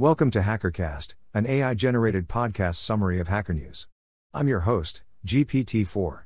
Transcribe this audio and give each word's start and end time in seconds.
Welcome 0.00 0.30
to 0.30 0.40
HackerCast, 0.40 1.12
an 1.34 1.46
AI 1.46 1.74
generated 1.74 2.26
podcast 2.26 2.76
summary 2.76 3.20
of 3.20 3.28
Hacker 3.28 3.52
News. 3.52 3.86
I'm 4.32 4.48
your 4.48 4.60
host, 4.60 5.02
GPT-4. 5.26 6.22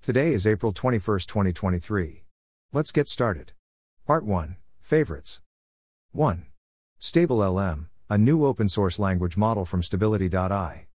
Today 0.00 0.32
is 0.32 0.46
April 0.46 0.72
21, 0.72 1.18
2023. 1.18 2.24
Let's 2.72 2.90
get 2.90 3.06
started. 3.06 3.52
Part 4.06 4.24
1 4.24 4.56
Favorites 4.80 5.42
1. 6.12 6.46
Stable 6.98 7.40
LM, 7.40 7.90
a 8.08 8.16
new 8.16 8.46
open 8.46 8.66
source 8.66 8.98
language 8.98 9.36
model 9.36 9.66
from 9.66 9.82
Stability.ai. 9.82 10.86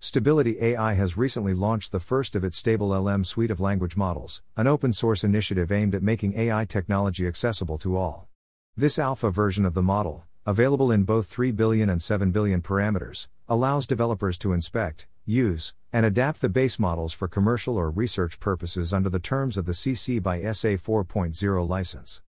Stability 0.00 0.56
AI 0.62 0.94
has 0.94 1.18
recently 1.18 1.52
launched 1.52 1.92
the 1.92 2.00
first 2.00 2.34
of 2.34 2.44
its 2.44 2.56
Stable 2.56 2.98
LM 2.98 3.24
suite 3.24 3.50
of 3.50 3.60
language 3.60 3.94
models, 3.94 4.40
an 4.56 4.66
open 4.66 4.94
source 4.94 5.22
initiative 5.22 5.70
aimed 5.70 5.94
at 5.94 6.02
making 6.02 6.32
AI 6.32 6.64
technology 6.64 7.26
accessible 7.26 7.76
to 7.76 7.98
all. 7.98 8.26
This 8.74 8.98
alpha 8.98 9.30
version 9.30 9.66
of 9.66 9.74
the 9.74 9.82
model, 9.82 10.24
available 10.48 10.90
in 10.90 11.02
both 11.04 11.26
3 11.26 11.50
billion 11.50 11.90
and 11.90 12.00
7 12.00 12.30
billion 12.30 12.62
parameters, 12.62 13.28
allows 13.50 13.86
developers 13.86 14.38
to 14.38 14.54
inspect, 14.54 15.06
use, 15.26 15.74
and 15.92 16.06
adapt 16.06 16.40
the 16.40 16.48
base 16.48 16.78
models 16.78 17.12
for 17.12 17.28
commercial 17.28 17.76
or 17.76 17.90
research 17.90 18.40
purposes 18.40 18.94
under 18.94 19.10
the 19.10 19.18
terms 19.18 19.58
of 19.58 19.66
the 19.66 19.72
CC 19.72 20.22
by 20.22 20.40
SA 20.52 20.68
4.0 20.68 21.68
license. 21.68 22.22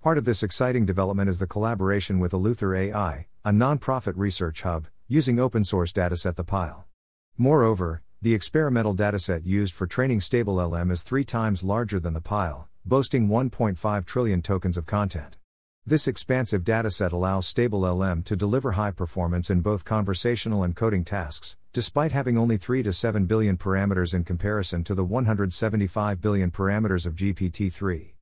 Part 0.00 0.16
of 0.16 0.24
this 0.24 0.42
exciting 0.42 0.86
development 0.86 1.28
is 1.28 1.40
the 1.40 1.46
collaboration 1.46 2.18
with 2.18 2.32
Eleuther 2.32 2.74
AI, 2.74 3.26
a 3.44 3.52
non-profit 3.52 4.16
research 4.16 4.62
hub, 4.62 4.88
using 5.06 5.38
open 5.38 5.62
source 5.62 5.92
dataset 5.92 6.36
the 6.36 6.44
Pile. 6.44 6.86
Moreover, 7.36 8.00
the 8.22 8.32
experimental 8.32 8.94
dataset 8.94 9.44
used 9.44 9.74
for 9.74 9.86
training 9.86 10.22
Stable 10.22 10.54
LM 10.54 10.90
is 10.90 11.02
three 11.02 11.24
times 11.24 11.62
larger 11.62 12.00
than 12.00 12.14
the 12.14 12.22
Pile, 12.22 12.70
boasting 12.86 13.28
1.5 13.28 14.06
trillion 14.06 14.40
tokens 14.40 14.78
of 14.78 14.86
content. 14.86 15.36
This 15.84 16.06
expansive 16.06 16.62
dataset 16.62 17.10
allows 17.10 17.52
StableLM 17.52 18.24
to 18.26 18.36
deliver 18.36 18.72
high 18.72 18.92
performance 18.92 19.50
in 19.50 19.62
both 19.62 19.84
conversational 19.84 20.62
and 20.62 20.76
coding 20.76 21.04
tasks, 21.04 21.56
despite 21.72 22.12
having 22.12 22.38
only 22.38 22.56
3 22.56 22.84
to 22.84 22.92
7 22.92 23.26
billion 23.26 23.56
parameters 23.56 24.14
in 24.14 24.22
comparison 24.22 24.84
to 24.84 24.94
the 24.94 25.04
175 25.04 26.20
billion 26.20 26.52
parameters 26.52 27.04
of 27.04 27.16
GPT 27.16 27.72
3. 27.72 28.14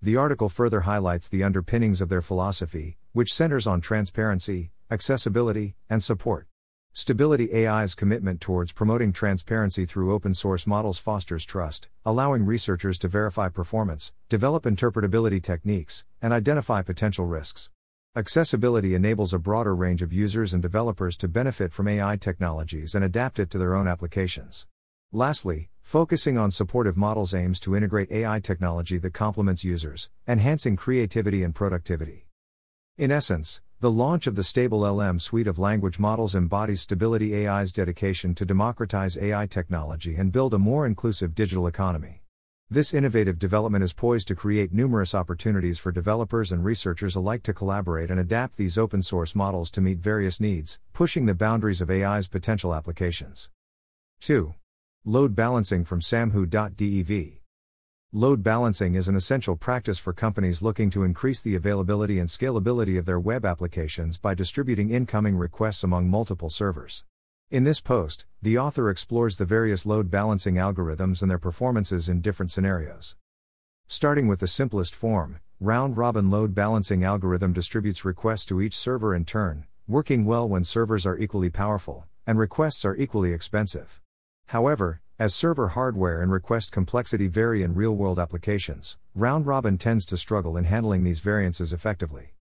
The 0.00 0.16
article 0.16 0.48
further 0.48 0.80
highlights 0.80 1.28
the 1.28 1.44
underpinnings 1.44 2.00
of 2.00 2.08
their 2.08 2.22
philosophy, 2.22 2.96
which 3.12 3.34
centers 3.34 3.66
on 3.66 3.82
transparency, 3.82 4.70
accessibility, 4.90 5.74
and 5.90 6.02
support. 6.02 6.46
Stability 6.98 7.52
AI's 7.52 7.94
commitment 7.94 8.40
towards 8.40 8.72
promoting 8.72 9.12
transparency 9.12 9.84
through 9.84 10.14
open 10.14 10.32
source 10.32 10.66
models 10.66 10.96
fosters 10.96 11.44
trust, 11.44 11.90
allowing 12.06 12.46
researchers 12.46 12.98
to 12.98 13.06
verify 13.06 13.50
performance, 13.50 14.14
develop 14.30 14.62
interpretability 14.62 15.42
techniques, 15.42 16.06
and 16.22 16.32
identify 16.32 16.80
potential 16.80 17.26
risks. 17.26 17.68
Accessibility 18.16 18.94
enables 18.94 19.34
a 19.34 19.38
broader 19.38 19.76
range 19.76 20.00
of 20.00 20.10
users 20.10 20.54
and 20.54 20.62
developers 20.62 21.18
to 21.18 21.28
benefit 21.28 21.70
from 21.70 21.86
AI 21.86 22.16
technologies 22.16 22.94
and 22.94 23.04
adapt 23.04 23.38
it 23.38 23.50
to 23.50 23.58
their 23.58 23.74
own 23.74 23.86
applications. 23.86 24.66
Lastly, 25.12 25.68
focusing 25.82 26.38
on 26.38 26.50
supportive 26.50 26.96
models 26.96 27.34
aims 27.34 27.60
to 27.60 27.76
integrate 27.76 28.10
AI 28.10 28.40
technology 28.40 28.96
that 28.96 29.12
complements 29.12 29.64
users, 29.64 30.08
enhancing 30.26 30.76
creativity 30.76 31.42
and 31.42 31.54
productivity. 31.54 32.26
In 32.96 33.10
essence, 33.10 33.60
the 33.80 33.90
launch 33.90 34.26
of 34.26 34.34
the 34.34 34.42
Stable 34.42 34.90
LM 34.90 35.18
suite 35.18 35.46
of 35.46 35.58
language 35.58 35.98
models 35.98 36.34
embodies 36.34 36.80
Stability 36.80 37.46
AI's 37.46 37.72
dedication 37.72 38.34
to 38.34 38.46
democratize 38.46 39.18
AI 39.18 39.46
technology 39.46 40.14
and 40.14 40.32
build 40.32 40.54
a 40.54 40.58
more 40.58 40.86
inclusive 40.86 41.34
digital 41.34 41.66
economy. 41.66 42.22
This 42.70 42.94
innovative 42.94 43.38
development 43.38 43.84
is 43.84 43.92
poised 43.92 44.28
to 44.28 44.34
create 44.34 44.72
numerous 44.72 45.14
opportunities 45.14 45.78
for 45.78 45.92
developers 45.92 46.52
and 46.52 46.64
researchers 46.64 47.16
alike 47.16 47.42
to 47.42 47.52
collaborate 47.52 48.10
and 48.10 48.18
adapt 48.18 48.56
these 48.56 48.78
open 48.78 49.02
source 49.02 49.34
models 49.34 49.70
to 49.72 49.82
meet 49.82 49.98
various 49.98 50.40
needs, 50.40 50.78
pushing 50.94 51.26
the 51.26 51.34
boundaries 51.34 51.82
of 51.82 51.90
AI's 51.90 52.28
potential 52.28 52.74
applications. 52.74 53.50
2. 54.20 54.54
Load 55.04 55.36
balancing 55.36 55.84
from 55.84 56.00
samwho.dev. 56.00 57.45
Load 58.16 58.42
balancing 58.42 58.94
is 58.94 59.08
an 59.08 59.14
essential 59.14 59.56
practice 59.56 59.98
for 59.98 60.14
companies 60.14 60.62
looking 60.62 60.88
to 60.88 61.04
increase 61.04 61.42
the 61.42 61.54
availability 61.54 62.18
and 62.18 62.30
scalability 62.30 62.98
of 62.98 63.04
their 63.04 63.20
web 63.20 63.44
applications 63.44 64.16
by 64.16 64.32
distributing 64.32 64.88
incoming 64.88 65.36
requests 65.36 65.84
among 65.84 66.08
multiple 66.08 66.48
servers. 66.48 67.04
In 67.50 67.64
this 67.64 67.82
post, 67.82 68.24
the 68.40 68.56
author 68.56 68.88
explores 68.88 69.36
the 69.36 69.44
various 69.44 69.84
load 69.84 70.10
balancing 70.10 70.54
algorithms 70.54 71.20
and 71.20 71.30
their 71.30 71.38
performances 71.38 72.08
in 72.08 72.22
different 72.22 72.50
scenarios. 72.50 73.16
Starting 73.86 74.28
with 74.28 74.40
the 74.40 74.46
simplest 74.46 74.94
form, 74.94 75.38
round 75.60 75.98
robin 75.98 76.30
load 76.30 76.54
balancing 76.54 77.04
algorithm 77.04 77.52
distributes 77.52 78.02
requests 78.02 78.46
to 78.46 78.62
each 78.62 78.74
server 78.74 79.14
in 79.14 79.26
turn, 79.26 79.66
working 79.86 80.24
well 80.24 80.48
when 80.48 80.64
servers 80.64 81.04
are 81.04 81.18
equally 81.18 81.50
powerful 81.50 82.06
and 82.26 82.38
requests 82.38 82.82
are 82.86 82.96
equally 82.96 83.34
expensive. 83.34 84.00
However, 84.46 85.02
as 85.18 85.34
server 85.34 85.68
hardware 85.68 86.20
and 86.20 86.30
request 86.30 86.70
complexity 86.70 87.26
vary 87.26 87.62
in 87.62 87.74
real 87.74 87.96
world 87.96 88.18
applications, 88.18 88.98
round 89.14 89.46
robin 89.46 89.78
tends 89.78 90.04
to 90.04 90.14
struggle 90.14 90.58
in 90.58 90.64
handling 90.64 91.04
these 91.04 91.20
variances 91.20 91.72
effectively. 91.72 92.34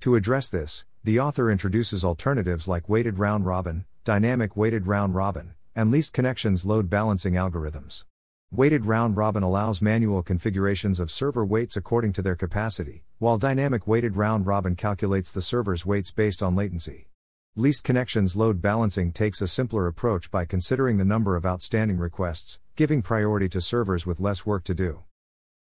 To 0.00 0.16
address 0.16 0.48
this, 0.48 0.84
the 1.04 1.20
author 1.20 1.52
introduces 1.52 2.04
alternatives 2.04 2.66
like 2.66 2.88
weighted 2.88 3.20
round 3.20 3.46
robin, 3.46 3.84
dynamic 4.02 4.56
weighted 4.56 4.88
round 4.88 5.14
robin, 5.14 5.54
and 5.76 5.92
least 5.92 6.12
connections 6.12 6.66
load 6.66 6.90
balancing 6.90 7.34
algorithms. 7.34 8.04
Weighted 8.50 8.86
round 8.86 9.16
robin 9.16 9.44
allows 9.44 9.80
manual 9.80 10.24
configurations 10.24 10.98
of 10.98 11.12
server 11.12 11.44
weights 11.44 11.76
according 11.76 12.12
to 12.14 12.22
their 12.22 12.34
capacity, 12.34 13.04
while 13.18 13.38
dynamic 13.38 13.86
weighted 13.86 14.16
round 14.16 14.46
robin 14.46 14.74
calculates 14.74 15.30
the 15.30 15.42
server's 15.42 15.86
weights 15.86 16.10
based 16.10 16.42
on 16.42 16.56
latency. 16.56 17.09
Least 17.56 17.82
connections 17.82 18.36
load 18.36 18.62
balancing 18.62 19.10
takes 19.10 19.42
a 19.42 19.48
simpler 19.48 19.88
approach 19.88 20.30
by 20.30 20.44
considering 20.44 20.98
the 20.98 21.04
number 21.04 21.34
of 21.34 21.44
outstanding 21.44 21.98
requests, 21.98 22.60
giving 22.76 23.02
priority 23.02 23.48
to 23.48 23.60
servers 23.60 24.06
with 24.06 24.20
less 24.20 24.46
work 24.46 24.62
to 24.62 24.72
do. 24.72 25.02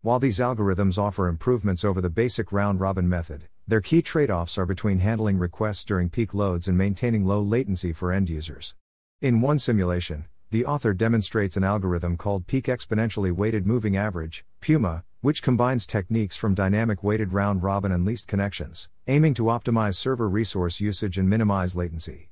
While 0.02 0.20
these 0.20 0.40
algorithms 0.40 0.98
offer 0.98 1.28
improvements 1.28 1.84
over 1.84 2.00
the 2.00 2.10
basic 2.10 2.54
round 2.54 2.80
robin 2.80 3.10
method, 3.10 3.50
their 3.68 3.82
key 3.82 4.02
trade 4.02 4.32
offs 4.32 4.58
are 4.58 4.66
between 4.66 5.00
handling 5.00 5.38
requests 5.38 5.84
during 5.84 6.10
peak 6.10 6.34
loads 6.34 6.70
and 6.70 6.78
maintaining 6.78 7.26
low 7.26 7.42
latency 7.42 7.92
for 7.92 8.14
end 8.14 8.30
users. 8.30 8.74
In 9.22 9.42
one 9.42 9.60
simulation, 9.60 10.28
the 10.52 10.66
author 10.66 10.94
demonstrates 10.94 11.58
an 11.58 11.66
algorithm 11.66 12.16
called 12.16 12.48
Peak 12.48 12.68
Exponentially 12.68 13.34
Weighted 13.34 13.68
Moving 13.68 13.98
Average, 13.98 14.46
PEWMA, 14.62 15.04
which 15.26 15.42
combines 15.42 15.88
techniques 15.88 16.36
from 16.36 16.54
dynamic 16.54 17.04
weighted 17.04 17.34
round 17.34 17.64
robin 17.64 17.92
and 17.92 18.06
least 18.06 18.28
connections, 18.28 18.90
aiming 19.08 19.34
to 19.34 19.46
optimize 19.46 19.96
server 19.96 20.30
resource 20.30 20.80
usage 20.80 21.18
and 21.18 21.28
minimize 21.28 21.76
latency. 21.76 22.30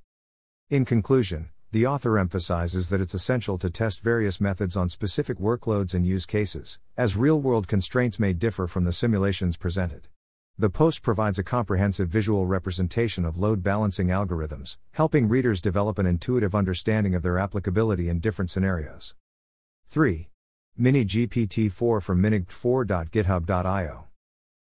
In 0.70 0.86
conclusion, 0.86 1.50
the 1.72 1.88
author 1.88 2.20
emphasizes 2.20 2.90
that 2.90 3.02
it's 3.02 3.16
essential 3.16 3.58
to 3.58 3.72
test 3.72 4.02
various 4.02 4.40
methods 4.40 4.78
on 4.78 4.90
specific 4.90 5.40
workloads 5.40 5.96
and 5.96 6.06
use 6.06 6.28
cases, 6.28 6.78
as 6.96 7.18
real 7.18 7.42
world 7.42 7.68
constraints 7.68 8.20
may 8.20 8.32
differ 8.32 8.68
from 8.68 8.84
the 8.84 8.94
simulations 8.94 9.58
presented. 9.58 10.08
The 10.60 10.70
post 10.70 11.02
provides 11.02 11.40
a 11.40 11.44
comprehensive 11.44 12.10
visual 12.10 12.46
representation 12.46 13.26
of 13.26 13.40
load 13.40 13.64
balancing 13.64 14.10
algorithms, 14.10 14.78
helping 14.92 15.28
readers 15.28 15.62
develop 15.62 15.98
an 15.98 16.06
intuitive 16.06 16.54
understanding 16.54 17.16
of 17.16 17.24
their 17.24 17.40
applicability 17.40 18.08
in 18.08 18.20
different 18.20 18.52
scenarios. 18.52 19.16
3. 19.88 20.30
Mini 20.76 21.06
GPT 21.06 21.72
4 21.72 22.02
from 22.02 22.20
miniGPT4.github.io. 22.20 24.08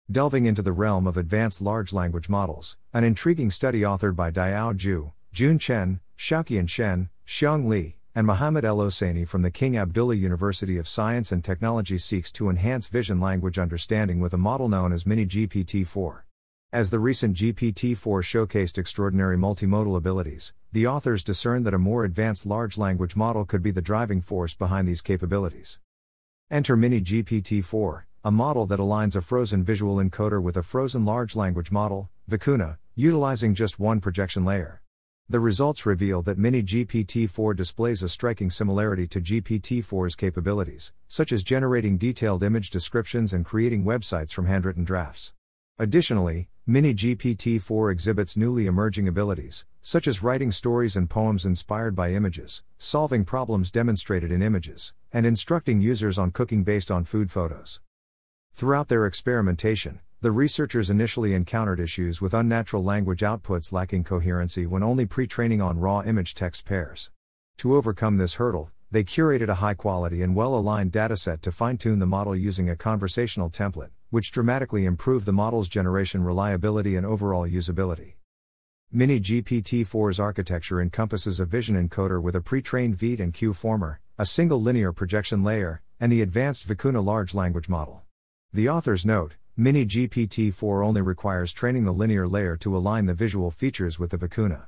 Delving 0.09 0.45
into 0.45 0.61
the 0.61 0.71
realm 0.71 1.05
of 1.05 1.17
advanced 1.17 1.61
large 1.61 1.91
language 1.91 2.29
models, 2.29 2.77
an 2.93 3.03
intriguing 3.03 3.51
study 3.51 3.81
authored 3.81 4.15
by 4.15 4.31
Deyao 4.31 4.73
Zhu, 4.77 5.11
Jun 5.33 5.59
Chen, 5.59 5.99
Xiaoqian 6.17 6.69
Shen, 6.69 7.09
Xiang 7.27 7.67
Li, 7.67 7.97
and 8.15 8.25
Mohamed 8.25 8.63
Elhoseiny 8.63 9.27
from 9.27 9.41
the 9.41 9.51
King 9.51 9.77
Abdullah 9.77 10.15
University 10.15 10.77
of 10.77 10.87
Science 10.87 11.33
and 11.33 11.43
Technology 11.43 11.97
seeks 11.97 12.31
to 12.31 12.49
enhance 12.49 12.87
vision 12.87 13.19
language 13.19 13.59
understanding 13.59 14.21
with 14.21 14.33
a 14.33 14.37
model 14.37 14.69
known 14.69 14.93
as 14.93 15.05
Mini 15.05 15.25
GPT 15.25 15.85
4. 15.85 16.25
As 16.71 16.91
the 16.91 16.99
recent 16.99 17.35
GPT 17.35 17.97
4 17.97 18.21
showcased 18.21 18.77
extraordinary 18.77 19.35
multimodal 19.35 19.97
abilities, 19.97 20.53
the 20.71 20.87
authors 20.87 21.25
discerned 21.25 21.65
that 21.65 21.73
a 21.73 21.77
more 21.77 22.05
advanced 22.05 22.45
large 22.45 22.77
language 22.77 23.17
model 23.17 23.43
could 23.43 23.61
be 23.61 23.71
the 23.71 23.81
driving 23.81 24.21
force 24.21 24.53
behind 24.53 24.87
these 24.87 25.01
capabilities. 25.01 25.77
Enter 26.51 26.75
Mini 26.75 26.99
GPT 26.99 27.63
4, 27.63 28.07
a 28.23 28.31
model 28.31 28.65
that 28.65 28.79
aligns 28.79 29.15
a 29.15 29.21
frozen 29.21 29.63
visual 29.63 29.97
encoder 29.97 30.41
with 30.41 30.57
a 30.57 30.63
frozen 30.63 31.05
large 31.05 31.35
language 31.35 31.71
model, 31.71 32.09
Vicuna, 32.27 32.79
utilizing 32.95 33.53
just 33.53 33.79
one 33.79 33.99
projection 33.99 34.43
layer. 34.43 34.81
The 35.29 35.39
results 35.39 35.85
reveal 35.85 36.23
that 36.23 36.39
Mini 36.39 36.63
GPT 36.63 37.29
4 37.29 37.53
displays 37.53 38.01
a 38.01 38.09
striking 38.09 38.49
similarity 38.49 39.05
to 39.09 39.21
GPT 39.21 39.85
4's 39.85 40.15
capabilities, 40.15 40.91
such 41.07 41.31
as 41.31 41.43
generating 41.43 41.99
detailed 41.99 42.41
image 42.41 42.71
descriptions 42.71 43.31
and 43.31 43.45
creating 43.45 43.83
websites 43.83 44.33
from 44.33 44.47
handwritten 44.47 44.83
drafts. 44.83 45.33
Additionally, 45.81 46.49
Mini 46.67 46.93
GPT 46.93 47.61
4 47.61 47.89
exhibits 47.89 48.35
newly 48.35 48.65
emerging 48.65 49.07
abilities, 49.07 49.65
such 49.81 50.07
as 50.07 50.21
writing 50.21 50.51
stories 50.51 50.97
and 50.97 51.09
poems 51.09 51.45
inspired 51.45 51.95
by 51.95 52.11
images, 52.11 52.63
solving 52.77 53.23
problems 53.23 53.71
demonstrated 53.71 54.29
in 54.29 54.41
images, 54.41 54.93
and 55.13 55.25
instructing 55.25 55.79
users 55.79 56.19
on 56.19 56.31
cooking 56.31 56.65
based 56.65 56.91
on 56.91 57.05
food 57.05 57.31
photos. 57.31 57.79
Throughout 58.51 58.89
their 58.89 59.05
experimentation, 59.05 60.01
the 60.19 60.33
researchers 60.33 60.89
initially 60.89 61.33
encountered 61.33 61.79
issues 61.79 62.19
with 62.19 62.33
unnatural 62.33 62.83
language 62.83 63.21
outputs 63.21 63.71
lacking 63.71 64.03
coherency 64.03 64.65
when 64.65 64.83
only 64.83 65.05
pre 65.05 65.27
training 65.27 65.61
on 65.61 65.79
raw 65.79 66.01
image 66.01 66.35
text 66.35 66.65
pairs. 66.65 67.09
To 67.59 67.77
overcome 67.77 68.17
this 68.17 68.33
hurdle, 68.33 68.69
they 68.91 69.05
curated 69.05 69.47
a 69.47 69.61
high 69.63 69.75
quality 69.75 70.23
and 70.23 70.35
well 70.35 70.55
aligned 70.55 70.91
dataset 70.91 71.39
to 71.39 71.53
fine 71.53 71.77
tune 71.77 71.99
the 71.99 72.05
model 72.05 72.35
using 72.35 72.69
a 72.69 72.75
conversational 72.75 73.49
template, 73.49 73.91
which 74.09 74.31
dramatically 74.31 74.85
improve 74.85 75.25
the 75.25 75.33
model's 75.33 75.67
generation 75.67 76.23
reliability 76.23 76.95
and 76.95 77.05
overall 77.05 77.47
usability. 77.47 78.13
Mini 78.91 79.19
GPT 79.19 79.85
4's 79.85 80.19
architecture 80.19 80.81
encompasses 80.81 81.39
a 81.39 81.45
vision 81.45 81.75
encoder 81.75 82.21
with 82.21 82.35
a 82.35 82.41
pre 82.41 82.61
trained 82.61 82.97
ViT 82.97 83.19
and 83.19 83.33
Q 83.33 83.53
former, 83.53 83.99
a 84.17 84.25
single 84.25 84.61
linear 84.61 84.91
projection 84.91 85.43
layer, 85.43 85.81
and 85.99 86.11
the 86.11 86.21
advanced 86.21 86.67
Vicuna 86.67 87.03
large 87.03 87.33
language 87.35 87.69
model. 87.69 88.03
The 88.51 88.67
authors 88.67 89.05
note 89.05 89.35
Mini 89.55 89.85
GPT 89.85 90.53
4 90.53 90.81
only 90.81 91.01
requires 91.01 91.53
training 91.53 91.83
the 91.83 91.93
linear 91.93 92.27
layer 92.27 92.55
to 92.57 92.75
align 92.75 93.05
the 93.05 93.13
visual 93.13 93.51
features 93.51 93.99
with 93.99 94.11
the 94.11 94.17
Vicuna. 94.17 94.67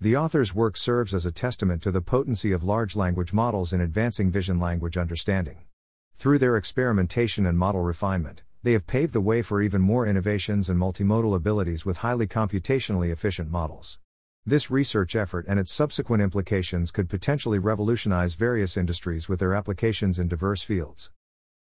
The 0.00 0.16
author's 0.16 0.54
work 0.54 0.76
serves 0.76 1.14
as 1.14 1.24
a 1.24 1.30
testament 1.30 1.82
to 1.82 1.90
the 1.90 2.00
potency 2.00 2.50
of 2.50 2.64
large 2.64 2.96
language 2.96 3.32
models 3.32 3.72
in 3.72 3.80
advancing 3.80 4.30
vision 4.30 4.58
language 4.58 4.96
understanding. 4.96 5.66
Through 6.16 6.38
their 6.38 6.56
experimentation 6.56 7.46
and 7.46 7.58
model 7.58 7.82
refinement, 7.82 8.42
they 8.66 8.72
have 8.72 8.88
paved 8.88 9.12
the 9.12 9.20
way 9.20 9.42
for 9.42 9.62
even 9.62 9.80
more 9.80 10.08
innovations 10.08 10.68
and 10.68 10.76
multimodal 10.76 11.36
abilities 11.36 11.86
with 11.86 11.98
highly 11.98 12.26
computationally 12.26 13.12
efficient 13.12 13.48
models. 13.48 14.00
This 14.44 14.72
research 14.72 15.14
effort 15.14 15.44
and 15.46 15.60
its 15.60 15.70
subsequent 15.70 16.20
implications 16.20 16.90
could 16.90 17.08
potentially 17.08 17.60
revolutionize 17.60 18.34
various 18.34 18.76
industries 18.76 19.28
with 19.28 19.38
their 19.38 19.54
applications 19.54 20.18
in 20.18 20.26
diverse 20.26 20.64
fields. 20.64 21.12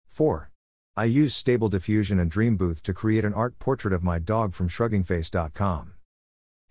4. 0.09 0.51
I 0.97 1.05
use 1.05 1.33
Stable 1.33 1.69
Diffusion 1.69 2.19
and 2.19 2.29
Dreambooth 2.29 2.81
to 2.81 2.93
create 2.93 3.23
an 3.23 3.33
art 3.33 3.57
portrait 3.57 3.93
of 3.93 4.03
my 4.03 4.19
dog 4.19 4.53
from 4.53 4.67
shruggingface.com. 4.67 5.93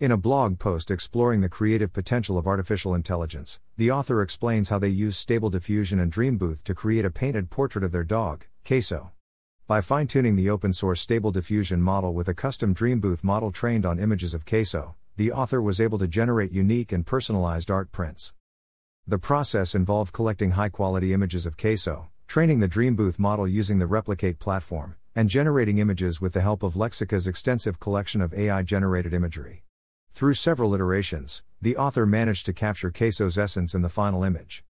In 0.00 0.12
a 0.12 0.18
blog 0.18 0.58
post 0.58 0.90
exploring 0.90 1.40
the 1.40 1.48
creative 1.48 1.94
potential 1.94 2.36
of 2.36 2.46
artificial 2.46 2.94
intelligence, 2.94 3.58
the 3.78 3.90
author 3.90 4.20
explains 4.20 4.68
how 4.68 4.78
they 4.78 4.88
use 4.88 5.16
Stable 5.16 5.48
Diffusion 5.48 5.98
and 5.98 6.12
Dreambooth 6.12 6.62
to 6.64 6.74
create 6.74 7.06
a 7.06 7.10
painted 7.10 7.48
portrait 7.48 7.84
of 7.84 7.92
their 7.92 8.04
dog, 8.04 8.44
Queso. 8.66 9.12
By 9.70 9.80
fine 9.80 10.08
tuning 10.08 10.34
the 10.34 10.50
open 10.50 10.72
source 10.72 11.00
Stable 11.00 11.30
Diffusion 11.30 11.80
model 11.80 12.12
with 12.12 12.26
a 12.26 12.34
custom 12.34 12.74
Dreambooth 12.74 13.22
model 13.22 13.52
trained 13.52 13.86
on 13.86 14.00
images 14.00 14.34
of 14.34 14.44
Queso, 14.44 14.96
the 15.16 15.30
author 15.30 15.62
was 15.62 15.80
able 15.80 15.96
to 16.00 16.08
generate 16.08 16.50
unique 16.50 16.90
and 16.90 17.06
personalized 17.06 17.70
art 17.70 17.92
prints. 17.92 18.32
The 19.06 19.20
process 19.20 19.76
involved 19.76 20.12
collecting 20.12 20.50
high 20.50 20.70
quality 20.70 21.12
images 21.12 21.46
of 21.46 21.56
Queso, 21.56 22.10
training 22.26 22.58
the 22.58 22.66
Dreambooth 22.66 23.20
model 23.20 23.46
using 23.46 23.78
the 23.78 23.86
Replicate 23.86 24.40
platform, 24.40 24.96
and 25.14 25.28
generating 25.28 25.78
images 25.78 26.20
with 26.20 26.32
the 26.32 26.40
help 26.40 26.64
of 26.64 26.74
Lexica's 26.74 27.28
extensive 27.28 27.78
collection 27.78 28.20
of 28.20 28.34
AI 28.34 28.64
generated 28.64 29.14
imagery. 29.14 29.62
Through 30.12 30.34
several 30.34 30.74
iterations, 30.74 31.44
the 31.62 31.76
author 31.76 32.06
managed 32.06 32.44
to 32.46 32.52
capture 32.52 32.90
Queso's 32.90 33.38
essence 33.38 33.72
in 33.72 33.82
the 33.82 33.88
final 33.88 34.24
image. 34.24 34.64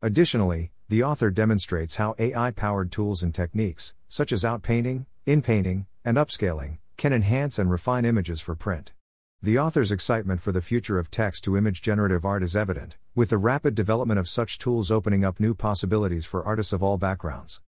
Additionally, 0.00 0.70
the 0.88 1.02
author 1.02 1.32
demonstrates 1.32 1.96
how 1.96 2.14
AI 2.20 2.52
powered 2.52 2.92
tools 2.92 3.24
and 3.24 3.34
techniques, 3.34 3.94
such 4.08 4.32
as 4.32 4.44
outpainting, 4.44 5.06
inpainting, 5.26 5.86
and 6.04 6.16
upscaling, 6.16 6.78
can 6.96 7.12
enhance 7.12 7.58
and 7.58 7.70
refine 7.70 8.04
images 8.04 8.40
for 8.40 8.54
print. 8.54 8.92
The 9.40 9.58
author's 9.58 9.92
excitement 9.92 10.40
for 10.40 10.50
the 10.50 10.60
future 10.60 10.98
of 10.98 11.12
text 11.12 11.44
to 11.44 11.56
image 11.56 11.80
generative 11.80 12.24
art 12.24 12.42
is 12.42 12.56
evident, 12.56 12.96
with 13.14 13.30
the 13.30 13.38
rapid 13.38 13.74
development 13.76 14.18
of 14.18 14.28
such 14.28 14.58
tools 14.58 14.90
opening 14.90 15.24
up 15.24 15.38
new 15.38 15.54
possibilities 15.54 16.26
for 16.26 16.44
artists 16.44 16.72
of 16.72 16.82
all 16.82 16.98
backgrounds. 16.98 17.60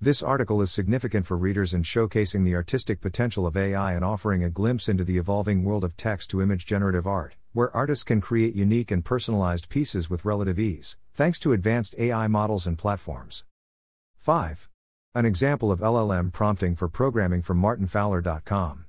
This 0.00 0.22
article 0.22 0.60
is 0.60 0.72
significant 0.72 1.24
for 1.24 1.36
readers 1.36 1.72
in 1.72 1.82
showcasing 1.82 2.44
the 2.44 2.54
artistic 2.54 3.00
potential 3.00 3.46
of 3.46 3.56
AI 3.56 3.94
and 3.94 4.04
offering 4.04 4.42
a 4.42 4.50
glimpse 4.50 4.88
into 4.88 5.04
the 5.04 5.16
evolving 5.16 5.62
world 5.62 5.84
of 5.84 5.96
text 5.96 6.28
to 6.30 6.42
image 6.42 6.66
generative 6.66 7.06
art, 7.06 7.36
where 7.52 7.74
artists 7.74 8.04
can 8.04 8.20
create 8.20 8.54
unique 8.54 8.90
and 8.90 9.04
personalized 9.04 9.68
pieces 9.68 10.10
with 10.10 10.24
relative 10.24 10.58
ease, 10.58 10.96
thanks 11.14 11.38
to 11.38 11.52
advanced 11.52 11.94
AI 11.98 12.26
models 12.26 12.66
and 12.66 12.76
platforms. 12.76 13.44
5. 14.18 14.68
An 15.16 15.24
example 15.24 15.72
of 15.72 15.80
LLM 15.80 16.30
prompting 16.30 16.76
for 16.76 16.90
programming 16.90 17.40
from 17.40 17.58
martinfowler.com. 17.58 18.84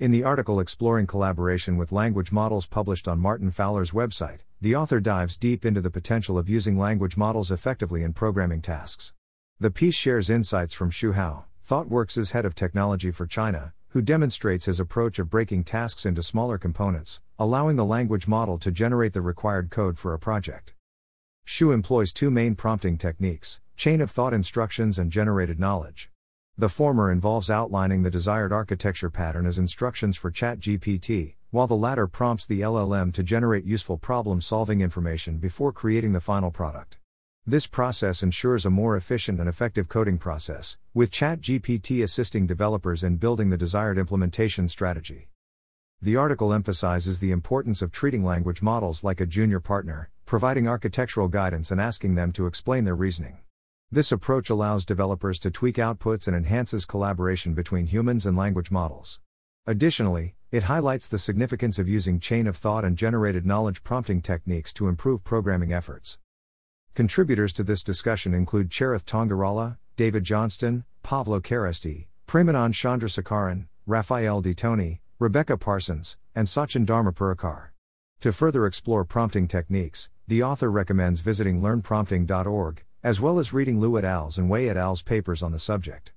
In 0.00 0.10
the 0.10 0.24
article 0.24 0.58
exploring 0.58 1.06
collaboration 1.06 1.76
with 1.76 1.92
language 1.92 2.32
models 2.32 2.66
published 2.66 3.06
on 3.06 3.20
Martin 3.20 3.52
Fowler's 3.52 3.92
website, 3.92 4.40
the 4.60 4.74
author 4.74 4.98
dives 4.98 5.36
deep 5.36 5.64
into 5.64 5.80
the 5.80 5.92
potential 5.92 6.38
of 6.38 6.48
using 6.48 6.76
language 6.76 7.16
models 7.16 7.52
effectively 7.52 8.02
in 8.02 8.12
programming 8.12 8.62
tasks. 8.62 9.12
The 9.60 9.70
piece 9.70 9.94
shares 9.94 10.28
insights 10.28 10.74
from 10.74 10.90
Xu 10.90 11.14
Hao, 11.14 11.44
ThoughtWorks' 11.64 12.32
head 12.32 12.44
of 12.44 12.56
technology 12.56 13.12
for 13.12 13.24
China, 13.24 13.74
who 13.90 14.02
demonstrates 14.02 14.66
his 14.66 14.80
approach 14.80 15.20
of 15.20 15.30
breaking 15.30 15.62
tasks 15.62 16.04
into 16.04 16.24
smaller 16.24 16.58
components, 16.58 17.20
allowing 17.38 17.76
the 17.76 17.84
language 17.84 18.26
model 18.26 18.58
to 18.58 18.72
generate 18.72 19.12
the 19.12 19.22
required 19.22 19.70
code 19.70 20.00
for 20.00 20.14
a 20.14 20.18
project. 20.18 20.74
Xu 21.46 21.72
employs 21.72 22.12
two 22.12 22.32
main 22.32 22.56
prompting 22.56 22.98
techniques 22.98 23.60
chain 23.76 24.00
of 24.00 24.10
thought 24.10 24.32
instructions 24.32 24.98
and 24.98 25.10
generated 25.10 25.58
knowledge. 25.58 26.10
The 26.56 26.68
former 26.68 27.10
involves 27.10 27.50
outlining 27.50 28.02
the 28.02 28.10
desired 28.10 28.52
architecture 28.52 29.10
pattern 29.10 29.46
as 29.46 29.58
instructions 29.58 30.16
for 30.16 30.30
ChatGPT, 30.30 31.34
while 31.50 31.66
the 31.66 31.76
latter 31.76 32.06
prompts 32.06 32.46
the 32.46 32.60
LLM 32.60 33.12
to 33.14 33.22
generate 33.22 33.64
useful 33.64 33.98
problem 33.98 34.40
solving 34.40 34.80
information 34.80 35.38
before 35.38 35.72
creating 35.72 36.12
the 36.12 36.20
final 36.20 36.50
product. 36.50 36.98
This 37.46 37.66
process 37.66 38.22
ensures 38.22 38.64
a 38.64 38.70
more 38.70 38.96
efficient 38.96 39.38
and 39.38 39.48
effective 39.48 39.88
coding 39.88 40.16
process, 40.16 40.78
with 40.94 41.10
ChatGPT 41.10 42.02
assisting 42.02 42.46
developers 42.46 43.04
in 43.04 43.16
building 43.16 43.50
the 43.50 43.58
desired 43.58 43.98
implementation 43.98 44.66
strategy. 44.66 45.28
The 46.00 46.16
article 46.16 46.52
emphasizes 46.52 47.20
the 47.20 47.32
importance 47.32 47.82
of 47.82 47.92
treating 47.92 48.24
language 48.24 48.62
models 48.62 49.04
like 49.04 49.20
a 49.20 49.26
junior 49.26 49.60
partner, 49.60 50.10
providing 50.26 50.66
architectural 50.66 51.28
guidance 51.28 51.70
and 51.70 51.80
asking 51.80 52.14
them 52.14 52.32
to 52.32 52.46
explain 52.46 52.84
their 52.84 52.96
reasoning. 52.96 53.38
This 53.94 54.10
approach 54.10 54.50
allows 54.50 54.84
developers 54.84 55.38
to 55.38 55.52
tweak 55.52 55.76
outputs 55.76 56.26
and 56.26 56.36
enhances 56.36 56.84
collaboration 56.84 57.54
between 57.54 57.86
humans 57.86 58.26
and 58.26 58.36
language 58.36 58.72
models. 58.72 59.20
Additionally, 59.68 60.34
it 60.50 60.64
highlights 60.64 61.06
the 61.06 61.16
significance 61.16 61.78
of 61.78 61.88
using 61.88 62.18
chain 62.18 62.48
of 62.48 62.56
thought 62.56 62.84
and 62.84 62.98
generated 62.98 63.46
knowledge 63.46 63.84
prompting 63.84 64.20
techniques 64.20 64.74
to 64.74 64.88
improve 64.88 65.22
programming 65.22 65.72
efforts. 65.72 66.18
Contributors 66.96 67.52
to 67.52 67.62
this 67.62 67.84
discussion 67.84 68.34
include 68.34 68.68
Cherith 68.68 69.06
Tongarala, 69.06 69.78
David 69.94 70.24
Johnston, 70.24 70.84
Pavlo 71.04 71.38
Kharesti, 71.38 72.08
Premanand 72.26 72.74
Chandrasekaran, 72.74 73.66
Raphael 73.86 74.40
De 74.40 74.54
Toni, 74.54 75.02
Rebecca 75.20 75.56
Parsons, 75.56 76.16
and 76.34 76.48
Sachin 76.48 76.84
Dharmapurikar. 76.84 77.68
To 78.22 78.32
further 78.32 78.66
explore 78.66 79.04
prompting 79.04 79.46
techniques, 79.46 80.08
the 80.26 80.42
author 80.42 80.68
recommends 80.68 81.20
visiting 81.20 81.62
learnprompting.org, 81.62 82.82
as 83.04 83.20
well 83.20 83.38
as 83.38 83.52
reading 83.52 83.78
Liu 83.78 83.98
et 83.98 84.04
al.'s 84.04 84.38
and 84.38 84.48
Wei 84.48 84.70
et 84.70 84.78
al.'s 84.78 85.02
papers 85.02 85.42
on 85.42 85.52
the 85.52 85.58
subject. 85.58 86.14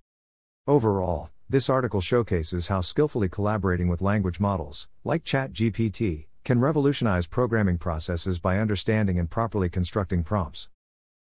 Overall, 0.65 1.29
this 1.49 1.69
article 1.69 1.99
showcases 1.99 2.69
how 2.69 2.79
skillfully 2.79 3.27
collaborating 3.27 3.89
with 3.89 4.01
language 4.01 4.39
models, 4.39 4.87
like 5.03 5.25
ChatGPT, 5.25 6.27
can 6.45 6.61
revolutionize 6.61 7.27
programming 7.27 7.77
processes 7.77 8.39
by 8.39 8.57
understanding 8.57 9.19
and 9.19 9.29
properly 9.29 9.67
constructing 9.67 10.23
prompts. 10.23 10.69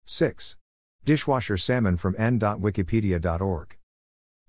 6. 0.06 0.56
Dishwasher 1.04 1.58
salmon 1.58 1.98
from 1.98 2.16
en.wikipedia.org. 2.18 3.76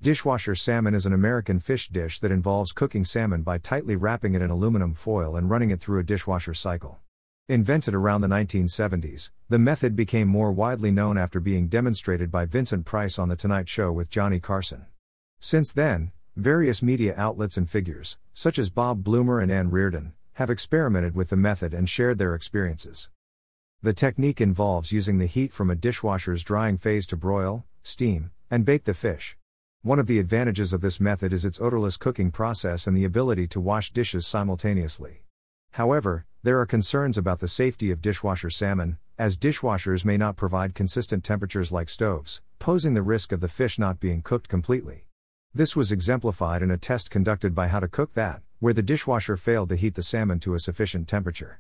Dishwasher 0.02 0.56
salmon 0.56 0.96
is 0.96 1.06
an 1.06 1.12
American 1.12 1.60
fish 1.60 1.90
dish 1.90 2.20
that 2.20 2.32
involves 2.32 2.72
cooking 2.72 3.04
salmon 3.04 3.42
by 3.42 3.58
tightly 3.58 3.98
wrapping 3.98 4.36
it 4.36 4.42
in 4.42 4.50
aluminum 4.50 4.94
foil 4.94 5.36
and 5.36 5.50
running 5.50 5.70
it 5.70 5.82
through 5.82 6.00
a 6.00 6.04
dishwasher 6.04 6.54
cycle. 6.54 7.00
Invented 7.50 7.94
around 7.94 8.22
the 8.22 8.30
1970s, 8.30 9.30
the 9.50 9.60
method 9.60 9.98
became 9.98 10.30
more 10.30 10.54
widely 10.54 10.92
known 10.92 11.18
after 11.18 11.42
being 11.42 11.68
demonstrated 11.68 12.32
by 12.32 12.46
Vincent 12.46 12.86
Price 12.86 13.20
on 13.20 13.28
The 13.28 13.36
Tonight 13.36 13.68
Show 13.68 13.92
with 13.92 14.10
Johnny 14.10 14.40
Carson. 14.40 14.86
Since 15.42 15.74
then, 15.74 16.14
various 16.38 16.82
media 16.82 17.14
outlets 17.18 17.58
and 17.58 17.70
figures, 17.70 18.18
such 18.34 18.58
as 18.58 18.70
Bob 18.70 19.04
Blumer 19.04 19.44
and 19.44 19.52
Ann 19.52 19.72
Reardon, 19.72 20.14
have 20.36 20.50
experimented 20.50 21.16
with 21.16 21.32
the 21.32 21.36
method 21.36 21.74
and 21.74 21.90
shared 21.90 22.18
their 22.18 22.34
experiences. 22.34 23.10
The 23.82 23.92
technique 23.92 24.40
involves 24.40 24.94
using 24.94 25.18
the 25.18 25.26
heat 25.26 25.52
from 25.52 25.70
a 25.70 25.76
dishwasher's 25.76 26.46
drying 26.46 26.78
phase 26.78 27.06
to 27.08 27.18
broil, 27.18 27.66
steam, 27.82 28.32
and 28.50 28.64
bake 28.64 28.86
the 28.86 28.94
fish. 28.94 29.36
One 29.82 30.00
of 30.00 30.08
the 30.08 30.20
advantages 30.20 30.72
of 30.72 30.80
this 30.80 31.02
method 31.02 31.34
is 31.34 31.44
its 31.44 31.60
odorless 31.60 31.98
cooking 31.98 32.32
process 32.32 32.88
and 32.88 32.96
the 32.96 33.04
ability 33.04 33.48
to 33.48 33.60
wash 33.60 33.92
dishes 33.92 34.26
simultaneously. 34.26 35.23
However, 35.74 36.26
there 36.44 36.60
are 36.60 36.68
concerns 36.68 37.18
about 37.18 37.40
the 37.40 37.48
safety 37.48 37.90
of 37.90 38.02
dishwasher 38.02 38.52
salmon, 38.52 39.00
as 39.18 39.38
dishwashers 39.38 40.06
may 40.06 40.18
not 40.18 40.38
provide 40.38 40.76
consistent 40.76 41.24
temperatures 41.24 41.72
like 41.72 41.90
stoves, 41.90 42.42
posing 42.60 42.94
the 42.94 43.02
risk 43.02 43.32
of 43.32 43.42
the 43.42 43.48
fish 43.48 43.80
not 43.80 44.00
being 44.00 44.22
cooked 44.22 44.48
completely. 44.48 45.08
This 45.52 45.76
was 45.76 45.92
exemplified 45.92 46.62
in 46.62 46.70
a 46.70 46.78
test 46.78 47.10
conducted 47.10 47.56
by 47.56 47.70
How 47.70 47.80
to 47.80 47.88
Cook 47.88 48.14
That, 48.14 48.44
where 48.60 48.74
the 48.74 48.84
dishwasher 48.84 49.36
failed 49.36 49.70
to 49.70 49.76
heat 49.76 49.96
the 49.96 50.04
salmon 50.04 50.40
to 50.42 50.54
a 50.54 50.60
sufficient 50.60 51.08
temperature. 51.08 51.60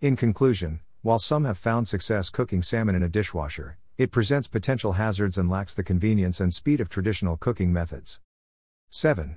In 0.00 0.14
conclusion, 0.14 0.80
while 1.02 1.18
some 1.18 1.44
have 1.44 1.58
found 1.58 1.88
success 1.88 2.30
cooking 2.30 2.62
salmon 2.62 2.94
in 2.94 3.02
a 3.02 3.08
dishwasher, 3.08 3.76
it 3.98 4.12
presents 4.12 4.46
potential 4.46 4.92
hazards 4.92 5.36
and 5.36 5.50
lacks 5.50 5.74
the 5.74 5.82
convenience 5.82 6.38
and 6.38 6.54
speed 6.54 6.80
of 6.80 6.88
traditional 6.88 7.36
cooking 7.36 7.72
methods. 7.72 8.20
7. 8.88 9.36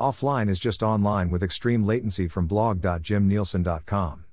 Offline 0.00 0.48
is 0.48 0.58
just 0.58 0.82
online 0.82 1.30
with 1.30 1.42
extreme 1.42 1.84
latency 1.84 2.26
from 2.26 2.46
blog.jimnielsen.com. 2.46 4.24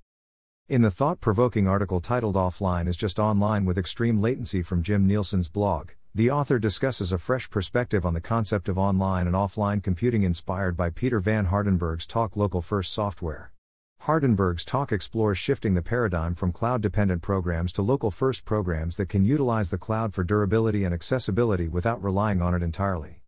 In 0.70 0.82
the 0.82 0.92
thought 0.92 1.20
provoking 1.20 1.68
article 1.68 2.00
titled 2.00 2.36
Offline 2.36 2.88
is 2.88 2.96
just 2.96 3.20
online 3.20 3.66
with 3.66 3.78
extreme 3.78 4.22
latency 4.22 4.62
from 4.64 4.84
Jim 4.84 5.06
Nielsen's 5.06 5.50
blog, 5.50 5.90
the 6.16 6.32
author 6.32 6.60
discusses 6.60 7.12
a 7.12 7.18
fresh 7.18 7.50
perspective 7.50 8.06
on 8.06 8.14
the 8.14 8.22
concept 8.22 8.70
of 8.70 8.78
online 8.78 9.28
and 9.28 9.36
offline 9.36 9.84
computing 9.84 10.24
inspired 10.24 10.78
by 10.78 10.90
Peter 10.90 11.20
Van 11.20 11.48
Hardenberg's 11.48 12.08
talk 12.08 12.36
Local 12.36 12.62
First 12.62 12.92
Software. 12.94 13.52
Hardenberg's 14.04 14.64
talk 14.64 14.92
explores 14.92 15.38
shifting 15.38 15.74
the 15.74 15.82
paradigm 15.82 16.34
from 16.36 16.52
cloud 16.52 16.82
dependent 16.82 17.22
programs 17.22 17.72
to 17.74 17.82
local 17.82 18.10
first 18.10 18.46
programs 18.46 18.96
that 18.98 19.10
can 19.10 19.26
utilize 19.26 19.70
the 19.70 19.78
cloud 19.78 20.14
for 20.14 20.24
durability 20.24 20.84
and 20.84 20.94
accessibility 20.94 21.68
without 21.68 22.02
relying 22.02 22.42
on 22.42 22.56
it 22.56 22.64
entirely. 22.64 23.22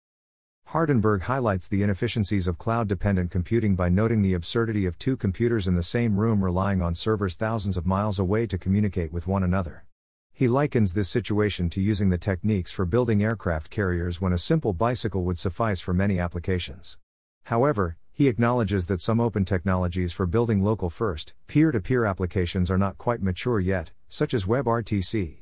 Hardenberg 0.72 1.24
highlights 1.24 1.68
the 1.68 1.84
inefficiencies 1.84 2.48
of 2.48 2.58
cloud 2.58 2.88
dependent 2.88 3.30
computing 3.30 3.76
by 3.76 3.90
noting 3.90 4.22
the 4.22 4.34
absurdity 4.34 4.86
of 4.86 4.98
two 4.98 5.18
computers 5.18 5.68
in 5.68 5.76
the 5.76 5.84
same 5.84 6.16
room 6.16 6.42
relying 6.42 6.82
on 6.82 6.96
servers 6.96 7.36
thousands 7.36 7.76
of 7.76 7.86
miles 7.86 8.20
away 8.20 8.48
to 8.48 8.58
communicate 8.58 9.12
with 9.12 9.28
one 9.28 9.44
another. 9.44 9.84
He 10.32 10.48
likens 10.48 10.94
this 10.94 11.10
situation 11.10 11.70
to 11.72 11.82
using 11.82 12.10
the 12.10 12.18
techniques 12.18 12.72
for 12.72 12.86
building 12.86 13.22
aircraft 13.22 13.70
carriers 13.70 14.22
when 14.22 14.32
a 14.32 14.38
simple 14.38 14.72
bicycle 14.72 15.26
would 15.26 15.38
suffice 15.38 15.82
for 15.82 15.94
many 15.94 16.20
applications. 16.20 16.98
However, 17.44 17.98
he 18.14 18.30
acknowledges 18.30 18.88
that 18.88 19.02
some 19.02 19.20
open 19.20 19.44
technologies 19.44 20.14
for 20.14 20.26
building 20.26 20.64
local 20.64 20.90
first, 20.90 21.34
peer 21.48 21.72
to 21.72 21.82
peer 21.82 22.06
applications 22.06 22.72
are 22.72 22.78
not 22.78 22.98
quite 22.98 23.22
mature 23.22 23.60
yet, 23.60 23.92
such 24.08 24.34
as 24.34 24.46
WebRTC. 24.46 25.41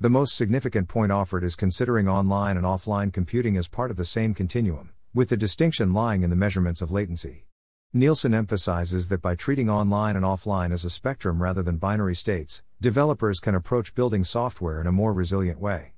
The 0.00 0.10
most 0.10 0.34
significant 0.34 0.88
point 0.88 1.12
offered 1.12 1.44
is 1.44 1.54
considering 1.54 2.08
online 2.08 2.56
and 2.56 2.66
offline 2.66 3.12
computing 3.12 3.56
as 3.56 3.68
part 3.68 3.92
of 3.92 3.96
the 3.96 4.04
same 4.04 4.34
continuum, 4.34 4.90
with 5.14 5.28
the 5.28 5.36
distinction 5.36 5.92
lying 5.92 6.24
in 6.24 6.30
the 6.30 6.36
measurements 6.36 6.82
of 6.82 6.90
latency. 6.90 7.46
Nielsen 7.92 8.34
emphasizes 8.34 9.08
that 9.08 9.22
by 9.22 9.36
treating 9.36 9.70
online 9.70 10.16
and 10.16 10.24
offline 10.24 10.72
as 10.72 10.84
a 10.84 10.90
spectrum 10.90 11.40
rather 11.40 11.62
than 11.62 11.76
binary 11.76 12.16
states, 12.16 12.64
developers 12.80 13.38
can 13.38 13.54
approach 13.54 13.94
building 13.94 14.24
software 14.24 14.80
in 14.80 14.88
a 14.88 14.92
more 14.92 15.12
resilient 15.12 15.60
way. 15.60 15.92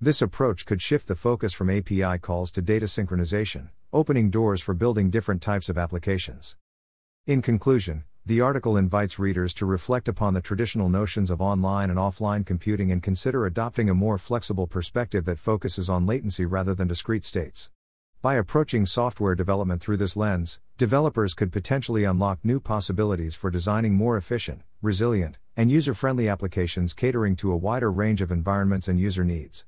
This 0.00 0.22
approach 0.22 0.64
could 0.64 0.80
shift 0.80 1.06
the 1.06 1.14
focus 1.14 1.52
from 1.52 1.68
API 1.68 2.18
calls 2.18 2.50
to 2.52 2.62
data 2.62 2.86
synchronization, 2.86 3.68
opening 3.92 4.30
doors 4.30 4.62
for 4.62 4.72
building 4.72 5.10
different 5.10 5.42
types 5.42 5.68
of 5.68 5.76
applications. 5.76 6.56
In 7.26 7.42
conclusion, 7.42 8.04
the 8.24 8.40
article 8.40 8.76
invites 8.76 9.18
readers 9.18 9.52
to 9.54 9.66
reflect 9.66 10.06
upon 10.06 10.32
the 10.32 10.40
traditional 10.40 10.88
notions 10.88 11.28
of 11.28 11.40
online 11.40 11.90
and 11.90 11.98
offline 11.98 12.46
computing 12.46 12.92
and 12.92 13.02
consider 13.02 13.46
adopting 13.46 13.90
a 13.90 13.94
more 13.94 14.16
flexible 14.16 14.68
perspective 14.68 15.24
that 15.24 15.40
focuses 15.40 15.90
on 15.90 16.06
latency 16.06 16.44
rather 16.44 16.72
than 16.72 16.86
discrete 16.86 17.24
states. 17.24 17.68
By 18.22 18.34
approaching 18.34 18.86
software 18.86 19.34
development 19.34 19.82
through 19.82 19.96
this 19.96 20.16
lens, 20.16 20.60
developers 20.78 21.34
could 21.34 21.50
potentially 21.50 22.04
unlock 22.04 22.44
new 22.44 22.60
possibilities 22.60 23.34
for 23.34 23.50
designing 23.50 23.94
more 23.94 24.16
efficient, 24.16 24.62
resilient, 24.80 25.38
and 25.56 25.72
user 25.72 25.92
friendly 25.92 26.28
applications 26.28 26.94
catering 26.94 27.34
to 27.36 27.50
a 27.50 27.56
wider 27.56 27.90
range 27.90 28.20
of 28.20 28.30
environments 28.30 28.86
and 28.86 29.00
user 29.00 29.24
needs. 29.24 29.64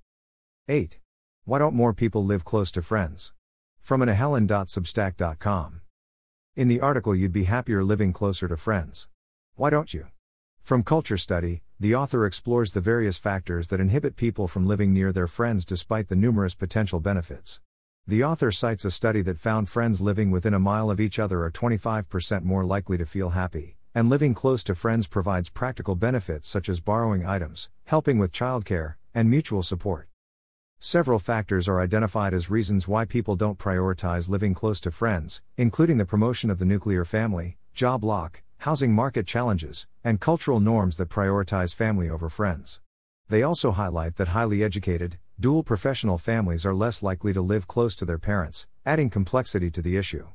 8. 0.69 1.01
Why 1.45 1.59
don't 1.59 1.75
more 1.75 1.93
people 1.93 2.25
live 2.25 2.45
close 2.45 2.71
to 2.71 2.83
friends? 2.83 3.33
From 3.81 4.01
annehelen.substack.com. 4.01 5.81
In 6.57 6.69
the 6.69 6.81
article, 6.81 7.17
you'd 7.17 7.33
be 7.33 7.45
happier 7.45 7.83
living 7.83 8.13
closer 8.13 8.47
to 8.47 8.57
friends. 8.57 9.09
Why 9.57 9.71
don't 9.71 9.93
you? 9.93 10.07
From 10.63 10.85
Culture 10.85 11.17
Study, 11.17 11.65
the 11.81 11.97
author 11.97 12.25
explores 12.25 12.73
the 12.73 12.81
various 12.81 13.19
factors 13.19 13.67
that 13.69 13.81
inhibit 13.81 14.15
people 14.15 14.47
from 14.47 14.65
living 14.65 14.93
near 14.93 15.11
their 15.11 15.27
friends 15.27 15.65
despite 15.65 16.07
the 16.07 16.15
numerous 16.15 16.55
potential 16.55 17.01
benefits. 17.01 17.61
The 18.07 18.23
author 18.23 18.53
cites 18.53 18.85
a 18.85 18.93
study 18.93 19.21
that 19.23 19.41
found 19.41 19.69
friends 19.69 20.01
living 20.01 20.31
within 20.31 20.55
a 20.55 20.61
mile 20.61 20.93
of 20.93 21.01
each 21.01 21.19
other 21.19 21.43
are 21.43 21.51
25% 21.51 22.45
more 22.45 22.65
likely 22.65 22.99
to 22.99 23.05
feel 23.05 23.31
happy, 23.31 23.77
and 23.93 24.09
living 24.09 24.33
close 24.33 24.63
to 24.65 24.77
friends 24.77 25.09
provides 25.09 25.51
practical 25.51 25.97
benefits 25.97 26.49
such 26.49 26.69
as 26.69 26.79
borrowing 26.79 27.27
items, 27.27 27.69
helping 27.87 28.17
with 28.17 28.33
childcare, 28.33 28.95
and 29.13 29.29
mutual 29.29 29.65
support. 29.65 30.07
Several 30.87 31.19
factors 31.19 31.67
are 31.67 31.81
identified 31.81 32.35
as 32.35 32.51
reasons 32.51 32.87
why 32.87 33.07
people 33.07 33.37
don't 33.37 33.59
prioritize 33.59 34.29
living 34.29 34.53
close 34.53 34.81
to 34.81 34.91
friends, 34.91 35.41
including 35.57 35.97
the 35.97 36.05
promotion 36.05 36.51
of 36.51 36.59
the 36.59 36.67
nuclear 36.67 37.07
family, 37.07 37.57
job 37.73 38.05
lock, 38.05 38.43
housing 38.59 38.93
market 38.93 39.27
challenges, 39.27 39.87
and 40.05 40.21
cultural 40.21 40.61
norms 40.61 40.99
that 40.99 41.09
prioritize 41.09 41.75
family 41.75 42.11
over 42.11 42.29
friends. 42.29 42.83
They 43.31 43.43
also 43.43 43.71
highlight 43.71 44.17
that 44.17 44.29
highly 44.29 44.63
educated, 44.63 45.17
dual 45.41 45.63
professional 45.63 46.19
families 46.19 46.67
are 46.67 46.75
less 46.75 47.03
likely 47.03 47.33
to 47.33 47.41
live 47.41 47.67
close 47.67 47.97
to 47.97 48.05
their 48.05 48.19
parents, 48.19 48.67
adding 48.85 49.09
complexity 49.09 49.71
to 49.71 49.81
the 49.81 49.97
issue. 49.97 50.27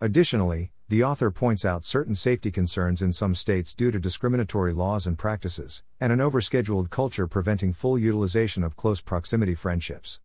Additionally, 0.00 0.72
the 0.92 1.02
author 1.02 1.30
points 1.30 1.64
out 1.64 1.86
certain 1.86 2.14
safety 2.14 2.50
concerns 2.50 3.00
in 3.00 3.14
some 3.14 3.34
states 3.34 3.72
due 3.72 3.90
to 3.90 3.98
discriminatory 3.98 4.74
laws 4.74 5.06
and 5.06 5.16
practices, 5.16 5.82
and 5.98 6.12
an 6.12 6.18
overscheduled 6.18 6.90
culture 6.90 7.26
preventing 7.26 7.72
full 7.72 7.98
utilization 7.98 8.62
of 8.62 8.76
close 8.76 9.00
proximity 9.00 9.54
friendships. 9.54 10.20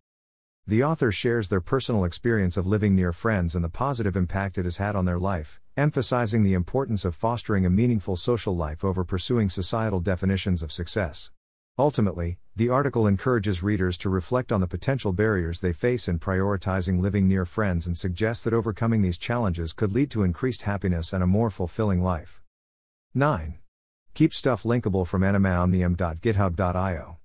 The 0.66 0.84
author 0.84 1.10
shares 1.10 1.48
their 1.48 1.62
personal 1.62 2.04
experience 2.04 2.58
of 2.58 2.66
living 2.66 2.94
near 2.94 3.14
friends 3.14 3.54
and 3.54 3.64
the 3.64 3.70
positive 3.70 4.14
impact 4.14 4.58
it 4.58 4.66
has 4.66 4.76
had 4.76 4.94
on 4.94 5.06
their 5.06 5.18
life, 5.18 5.58
emphasizing 5.74 6.42
the 6.42 6.52
importance 6.52 7.06
of 7.06 7.14
fostering 7.14 7.64
a 7.64 7.70
meaningful 7.70 8.16
social 8.16 8.54
life 8.54 8.84
over 8.84 9.04
pursuing 9.04 9.48
societal 9.48 10.00
definitions 10.00 10.62
of 10.62 10.70
success. 10.70 11.30
Ultimately, 11.78 12.38
the 12.56 12.70
article 12.70 13.06
encourages 13.06 13.62
readers 13.62 13.96
to 13.98 14.10
reflect 14.10 14.50
on 14.50 14.60
the 14.60 14.66
potential 14.66 15.12
barriers 15.12 15.60
they 15.60 15.72
face 15.72 16.08
in 16.08 16.18
prioritizing 16.18 17.00
living 17.00 17.28
near 17.28 17.44
friends 17.44 17.86
and 17.86 17.96
suggests 17.96 18.42
that 18.42 18.52
overcoming 18.52 19.00
these 19.00 19.16
challenges 19.16 19.72
could 19.72 19.92
lead 19.92 20.10
to 20.10 20.24
increased 20.24 20.62
happiness 20.62 21.12
and 21.12 21.22
a 21.22 21.26
more 21.26 21.50
fulfilling 21.50 22.02
life. 22.02 22.42
9. 23.14 23.58
Keep 24.14 24.34
Stuff 24.34 24.64
Linkable 24.64 25.06
from 25.06 25.22
animaomnium.github.io. 25.22 27.18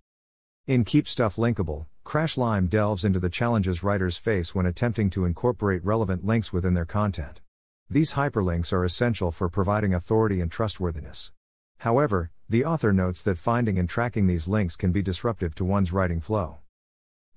In 0.68 0.84
Keep 0.84 1.08
Stuff 1.08 1.38
Linkable, 1.38 1.88
Crash 2.04 2.38
Lime 2.38 2.68
delves 2.68 3.04
into 3.04 3.20
the 3.20 3.32
challenges 3.32 3.82
writers 3.82 4.18
face 4.18 4.54
when 4.54 4.68
attempting 4.68 5.10
to 5.10 5.26
incorporate 5.26 5.84
relevant 5.84 6.24
links 6.24 6.54
within 6.54 6.76
their 6.76 6.86
content. 6.86 7.42
These 7.90 8.14
hyperlinks 8.14 8.72
are 8.72 8.86
essential 8.86 9.32
for 9.32 9.50
providing 9.50 9.96
authority 9.96 10.42
and 10.42 10.52
trustworthiness. 10.52 11.32
However, 11.80 12.30
the 12.50 12.66
author 12.66 12.92
notes 12.92 13.24
that 13.24 13.38
finding 13.38 13.80
and 13.80 13.88
tracking 13.88 14.28
these 14.28 14.48
links 14.48 14.76
can 14.76 14.92
be 14.92 15.02
disruptive 15.02 15.56
to 15.56 15.66
one's 15.66 15.94
writing 15.94 16.20
flow. 16.20 16.60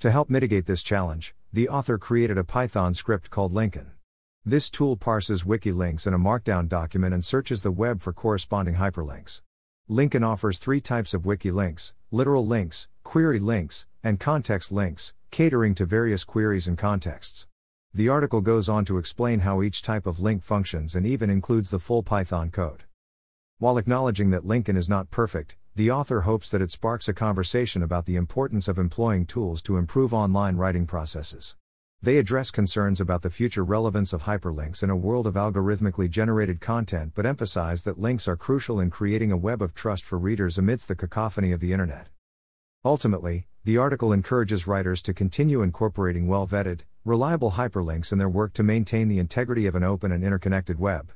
To 0.01 0.11
help 0.11 0.29
mitigate 0.29 0.67
this 0.67 0.83
challenge, 0.83 1.35
the 1.53 1.69
author 1.69 1.97
created 1.97 2.37
a 2.37 2.45
Python 2.45 2.93
script 2.93 3.31
called 3.31 3.53
Lincoln. 3.53 3.93
This 4.45 4.71
tool 4.71 4.97
parses 4.97 5.47
wiki 5.47 5.73
links 5.73 6.07
in 6.07 6.15
a 6.15 6.19
Markdown 6.19 6.69
document 6.69 7.15
and 7.15 7.25
searches 7.25 7.63
the 7.63 7.71
web 7.71 8.03
for 8.03 8.13
corresponding 8.13 8.75
hyperlinks. 8.75 9.41
Lincoln 9.89 10.23
offers 10.23 10.59
three 10.59 10.81
types 10.81 11.15
of 11.15 11.25
wiki 11.25 11.51
links 11.51 11.95
literal 12.11 12.47
links, 12.47 12.89
query 13.03 13.39
links, 13.39 13.87
and 14.03 14.21
context 14.21 14.71
links, 14.71 15.15
catering 15.31 15.75
to 15.75 15.87
various 15.87 16.25
queries 16.25 16.69
and 16.69 16.77
contexts. 16.77 17.47
The 17.95 18.09
article 18.09 18.41
goes 18.41 18.69
on 18.69 18.85
to 18.85 18.99
explain 18.99 19.41
how 19.41 19.63
each 19.63 19.83
type 19.83 20.07
of 20.07 20.21
link 20.21 20.43
functions 20.43 20.95
and 20.95 21.07
even 21.07 21.31
includes 21.31 21.71
the 21.71 21.79
full 21.79 22.03
Python 22.03 22.51
code. 22.51 22.85
While 23.59 23.79
acknowledging 23.79 24.29
that 24.33 24.45
Lincoln 24.45 24.77
is 24.77 24.87
not 24.87 25.11
perfect, 25.11 25.57
the 25.75 25.91
author 25.91 26.21
hopes 26.21 26.51
that 26.51 26.61
it 26.61 26.71
sparks 26.71 27.09
a 27.09 27.15
conversation 27.15 27.83
about 27.83 28.05
the 28.05 28.17
importance 28.17 28.69
of 28.69 28.79
employing 28.79 29.25
tools 29.25 29.63
to 29.63 29.79
improve 29.79 30.13
online 30.13 30.57
writing 30.57 30.87
processes. 30.87 31.57
They 32.03 32.19
address 32.19 32.51
concerns 32.51 33.01
about 33.01 33.23
the 33.23 33.31
future 33.31 33.65
relevance 33.65 34.13
of 34.13 34.25
hyperlinks 34.25 34.83
in 34.83 34.91
a 34.91 34.97
world 34.97 35.27
of 35.27 35.37
algorithmically 35.37 36.11
generated 36.11 36.61
content 36.61 37.13
but 37.15 37.25
emphasize 37.25 37.85
that 37.85 37.99
links 37.99 38.29
are 38.29 38.37
crucial 38.37 38.79
in 38.79 38.91
creating 38.91 39.33
a 39.33 39.39
web 39.39 39.63
of 39.63 39.73
trust 39.73 40.05
for 40.05 40.19
readers 40.19 40.59
amidst 40.59 40.87
the 40.89 40.95
cacophony 40.95 41.51
of 41.51 41.61
the 41.61 41.73
Internet. 41.73 42.09
Ultimately, 42.85 43.47
the 43.65 43.79
article 43.79 44.13
encourages 44.13 44.67
writers 44.67 45.01
to 45.01 45.15
continue 45.15 45.63
incorporating 45.63 46.29
well 46.29 46.47
vetted, 46.47 46.83
reliable 47.07 47.53
hyperlinks 47.53 48.13
in 48.13 48.19
their 48.19 48.29
work 48.29 48.53
to 48.53 48.63
maintain 48.63 49.09
the 49.09 49.19
integrity 49.19 49.67
of 49.67 49.75
an 49.75 49.83
open 49.83 50.13
and 50.13 50.23
interconnected 50.23 50.79
web. 50.79 51.11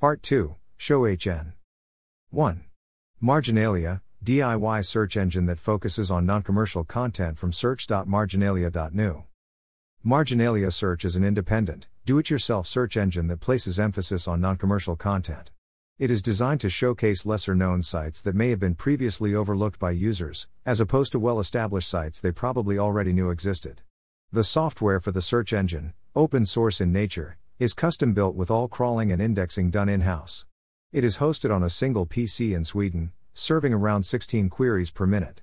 Part 0.00 0.24
2 0.24 0.56
Show 0.82 1.04
HN. 1.04 1.52
1. 2.30 2.64
Marginalia, 3.20 4.02
DIY 4.24 4.84
search 4.84 5.16
engine 5.16 5.46
that 5.46 5.60
focuses 5.60 6.10
on 6.10 6.26
non-commercial 6.26 6.82
content 6.82 7.38
from 7.38 7.52
search.marginalia.nu. 7.52 9.22
Marginalia 10.02 10.72
Search 10.72 11.04
is 11.04 11.14
an 11.14 11.22
independent, 11.22 11.86
do-it-yourself 12.04 12.66
search 12.66 12.96
engine 12.96 13.28
that 13.28 13.38
places 13.38 13.78
emphasis 13.78 14.26
on 14.26 14.40
non-commercial 14.40 14.96
content. 14.96 15.52
It 16.00 16.10
is 16.10 16.20
designed 16.20 16.60
to 16.62 16.68
showcase 16.68 17.24
lesser-known 17.24 17.84
sites 17.84 18.20
that 18.22 18.34
may 18.34 18.50
have 18.50 18.58
been 18.58 18.74
previously 18.74 19.36
overlooked 19.36 19.78
by 19.78 19.92
users, 19.92 20.48
as 20.66 20.80
opposed 20.80 21.12
to 21.12 21.20
well-established 21.20 21.88
sites 21.88 22.20
they 22.20 22.32
probably 22.32 22.76
already 22.76 23.12
knew 23.12 23.30
existed. 23.30 23.82
The 24.32 24.42
software 24.42 24.98
for 24.98 25.12
the 25.12 25.22
search 25.22 25.52
engine, 25.52 25.92
open 26.16 26.44
source 26.44 26.80
in 26.80 26.90
nature, 26.90 27.36
is 27.60 27.72
custom 27.72 28.14
built 28.14 28.34
with 28.34 28.50
all 28.50 28.66
crawling 28.66 29.12
and 29.12 29.22
indexing 29.22 29.70
done 29.70 29.88
in-house. 29.88 30.44
It 30.92 31.04
is 31.04 31.16
hosted 31.16 31.50
on 31.50 31.62
a 31.62 31.70
single 31.70 32.04
PC 32.04 32.54
in 32.54 32.66
Sweden, 32.66 33.12
serving 33.32 33.72
around 33.72 34.02
16 34.02 34.50
queries 34.50 34.90
per 34.90 35.06
minute. 35.06 35.40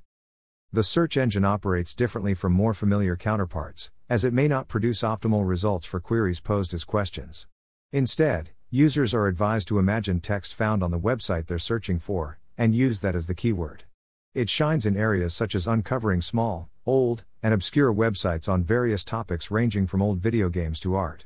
The 0.71 0.83
search 0.83 1.17
engine 1.17 1.43
operates 1.43 1.95
differently 1.95 2.35
from 2.35 2.53
more 2.53 2.75
familiar 2.75 3.15
counterparts, 3.15 3.89
as 4.07 4.23
it 4.23 4.31
may 4.31 4.47
not 4.47 4.67
produce 4.67 5.01
optimal 5.01 5.47
results 5.49 5.87
for 5.87 5.99
queries 5.99 6.39
posed 6.39 6.71
as 6.75 6.83
questions. 6.83 7.47
Instead, 7.91 8.51
users 8.69 9.11
are 9.15 9.25
advised 9.25 9.67
to 9.69 9.79
imagine 9.79 10.19
text 10.19 10.53
found 10.53 10.83
on 10.83 10.91
the 10.91 10.99
website 10.99 11.47
they're 11.47 11.57
searching 11.57 11.97
for, 11.97 12.37
and 12.55 12.75
use 12.75 12.99
that 12.99 13.15
as 13.15 13.25
the 13.25 13.33
keyword. 13.33 13.85
It 14.35 14.51
shines 14.51 14.85
in 14.85 14.95
areas 14.95 15.33
such 15.33 15.55
as 15.55 15.65
uncovering 15.65 16.21
small, 16.21 16.69
old, 16.85 17.25
and 17.41 17.55
obscure 17.55 17.91
websites 17.91 18.47
on 18.47 18.63
various 18.63 19.03
topics 19.03 19.49
ranging 19.49 19.87
from 19.87 20.03
old 20.03 20.19
video 20.19 20.49
games 20.49 20.79
to 20.81 20.93
art. 20.93 21.25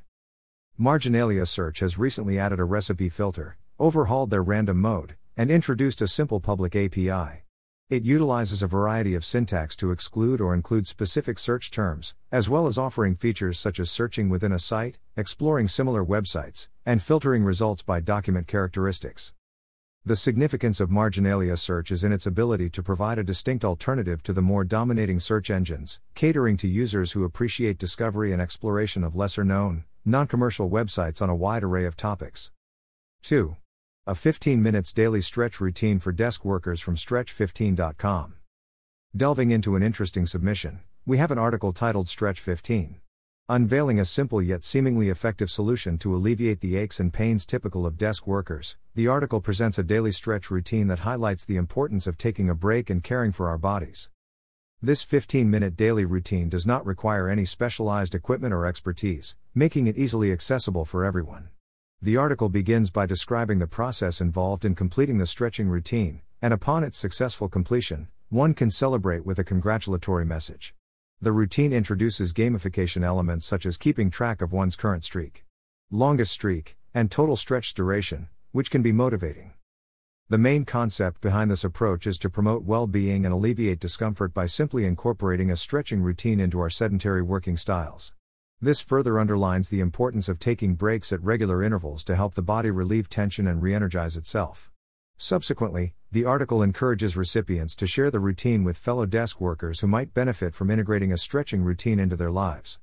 Marginalia 0.78 1.46
Search 1.46 1.82
has 1.82 1.98
recently 1.98 2.40
added 2.40 2.62
a 2.62 2.64
recipe 2.64 3.10
filter, 3.10 3.58
overhauled 3.84 4.30
their 4.30 4.42
random 4.42 4.80
mode, 4.80 5.18
and 5.36 5.52
introduced 5.52 6.02
a 6.02 6.08
simple 6.08 6.40
public 6.40 6.74
API. 6.74 7.44
It 7.90 8.06
utilizes 8.06 8.64
a 8.64 8.68
variety 8.68 9.14
of 9.14 9.26
syntax 9.26 9.76
to 9.76 9.92
exclude 9.92 10.40
or 10.40 10.54
include 10.54 10.88
specific 10.88 11.38
search 11.38 11.70
terms, 11.70 12.16
as 12.32 12.48
well 12.48 12.68
as 12.68 12.78
offering 12.78 13.14
features 13.14 13.60
such 13.60 13.82
as 13.82 13.92
searching 13.92 14.30
within 14.30 14.54
a 14.54 14.58
site, 14.58 15.00
exploring 15.18 15.68
similar 15.68 16.02
websites, 16.02 16.70
and 16.86 17.02
filtering 17.02 17.44
results 17.44 17.84
by 17.84 18.00
document 18.00 18.48
characteristics. 18.48 19.34
The 20.06 20.16
significance 20.16 20.80
of 20.80 20.90
marginalia 20.90 21.58
search 21.58 21.92
is 21.92 22.06
in 22.06 22.14
its 22.14 22.26
ability 22.26 22.70
to 22.70 22.84
provide 22.84 23.18
a 23.18 23.24
distinct 23.24 23.66
alternative 23.66 24.24
to 24.24 24.32
the 24.32 24.42
more 24.42 24.64
dominating 24.64 25.20
search 25.20 25.50
engines, 25.50 26.00
catering 26.16 26.56
to 26.58 26.70
users 26.70 27.12
who 27.12 27.26
appreciate 27.26 27.80
discovery 27.80 28.32
and 28.32 28.42
exploration 28.42 29.04
of 29.04 29.14
lesser 29.14 29.44
known, 29.44 29.84
non 30.06 30.26
commercial 30.26 30.70
websites 30.70 31.22
on 31.22 31.30
a 31.30 31.36
wide 31.36 31.66
array 31.66 31.84
of 31.84 31.98
topics. 31.98 32.50
2. 33.24 33.58
A 34.06 34.16
15 34.16 34.62
minutes 34.62 34.92
daily 34.92 35.22
stretch 35.22 35.62
routine 35.62 35.98
for 35.98 36.12
desk 36.12 36.44
workers 36.44 36.82
from 36.82 36.98
Stretch15.com. 36.98 38.34
Delving 39.16 39.52
into 39.52 39.78
an 39.78 39.82
interesting 39.82 40.26
submission, 40.26 40.82
we 41.06 41.20
have 41.20 41.32
an 41.32 41.38
article 41.38 41.72
titled 41.72 42.10
Stretch 42.10 42.42
15. 42.42 42.98
Unveiling 43.48 44.02
a 44.02 44.04
simple 44.04 44.42
yet 44.42 44.66
seemingly 44.66 45.08
effective 45.08 45.50
solution 45.50 45.98
to 46.00 46.14
alleviate 46.14 46.60
the 46.60 46.76
aches 46.76 47.00
and 47.00 47.14
pains 47.14 47.46
typical 47.46 47.86
of 47.86 47.98
desk 47.98 48.28
workers, 48.28 48.76
the 48.94 49.08
article 49.08 49.40
presents 49.40 49.80
a 49.80 49.84
daily 49.84 50.12
stretch 50.12 50.52
routine 50.52 50.88
that 50.88 51.00
highlights 51.00 51.46
the 51.46 51.56
importance 51.56 52.06
of 52.06 52.18
taking 52.18 52.50
a 52.50 52.56
break 52.56 52.90
and 52.90 53.06
caring 53.06 53.32
for 53.32 53.48
our 53.48 53.58
bodies. 53.58 54.10
This 54.82 55.02
15 55.02 55.50
minute 55.50 55.78
daily 55.78 56.04
routine 56.04 56.50
does 56.50 56.68
not 56.68 56.86
require 56.86 57.30
any 57.30 57.46
specialized 57.46 58.14
equipment 58.14 58.54
or 58.54 58.66
expertise, 58.66 59.38
making 59.56 59.88
it 59.88 59.98
easily 59.98 60.34
accessible 60.34 60.84
for 60.84 61.06
everyone. 61.06 61.48
The 62.04 62.18
article 62.18 62.50
begins 62.50 62.90
by 62.90 63.06
describing 63.06 63.60
the 63.60 63.66
process 63.66 64.20
involved 64.20 64.66
in 64.66 64.76
completing 64.76 65.20
the 65.20 65.26
stretching 65.26 65.70
routine, 65.70 66.20
and 66.42 66.54
upon 66.54 66.84
its 66.84 66.98
successful 66.98 67.48
completion, 67.48 68.10
one 68.28 68.54
can 68.54 68.70
celebrate 68.72 69.26
with 69.26 69.40
a 69.40 69.46
congratulatory 69.46 70.26
message. 70.26 70.76
The 71.22 71.32
routine 71.32 71.72
introduces 71.72 72.34
gamification 72.34 73.06
elements 73.06 73.46
such 73.46 73.66
as 73.66 73.78
keeping 73.78 74.12
track 74.12 74.42
of 74.42 74.52
one's 74.52 74.76
current 74.76 75.06
streak, 75.06 75.46
longest 75.92 76.34
streak, 76.34 76.76
and 76.94 77.10
total 77.10 77.38
stretch 77.38 77.74
duration, 77.74 78.28
which 78.52 78.70
can 78.70 78.82
be 78.82 78.92
motivating. 78.92 79.54
The 80.28 80.38
main 80.38 80.66
concept 80.66 81.22
behind 81.22 81.50
this 81.50 81.64
approach 81.64 82.06
is 82.06 82.18
to 82.18 82.30
promote 82.30 82.66
well 82.66 82.86
being 82.86 83.24
and 83.24 83.34
alleviate 83.34 83.80
discomfort 83.80 84.34
by 84.34 84.48
simply 84.48 84.84
incorporating 84.84 85.50
a 85.50 85.56
stretching 85.56 86.02
routine 86.02 86.42
into 86.42 86.60
our 86.60 86.70
sedentary 86.70 87.22
working 87.22 87.56
styles. 87.56 88.12
This 88.64 88.80
further 88.80 89.20
underlines 89.20 89.68
the 89.68 89.82
importance 89.82 90.30
of 90.30 90.40
taking 90.40 90.76
breaks 90.76 91.12
at 91.12 91.22
regular 91.22 91.62
intervals 91.62 92.02
to 92.06 92.16
help 92.16 92.36
the 92.36 92.42
body 92.42 92.72
relieve 92.72 93.10
tension 93.10 93.46
and 93.46 93.62
re 93.62 93.74
energize 93.74 94.16
itself. 94.16 94.72
Subsequently, 95.18 95.96
the 96.14 96.24
article 96.24 96.64
encourages 96.64 97.18
recipients 97.18 97.76
to 97.76 97.86
share 97.86 98.10
the 98.10 98.22
routine 98.22 98.64
with 98.64 98.78
fellow 98.78 99.06
desk 99.06 99.42
workers 99.42 99.82
who 99.82 99.88
might 99.88 100.14
benefit 100.14 100.56
from 100.56 100.72
integrating 100.72 101.12
a 101.12 101.18
stretching 101.18 101.62
routine 101.62 102.00
into 102.00 102.16
their 102.16 102.32
lives. 102.32 102.80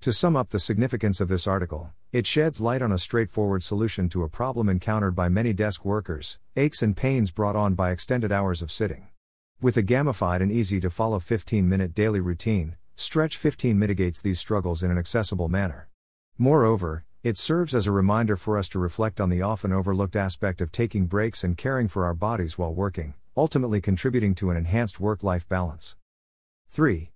To 0.00 0.14
sum 0.14 0.34
up 0.34 0.48
the 0.48 0.58
significance 0.58 1.20
of 1.20 1.28
this 1.28 1.46
article, 1.46 1.90
it 2.10 2.26
sheds 2.26 2.62
light 2.62 2.80
on 2.80 2.90
a 2.90 2.96
straightforward 2.96 3.62
solution 3.62 4.08
to 4.08 4.22
a 4.22 4.30
problem 4.30 4.70
encountered 4.70 5.14
by 5.14 5.28
many 5.28 5.52
desk 5.52 5.84
workers 5.84 6.38
aches 6.56 6.80
and 6.80 6.96
pains 6.96 7.30
brought 7.30 7.54
on 7.54 7.74
by 7.74 7.90
extended 7.90 8.32
hours 8.32 8.62
of 8.62 8.72
sitting. 8.72 9.08
With 9.60 9.76
a 9.76 9.82
gamified 9.82 10.40
and 10.40 10.50
easy 10.50 10.80
to 10.80 10.88
follow 10.88 11.18
15 11.18 11.68
minute 11.68 11.92
daily 11.92 12.20
routine, 12.20 12.76
Stretch 12.96 13.36
15 13.36 13.78
mitigates 13.78 14.22
these 14.22 14.38
struggles 14.38 14.82
in 14.82 14.90
an 14.90 14.98
accessible 14.98 15.48
manner. 15.48 15.88
Moreover, 16.38 17.04
it 17.22 17.36
serves 17.36 17.74
as 17.74 17.86
a 17.86 17.92
reminder 17.92 18.36
for 18.36 18.58
us 18.58 18.68
to 18.70 18.78
reflect 18.78 19.20
on 19.20 19.28
the 19.28 19.42
often 19.42 19.72
overlooked 19.72 20.16
aspect 20.16 20.60
of 20.60 20.72
taking 20.72 21.06
breaks 21.06 21.44
and 21.44 21.56
caring 21.56 21.88
for 21.88 22.04
our 22.04 22.14
bodies 22.14 22.58
while 22.58 22.74
working, 22.74 23.14
ultimately 23.36 23.80
contributing 23.80 24.34
to 24.34 24.50
an 24.50 24.56
enhanced 24.56 25.00
work 25.00 25.22
life 25.22 25.48
balance. 25.48 25.96
3. 26.68 27.10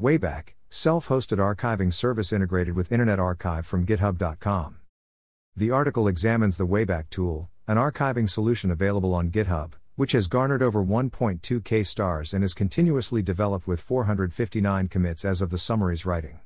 Wayback, 0.00 0.54
self 0.68 1.08
hosted 1.08 1.38
archiving 1.38 1.92
service 1.92 2.32
integrated 2.32 2.74
with 2.74 2.90
Internet 2.90 3.18
Archive 3.18 3.66
from 3.66 3.86
GitHub.com. 3.86 4.76
The 5.54 5.70
article 5.70 6.08
examines 6.08 6.56
the 6.56 6.66
Wayback 6.66 7.10
tool, 7.10 7.50
an 7.68 7.76
archiving 7.76 8.28
solution 8.28 8.70
available 8.70 9.14
on 9.14 9.30
GitHub, 9.30 9.72
which 9.94 10.12
has 10.12 10.26
garnered 10.26 10.62
over 10.62 10.82
1.2k 10.82 11.86
stars 11.86 12.32
and 12.32 12.42
is 12.42 12.54
continuously 12.54 13.22
developed 13.22 13.66
with 13.66 13.80
459 13.80 14.88
commits 14.88 15.24
as 15.24 15.42
of 15.42 15.50
the 15.50 15.58
summary's 15.58 16.06
writing. 16.06 16.40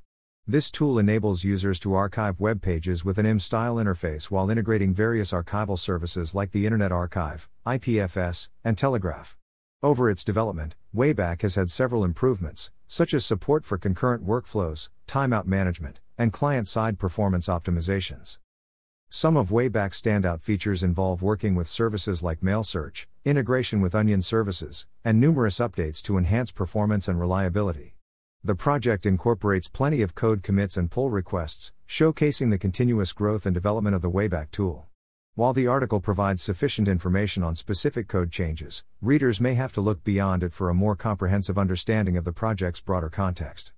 This 0.48 0.70
tool 0.70 0.98
enables 0.98 1.42
users 1.42 1.80
to 1.80 1.94
archive 1.94 2.38
web 2.38 2.62
pages 2.62 3.04
with 3.04 3.18
an 3.18 3.26
IM 3.26 3.40
style 3.40 3.76
interface 3.76 4.30
while 4.30 4.48
integrating 4.48 4.94
various 4.94 5.32
archival 5.32 5.76
services 5.76 6.34
like 6.34 6.52
the 6.52 6.66
Internet 6.66 6.92
Archive, 6.92 7.48
IPFS, 7.66 8.48
and 8.62 8.78
Telegraph. 8.78 9.36
Over 9.82 10.08
its 10.08 10.22
development, 10.22 10.76
Wayback 10.94 11.42
has 11.42 11.56
had 11.56 11.68
several 11.68 12.04
improvements, 12.04 12.70
such 12.86 13.12
as 13.12 13.26
support 13.26 13.64
for 13.64 13.76
concurrent 13.76 14.24
workflows, 14.24 14.88
timeout 15.08 15.46
management, 15.46 15.98
and 16.16 16.32
client 16.32 16.68
side 16.68 16.98
performance 16.98 17.48
optimizations. 17.48 18.38
Some 19.08 19.36
of 19.36 19.50
Wayback's 19.50 20.02
standout 20.02 20.42
features 20.42 20.82
involve 20.82 21.22
working 21.22 21.54
with 21.54 21.68
services 21.68 22.22
like 22.22 22.40
Meilisearch, 22.40 23.06
integration 23.24 23.80
with 23.80 23.94
Onion 23.94 24.20
services, 24.20 24.86
and 25.04 25.20
numerous 25.20 25.58
updates 25.58 26.02
to 26.02 26.18
enhance 26.18 26.50
performance 26.50 27.06
and 27.08 27.18
reliability. 27.18 27.94
The 28.42 28.56
project 28.56 29.06
incorporates 29.06 29.68
plenty 29.68 30.02
of 30.02 30.14
code 30.14 30.42
commits 30.42 30.76
and 30.76 30.90
pull 30.90 31.10
requests, 31.10 31.72
showcasing 31.88 32.50
the 32.50 32.58
continuous 32.58 33.12
growth 33.12 33.46
and 33.46 33.54
development 33.54 33.94
of 33.96 34.02
the 34.02 34.10
Wayback 34.10 34.50
tool. 34.50 34.86
While 35.34 35.52
the 35.52 35.66
article 35.66 36.00
provides 36.00 36.42
sufficient 36.42 36.88
information 36.88 37.42
on 37.42 37.56
specific 37.56 38.08
code 38.08 38.32
changes, 38.32 38.84
readers 39.00 39.40
may 39.40 39.54
have 39.54 39.72
to 39.74 39.80
look 39.80 40.02
beyond 40.02 40.42
it 40.42 40.52
for 40.52 40.68
a 40.68 40.74
more 40.74 40.96
comprehensive 40.96 41.58
understanding 41.58 42.16
of 42.16 42.24
the 42.24 42.32
project's 42.32 42.80
broader 42.80 43.08
context. 43.08 43.72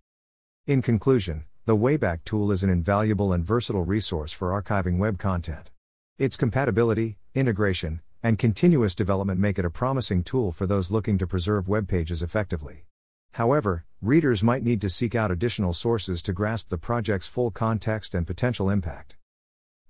In 0.67 0.83
conclusion, 0.83 1.45
the 1.69 1.77
Wayback 1.77 2.25
tool 2.25 2.51
is 2.51 2.65
an 2.65 2.71
invaluable 2.71 3.31
and 3.31 3.45
versatile 3.45 3.85
resource 3.85 4.33
for 4.33 4.59
archiving 4.59 4.97
web 4.97 5.19
content. 5.19 5.71
Its 6.17 6.35
compatibility, 6.35 7.19
integration, 7.35 8.01
and 8.23 8.39
continuous 8.39 8.95
development 8.95 9.39
make 9.39 9.59
it 9.59 9.67
a 9.67 9.71
promising 9.71 10.25
tool 10.25 10.51
for 10.51 10.67
those 10.67 10.91
looking 10.91 11.19
to 11.19 11.27
preserve 11.27 11.69
web 11.69 11.87
pages 11.87 12.23
effectively. 12.23 12.87
However, 13.33 13.85
readers 14.01 14.43
might 14.43 14.65
need 14.65 14.81
to 14.81 14.89
seek 14.89 15.15
out 15.15 15.31
additional 15.31 15.75
sources 15.75 16.23
to 16.23 16.33
grasp 16.33 16.71
the 16.71 16.79
project's 16.79 17.27
full 17.27 17.51
context 17.51 18.15
and 18.15 18.27
potential 18.27 18.71
impact. 18.71 19.19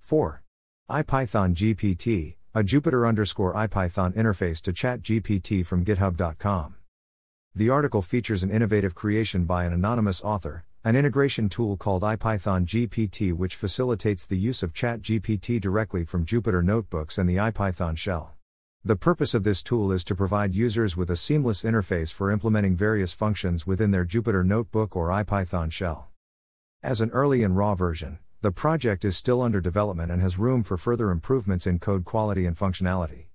4. 0.01 0.43
IPython 0.91 1.53
GPT, 1.53 2.35
a 2.53 2.61
Jupyter 2.61 3.07
underscore 3.07 3.53
IPython 3.53 4.17
interface 4.17 4.59
to 4.63 4.73
ChatGPT 4.73 5.65
from 5.65 5.85
GitHub.com. 5.85 6.75
The 7.55 7.69
article 7.69 8.01
features 8.01 8.43
an 8.43 8.51
innovative 8.51 8.95
creation 8.95 9.45
by 9.45 9.63
an 9.63 9.71
anonymous 9.71 10.21
author, 10.21 10.65
an 10.85 10.95
integration 10.95 11.49
tool 11.49 11.75
called 11.75 12.03
IPython 12.03 12.65
GPT 12.65 13.33
which 13.33 13.57
facilitates 13.57 14.25
the 14.25 14.37
use 14.37 14.63
of 14.63 14.73
ChatGPT 14.73 15.59
directly 15.59 16.05
from 16.05 16.25
Jupyter 16.25 16.63
notebooks 16.63 17.17
and 17.17 17.29
the 17.29 17.35
IPython 17.35 17.97
shell. 17.97 18.37
The 18.85 18.95
purpose 18.95 19.33
of 19.33 19.43
this 19.43 19.61
tool 19.61 19.91
is 19.91 20.05
to 20.05 20.15
provide 20.15 20.55
users 20.55 20.95
with 20.95 21.09
a 21.09 21.17
seamless 21.17 21.63
interface 21.63 22.13
for 22.13 22.31
implementing 22.31 22.77
various 22.77 23.11
functions 23.11 23.67
within 23.67 23.91
their 23.91 24.05
Jupyter 24.05 24.45
Notebook 24.45 24.95
or 24.95 25.09
IPython 25.09 25.69
shell. 25.69 26.11
As 26.81 27.01
an 27.01 27.09
early 27.09 27.43
and 27.43 27.57
raw 27.57 27.75
version, 27.75 28.19
the 28.39 28.53
project 28.53 29.03
is 29.03 29.17
still 29.17 29.41
under 29.41 29.59
development 29.59 30.13
and 30.13 30.21
has 30.21 30.39
room 30.39 30.63
for 30.63 30.77
further 30.77 31.11
improvements 31.11 31.67
in 31.67 31.79
code 31.79 32.05
quality 32.05 32.45
and 32.45 32.55
functionality. 32.55 33.25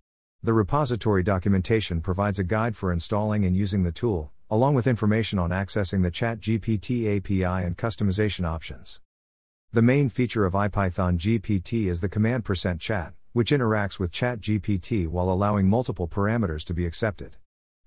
The 0.42 0.54
repository 0.54 1.22
documentation 1.22 2.00
provides 2.00 2.38
a 2.38 2.44
guide 2.44 2.74
for 2.74 2.90
installing 2.90 3.44
and 3.44 3.54
using 3.54 3.82
the 3.82 3.92
tool, 3.92 4.32
along 4.50 4.74
with 4.74 4.86
information 4.86 5.38
on 5.38 5.50
accessing 5.50 6.02
the 6.02 6.10
ChatGPT 6.10 7.16
API 7.16 7.64
and 7.66 7.76
customization 7.76 8.46
options. 8.46 9.00
The 9.72 9.82
main 9.82 10.08
feature 10.08 10.44
of 10.44 10.52
IPython 10.52 11.18
GPT 11.18 11.86
is 11.86 12.00
the 12.00 12.08
command 12.08 12.44
percent 12.44 12.80
%chat, 12.80 13.14
which 13.32 13.50
interacts 13.50 13.98
with 13.98 14.12
ChatGPT 14.12 15.08
while 15.08 15.28
allowing 15.28 15.68
multiple 15.68 16.06
parameters 16.06 16.64
to 16.64 16.74
be 16.74 16.86
accepted. 16.86 17.36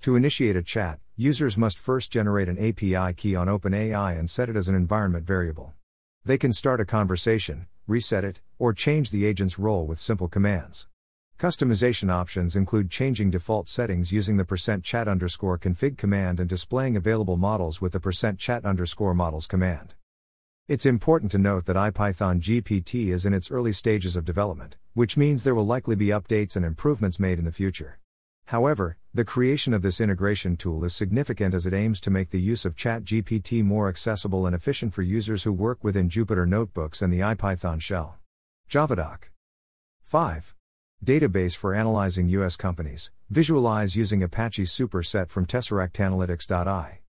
To 0.01 0.15
initiate 0.15 0.55
a 0.55 0.61
chat, 0.61 0.99
users 1.15 1.57
must 1.57 1.79
first 1.79 2.11
generate 2.11 2.49
an 2.49 2.57
API 2.57 3.13
key 3.13 3.35
on 3.35 3.47
OpenAI 3.47 4.19
and 4.19 4.29
set 4.29 4.49
it 4.49 4.55
as 4.55 4.67
an 4.67 4.75
environment 4.75 5.25
variable. 5.25 5.73
They 6.25 6.37
can 6.37 6.51
start 6.51 6.81
a 6.81 6.85
conversation, 6.85 7.67
reset 7.87 8.25
it, 8.25 8.41
or 8.59 8.73
change 8.73 9.11
the 9.11 9.25
agent's 9.25 9.57
role 9.57 9.87
with 9.87 9.97
simple 9.97 10.27
commands. 10.27 10.87
Customization 11.37 12.11
options 12.11 12.55
include 12.55 12.89
changing 12.89 13.29
default 13.29 13.67
settings 13.67 14.11
using 14.11 14.37
the 14.37 14.43
%chat 14.43 15.07
underscore 15.07 15.59
config 15.59 15.95
command 15.95 16.39
and 16.39 16.49
displaying 16.49 16.97
available 16.97 17.37
models 17.37 17.79
with 17.79 17.91
the 17.91 17.99
%chat 17.99 18.65
underscore 18.65 19.13
models 19.13 19.45
command. 19.45 19.93
It's 20.67 20.87
important 20.87 21.31
to 21.33 21.37
note 21.37 21.65
that 21.65 21.75
IPython 21.75 22.41
GPT 22.41 23.09
is 23.09 23.23
in 23.23 23.35
its 23.35 23.51
early 23.51 23.71
stages 23.71 24.15
of 24.15 24.25
development, 24.25 24.77
which 24.95 25.15
means 25.15 25.43
there 25.43 25.53
will 25.53 25.63
likely 25.63 25.95
be 25.95 26.07
updates 26.07 26.55
and 26.55 26.65
improvements 26.65 27.19
made 27.19 27.37
in 27.37 27.45
the 27.45 27.51
future. 27.51 27.99
However, 28.45 28.97
the 29.13 29.23
creation 29.23 29.75
of 29.75 29.83
this 29.83 30.01
integration 30.01 30.57
tool 30.57 30.83
is 30.83 30.95
significant 30.95 31.53
as 31.53 31.67
it 31.67 31.73
aims 31.73 32.01
to 32.01 32.09
make 32.09 32.31
the 32.31 32.41
use 32.41 32.65
of 32.65 32.75
ChatGPT 32.75 33.63
more 33.63 33.89
accessible 33.89 34.47
and 34.47 34.55
efficient 34.55 34.91
for 34.91 35.03
users 35.03 35.43
who 35.43 35.53
work 35.53 35.83
within 35.83 36.09
Jupyter 36.09 36.47
Notebooks 36.47 37.03
and 37.03 37.13
the 37.13 37.19
IPython 37.19 37.79
shell. 37.79 38.17
JavaDoc 38.71 39.29
5. 40.01 40.55
Database 41.05 41.55
for 41.55 41.75
analyzing 41.75 42.27
U.S. 42.29 42.57
companies. 42.57 43.11
Visualize 43.29 43.95
using 43.95 44.23
Apache 44.23 44.63
Superset 44.63 45.29
from 45.29 45.45
TesseractAnalytics.ai. 45.45 47.01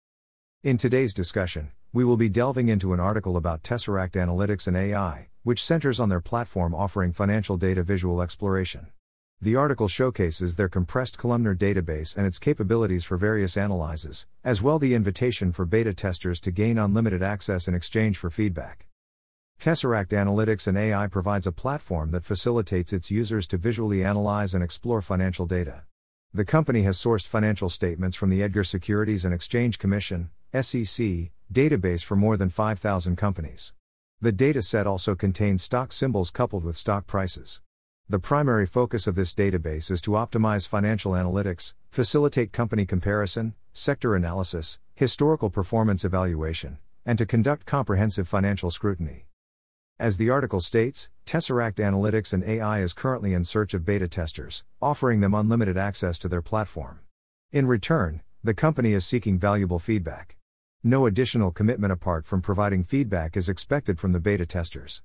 In 0.61 0.77
today's 0.77 1.13
discussion, 1.13 1.71
we 1.93 2.03
will 2.03 2.17
be 2.17 2.27
delving 2.27 2.67
into 2.67 2.91
an 2.93 2.99
article 2.99 3.37
about 3.37 3.63
Tesseract 3.63 4.11
Analytics 4.11 4.67
and 4.67 4.75
AI, 4.75 5.29
which 5.43 5.63
centers 5.63 6.01
on 6.01 6.09
their 6.09 6.19
platform 6.19 6.75
offering 6.75 7.13
financial 7.13 7.55
data 7.55 7.81
visual 7.81 8.21
exploration. 8.21 8.87
The 9.39 9.55
article 9.55 9.87
showcases 9.87 10.57
their 10.57 10.67
compressed 10.67 11.17
columnar 11.17 11.55
database 11.55 12.17
and 12.17 12.27
its 12.27 12.39
capabilities 12.39 13.05
for 13.05 13.15
various 13.15 13.55
analyses, 13.55 14.27
as 14.43 14.61
well 14.61 14.79
the 14.79 14.95
invitation 14.95 15.53
for 15.53 15.65
beta 15.65 15.93
testers 15.93 16.41
to 16.41 16.51
gain 16.51 16.77
unlimited 16.77 17.23
access 17.23 17.69
in 17.69 17.73
exchange 17.73 18.17
for 18.17 18.29
feedback. 18.29 18.86
Tesseract 19.59 20.09
Analytics 20.09 20.67
and 20.67 20.77
AI 20.77 21.07
provides 21.07 21.47
a 21.47 21.51
platform 21.51 22.11
that 22.11 22.23
facilitates 22.23 22.93
its 22.93 23.09
users 23.09 23.47
to 23.47 23.57
visually 23.57 24.05
analyze 24.05 24.53
and 24.53 24.63
explore 24.63 25.01
financial 25.01 25.47
data. 25.47 25.83
The 26.31 26.45
company 26.45 26.83
has 26.83 26.97
sourced 26.97 27.25
financial 27.25 27.67
statements 27.67 28.15
from 28.15 28.29
the 28.29 28.43
Edgar 28.43 28.63
Securities 28.63 29.25
and 29.25 29.33
Exchange 29.33 29.79
Commission, 29.79 30.29
SEC, 30.53 31.31
database 31.51 32.03
for 32.03 32.15
more 32.15 32.37
than 32.37 32.49
5,000 32.49 33.15
companies. 33.15 33.73
The 34.21 34.31
dataset 34.31 34.85
also 34.85 35.15
contains 35.15 35.63
stock 35.63 35.91
symbols 35.91 36.29
coupled 36.29 36.63
with 36.63 36.77
stock 36.77 37.07
prices. 37.07 37.61
The 38.07 38.19
primary 38.19 38.67
focus 38.67 39.07
of 39.07 39.15
this 39.15 39.33
database 39.33 39.89
is 39.89 40.01
to 40.01 40.11
optimize 40.11 40.67
financial 40.67 41.13
analytics, 41.13 41.73
facilitate 41.89 42.53
company 42.53 42.85
comparison, 42.85 43.55
sector 43.73 44.15
analysis, 44.15 44.79
historical 44.93 45.49
performance 45.49 46.05
evaluation, 46.05 46.77
and 47.05 47.17
to 47.17 47.25
conduct 47.25 47.65
comprehensive 47.65 48.27
financial 48.27 48.69
scrutiny. 48.69 49.26
As 49.99 50.17
the 50.17 50.29
article 50.29 50.59
states, 50.59 51.09
Tesseract 51.25 51.77
Analytics 51.77 52.31
and 52.31 52.43
AI 52.43 52.81
is 52.81 52.93
currently 52.93 53.33
in 53.33 53.43
search 53.43 53.73
of 53.73 53.83
beta 53.83 54.07
testers, 54.07 54.63
offering 54.79 55.21
them 55.21 55.33
unlimited 55.33 55.75
access 55.75 56.19
to 56.19 56.27
their 56.27 56.43
platform. 56.43 56.99
In 57.51 57.65
return, 57.65 58.21
the 58.43 58.53
company 58.53 58.93
is 58.93 59.07
seeking 59.07 59.39
valuable 59.39 59.79
feedback. 59.79 60.37
No 60.83 61.07
additional 61.07 61.49
commitment 61.49 61.91
apart 61.91 62.27
from 62.27 62.43
providing 62.43 62.83
feedback 62.83 63.35
is 63.35 63.49
expected 63.49 63.99
from 63.99 64.11
the 64.11 64.19
beta 64.19 64.45
testers. 64.45 65.01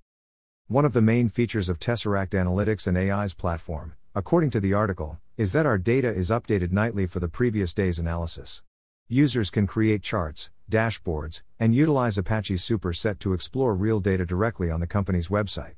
One 0.66 0.84
of 0.84 0.92
the 0.92 1.00
main 1.00 1.30
features 1.30 1.70
of 1.70 1.78
Tesseract 1.78 2.32
Analytics 2.32 2.86
and 2.86 2.98
AI's 2.98 3.32
platform, 3.32 3.94
according 4.14 4.50
to 4.50 4.60
the 4.60 4.74
article, 4.74 5.18
is 5.38 5.52
that 5.52 5.64
our 5.64 5.78
data 5.78 6.12
is 6.12 6.28
updated 6.28 6.70
nightly 6.70 7.06
for 7.06 7.18
the 7.18 7.28
previous 7.28 7.72
day's 7.72 7.98
analysis. 7.98 8.62
Users 9.08 9.48
can 9.48 9.66
create 9.66 10.02
charts, 10.02 10.50
dashboards, 10.72 11.42
and 11.60 11.74
utilize 11.74 12.18
Apache 12.18 12.54
Superset 12.54 13.18
to 13.20 13.34
explore 13.34 13.74
real 13.74 14.00
data 14.00 14.26
directly 14.26 14.70
on 14.70 14.80
the 14.80 14.86
company's 14.86 15.28
website. 15.28 15.74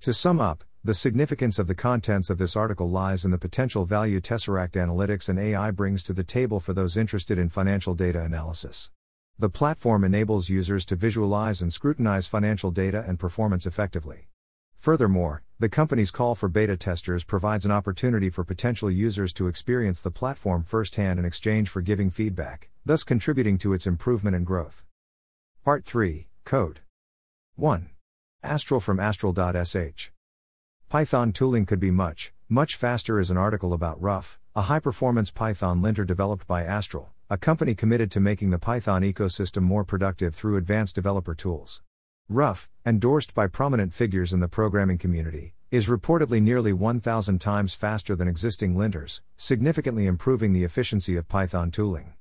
To 0.00 0.12
sum 0.12 0.40
up, 0.40 0.64
the 0.82 0.94
significance 0.94 1.58
of 1.58 1.66
the 1.66 1.74
contents 1.74 2.30
of 2.30 2.38
this 2.38 2.56
article 2.56 2.90
lies 2.90 3.24
in 3.24 3.30
the 3.30 3.38
potential 3.38 3.84
value 3.84 4.20
Tesseract 4.20 4.72
Analytics 4.72 5.28
and 5.28 5.38
AI 5.38 5.70
brings 5.70 6.02
to 6.02 6.12
the 6.12 6.24
table 6.24 6.58
for 6.58 6.72
those 6.72 6.96
interested 6.96 7.38
in 7.38 7.48
financial 7.48 7.94
data 7.94 8.20
analysis. 8.20 8.90
The 9.38 9.48
platform 9.48 10.04
enables 10.04 10.48
users 10.48 10.84
to 10.86 10.96
visualize 10.96 11.62
and 11.62 11.72
scrutinize 11.72 12.26
financial 12.26 12.70
data 12.70 13.04
and 13.06 13.18
performance 13.18 13.66
effectively. 13.66 14.28
Furthermore, 14.76 15.42
the 15.58 15.70
company's 15.70 16.10
call 16.10 16.34
for 16.34 16.48
beta 16.48 16.76
testers 16.76 17.24
provides 17.24 17.64
an 17.64 17.70
opportunity 17.70 18.28
for 18.28 18.44
potential 18.44 18.90
users 18.90 19.32
to 19.32 19.48
experience 19.48 20.00
the 20.02 20.10
platform 20.10 20.64
firsthand 20.64 21.18
in 21.18 21.24
exchange 21.24 21.70
for 21.70 21.80
giving 21.80 22.10
feedback, 22.10 22.68
thus 22.86 23.02
contributing 23.02 23.56
to 23.58 23.72
its 23.72 23.86
improvement 23.86 24.36
and 24.36 24.44
growth. 24.44 24.82
Part 25.64 25.84
3 25.84 26.28
Code 26.44 26.80
1. 27.56 27.90
Astral 28.42 28.80
from 28.80 29.00
Astral.sh. 29.00 30.10
Python 30.90 31.32
tooling 31.32 31.64
could 31.64 31.80
be 31.80 31.90
much, 31.90 32.32
much 32.48 32.76
faster 32.76 33.18
is 33.18 33.30
an 33.30 33.38
article 33.38 33.72
about 33.72 34.00
Ruff, 34.02 34.38
a 34.54 34.62
high 34.62 34.80
performance 34.80 35.30
Python 35.30 35.80
linter 35.80 36.04
developed 36.04 36.46
by 36.46 36.62
Astral, 36.62 37.10
a 37.30 37.38
company 37.38 37.74
committed 37.74 38.10
to 38.10 38.20
making 38.20 38.50
the 38.50 38.58
Python 38.58 39.02
ecosystem 39.02 39.62
more 39.62 39.84
productive 39.84 40.34
through 40.34 40.58
advanced 40.58 40.94
developer 40.94 41.34
tools. 41.34 41.80
Ruff, 42.28 42.68
endorsed 42.84 43.34
by 43.34 43.46
prominent 43.46 43.94
figures 43.94 44.32
in 44.32 44.40
the 44.40 44.48
programming 44.48 44.98
community, 44.98 45.54
is 45.70 45.88
reportedly 45.88 46.40
nearly 46.42 46.72
1,000 46.72 47.40
times 47.40 47.74
faster 47.74 48.14
than 48.14 48.28
existing 48.28 48.76
linters, 48.76 49.22
significantly 49.36 50.06
improving 50.06 50.52
the 50.52 50.64
efficiency 50.64 51.16
of 51.16 51.28
Python 51.28 51.70
tooling. 51.70 52.12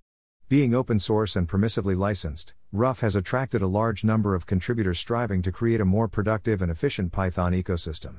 Being 0.54 0.76
open 0.76 1.00
source 1.00 1.36
and 1.36 1.50
permissively 1.50 1.98
licensed, 1.98 2.54
Ruff 2.72 3.00
has 3.00 3.16
attracted 3.16 3.63
a 3.63 3.68
large 3.68 4.04
number 4.04 4.36
of 4.36 4.46
contributors 4.46 5.00
striving 5.00 5.42
to 5.42 5.52
create 5.52 5.82
a 5.82 5.84
more 5.84 6.08
productive 6.08 6.62
and 6.62 6.70
efficient 6.70 7.12
Python 7.12 7.54
ecosystem. 7.54 8.18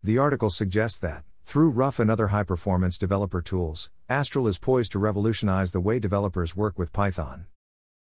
The 0.00 0.16
article 0.16 0.48
suggests 0.48 1.00
that, 1.00 1.24
through 1.44 1.70
Ruff 1.70 1.98
and 1.98 2.08
other 2.08 2.28
high 2.28 2.44
performance 2.44 2.96
developer 2.96 3.42
tools, 3.42 3.90
Astral 4.08 4.46
is 4.46 4.60
poised 4.60 4.92
to 4.92 5.00
revolutionize 5.00 5.72
the 5.72 5.80
way 5.80 5.98
developers 5.98 6.54
work 6.54 6.78
with 6.78 6.92
Python. 6.92 7.46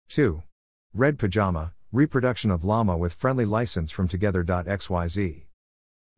2. 0.08 0.42
Red 0.96 1.20
Pajama, 1.20 1.74
reproduction 1.92 2.50
of 2.50 2.64
Llama 2.64 2.98
with 2.98 3.14
friendly 3.14 3.46
license 3.46 3.92
from 3.92 4.08
Together.xyz. 4.08 5.44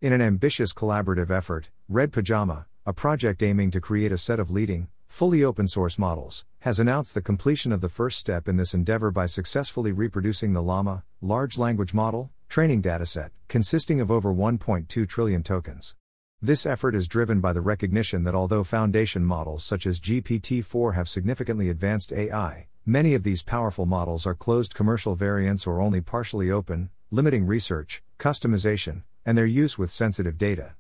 In 0.02 0.14
an 0.14 0.22
ambitious 0.22 0.72
collaborative 0.72 1.30
effort, 1.30 1.70
Red 1.90 2.14
Pajama, 2.14 2.68
a 2.86 2.94
project 2.94 3.44
aiming 3.44 3.72
to 3.72 3.82
create 3.82 4.14
a 4.14 4.18
set 4.18 4.40
of 4.40 4.50
leading, 4.50 4.88
fully 5.12 5.44
open 5.44 5.68
source 5.68 6.00
models, 6.00 6.46
has 6.60 6.80
announced 6.80 7.14
the 7.14 7.22
completion 7.22 7.74
of 7.74 7.82
the 7.82 7.90
first 7.90 8.18
step 8.18 8.48
in 8.48 8.56
this 8.56 8.74
endeavor 8.74 9.12
by 9.12 9.26
successfully 9.26 9.92
reproducing 9.92 10.54
the 10.54 10.64
Llama, 10.64 11.04
large 11.20 11.58
language 11.58 11.94
model, 11.94 12.32
training 12.48 12.82
dataset, 12.82 13.30
consisting 13.50 14.00
of 14.00 14.10
over 14.10 14.34
1.2 14.34 15.08
trillion 15.10 15.44
tokens. 15.44 15.98
This 16.42 16.66
effort 16.66 16.96
is 16.96 17.10
driven 17.10 17.42
by 17.42 17.52
the 17.52 17.60
recognition 17.60 18.24
that 18.24 18.34
although 18.34 18.64
foundation 18.64 19.26
models 19.26 19.66
such 19.66 19.86
as 19.86 20.00
GPT 20.00 20.64
4 20.64 20.94
have 20.94 21.10
significantly 21.10 21.68
advanced 21.68 22.14
AI, 22.14 22.68
many 22.86 23.14
of 23.14 23.24
these 23.24 23.44
powerful 23.44 23.86
models 23.86 24.26
are 24.26 24.34
closed 24.34 24.74
commercial 24.74 25.16
variants 25.16 25.68
or 25.68 25.82
only 25.82 26.00
partially 26.00 26.50
open, 26.50 26.90
limiting 27.12 27.46
research, 27.46 28.02
customization, 28.18 29.04
and 29.26 29.38
their 29.38 29.46
use 29.46 29.78
with 29.78 29.92
sensitive 29.92 30.38
data. 30.38 30.76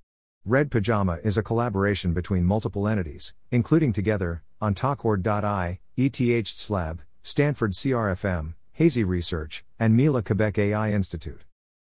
Red 0.45 0.71
Pajama 0.71 1.19
is 1.23 1.37
a 1.37 1.43
collaboration 1.43 2.13
between 2.13 2.45
multiple 2.45 2.87
entities, 2.87 3.35
including 3.51 3.93
Together, 3.93 4.41
Ontocord.ai, 4.59 5.79
ETH 5.95 6.47
Slab, 6.47 7.01
Stanford 7.21 7.73
CRFM, 7.73 8.55
Hazy 8.71 9.03
Research, 9.03 9.63
and 9.79 9.95
Mila 9.95 10.23
Quebec 10.23 10.57
AI 10.57 10.93
Institute. 10.93 11.43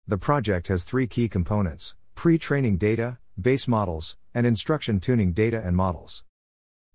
The 0.06 0.18
project 0.18 0.68
has 0.68 0.84
three 0.84 1.08
key 1.08 1.28
components 1.28 1.96
pre 2.14 2.38
training 2.38 2.76
data, 2.76 3.18
base 3.40 3.66
models, 3.66 4.16
and 4.32 4.46
instruction 4.46 5.00
tuning 5.00 5.32
data 5.32 5.60
and 5.60 5.76
models. 5.76 6.22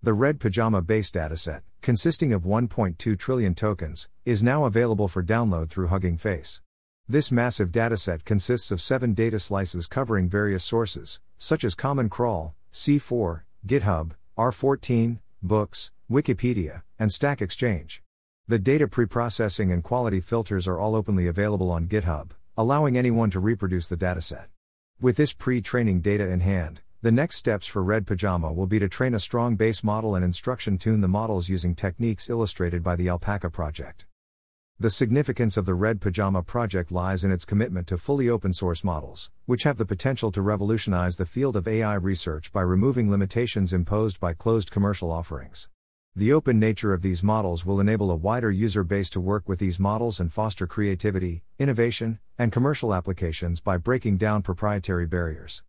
The 0.02 0.14
Red 0.14 0.40
Pajama 0.40 0.80
base 0.80 1.10
dataset, 1.10 1.60
consisting 1.82 2.32
of 2.32 2.44
1.2 2.44 3.18
trillion 3.18 3.54
tokens, 3.54 4.08
is 4.24 4.42
now 4.42 4.64
available 4.64 5.08
for 5.08 5.22
download 5.22 5.68
through 5.68 5.88
Hugging 5.88 6.16
Face. 6.16 6.62
This 7.10 7.32
massive 7.32 7.72
dataset 7.72 8.24
consists 8.24 8.70
of 8.70 8.80
seven 8.80 9.14
data 9.14 9.40
slices 9.40 9.88
covering 9.88 10.28
various 10.28 10.62
sources, 10.62 11.18
such 11.38 11.64
as 11.64 11.74
Common 11.74 12.08
Crawl, 12.08 12.54
C4, 12.72 13.42
GitHub, 13.66 14.12
R14, 14.38 15.18
Books, 15.42 15.90
Wikipedia, 16.08 16.82
and 17.00 17.10
Stack 17.10 17.42
Exchange. 17.42 18.00
The 18.46 18.60
data 18.60 18.86
preprocessing 18.86 19.72
and 19.72 19.82
quality 19.82 20.20
filters 20.20 20.68
are 20.68 20.78
all 20.78 20.94
openly 20.94 21.26
available 21.26 21.72
on 21.72 21.88
GitHub, 21.88 22.30
allowing 22.56 22.96
anyone 22.96 23.30
to 23.30 23.40
reproduce 23.40 23.88
the 23.88 23.96
dataset. 23.96 24.46
With 25.00 25.16
this 25.16 25.32
pre 25.32 25.60
training 25.60 26.02
data 26.02 26.28
in 26.28 26.38
hand, 26.38 26.80
the 27.02 27.10
next 27.10 27.38
steps 27.38 27.66
for 27.66 27.82
Red 27.82 28.06
Pajama 28.06 28.52
will 28.52 28.68
be 28.68 28.78
to 28.78 28.88
train 28.88 29.14
a 29.14 29.18
strong 29.18 29.56
base 29.56 29.82
model 29.82 30.14
and 30.14 30.24
instruction 30.24 30.78
tune 30.78 31.00
the 31.00 31.08
models 31.08 31.48
using 31.48 31.74
techniques 31.74 32.30
illustrated 32.30 32.84
by 32.84 32.94
the 32.94 33.08
Alpaca 33.08 33.50
project. 33.50 34.06
The 34.82 34.88
significance 34.88 35.58
of 35.58 35.66
the 35.66 35.74
Red 35.74 36.00
Pajama 36.00 36.42
project 36.42 36.90
lies 36.90 37.22
in 37.22 37.30
its 37.30 37.44
commitment 37.44 37.86
to 37.88 37.98
fully 37.98 38.30
open 38.30 38.54
source 38.54 38.82
models, 38.82 39.30
which 39.44 39.64
have 39.64 39.76
the 39.76 39.84
potential 39.84 40.32
to 40.32 40.40
revolutionize 40.40 41.18
the 41.18 41.26
field 41.26 41.54
of 41.54 41.68
AI 41.68 41.96
research 41.96 42.50
by 42.50 42.62
removing 42.62 43.10
limitations 43.10 43.74
imposed 43.74 44.18
by 44.18 44.32
closed 44.32 44.70
commercial 44.70 45.10
offerings. 45.10 45.68
The 46.16 46.32
open 46.32 46.58
nature 46.58 46.94
of 46.94 47.02
these 47.02 47.22
models 47.22 47.66
will 47.66 47.78
enable 47.78 48.10
a 48.10 48.16
wider 48.16 48.50
user 48.50 48.82
base 48.82 49.10
to 49.10 49.20
work 49.20 49.46
with 49.46 49.58
these 49.58 49.78
models 49.78 50.18
and 50.18 50.32
foster 50.32 50.66
creativity, 50.66 51.42
innovation, 51.58 52.18
and 52.38 52.50
commercial 52.50 52.94
applications 52.94 53.60
by 53.60 53.76
breaking 53.76 54.16
down 54.16 54.40
proprietary 54.40 55.06
barriers. 55.06 55.62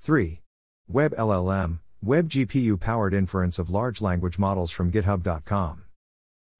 3. 0.00 0.42
Web 0.86 1.14
LLM, 1.16 1.78
Web 2.02 2.28
GPU 2.28 2.78
powered 2.78 3.14
inference 3.14 3.58
of 3.58 3.70
large 3.70 4.02
language 4.02 4.38
models 4.38 4.70
from 4.70 4.92
GitHub.com. 4.92 5.84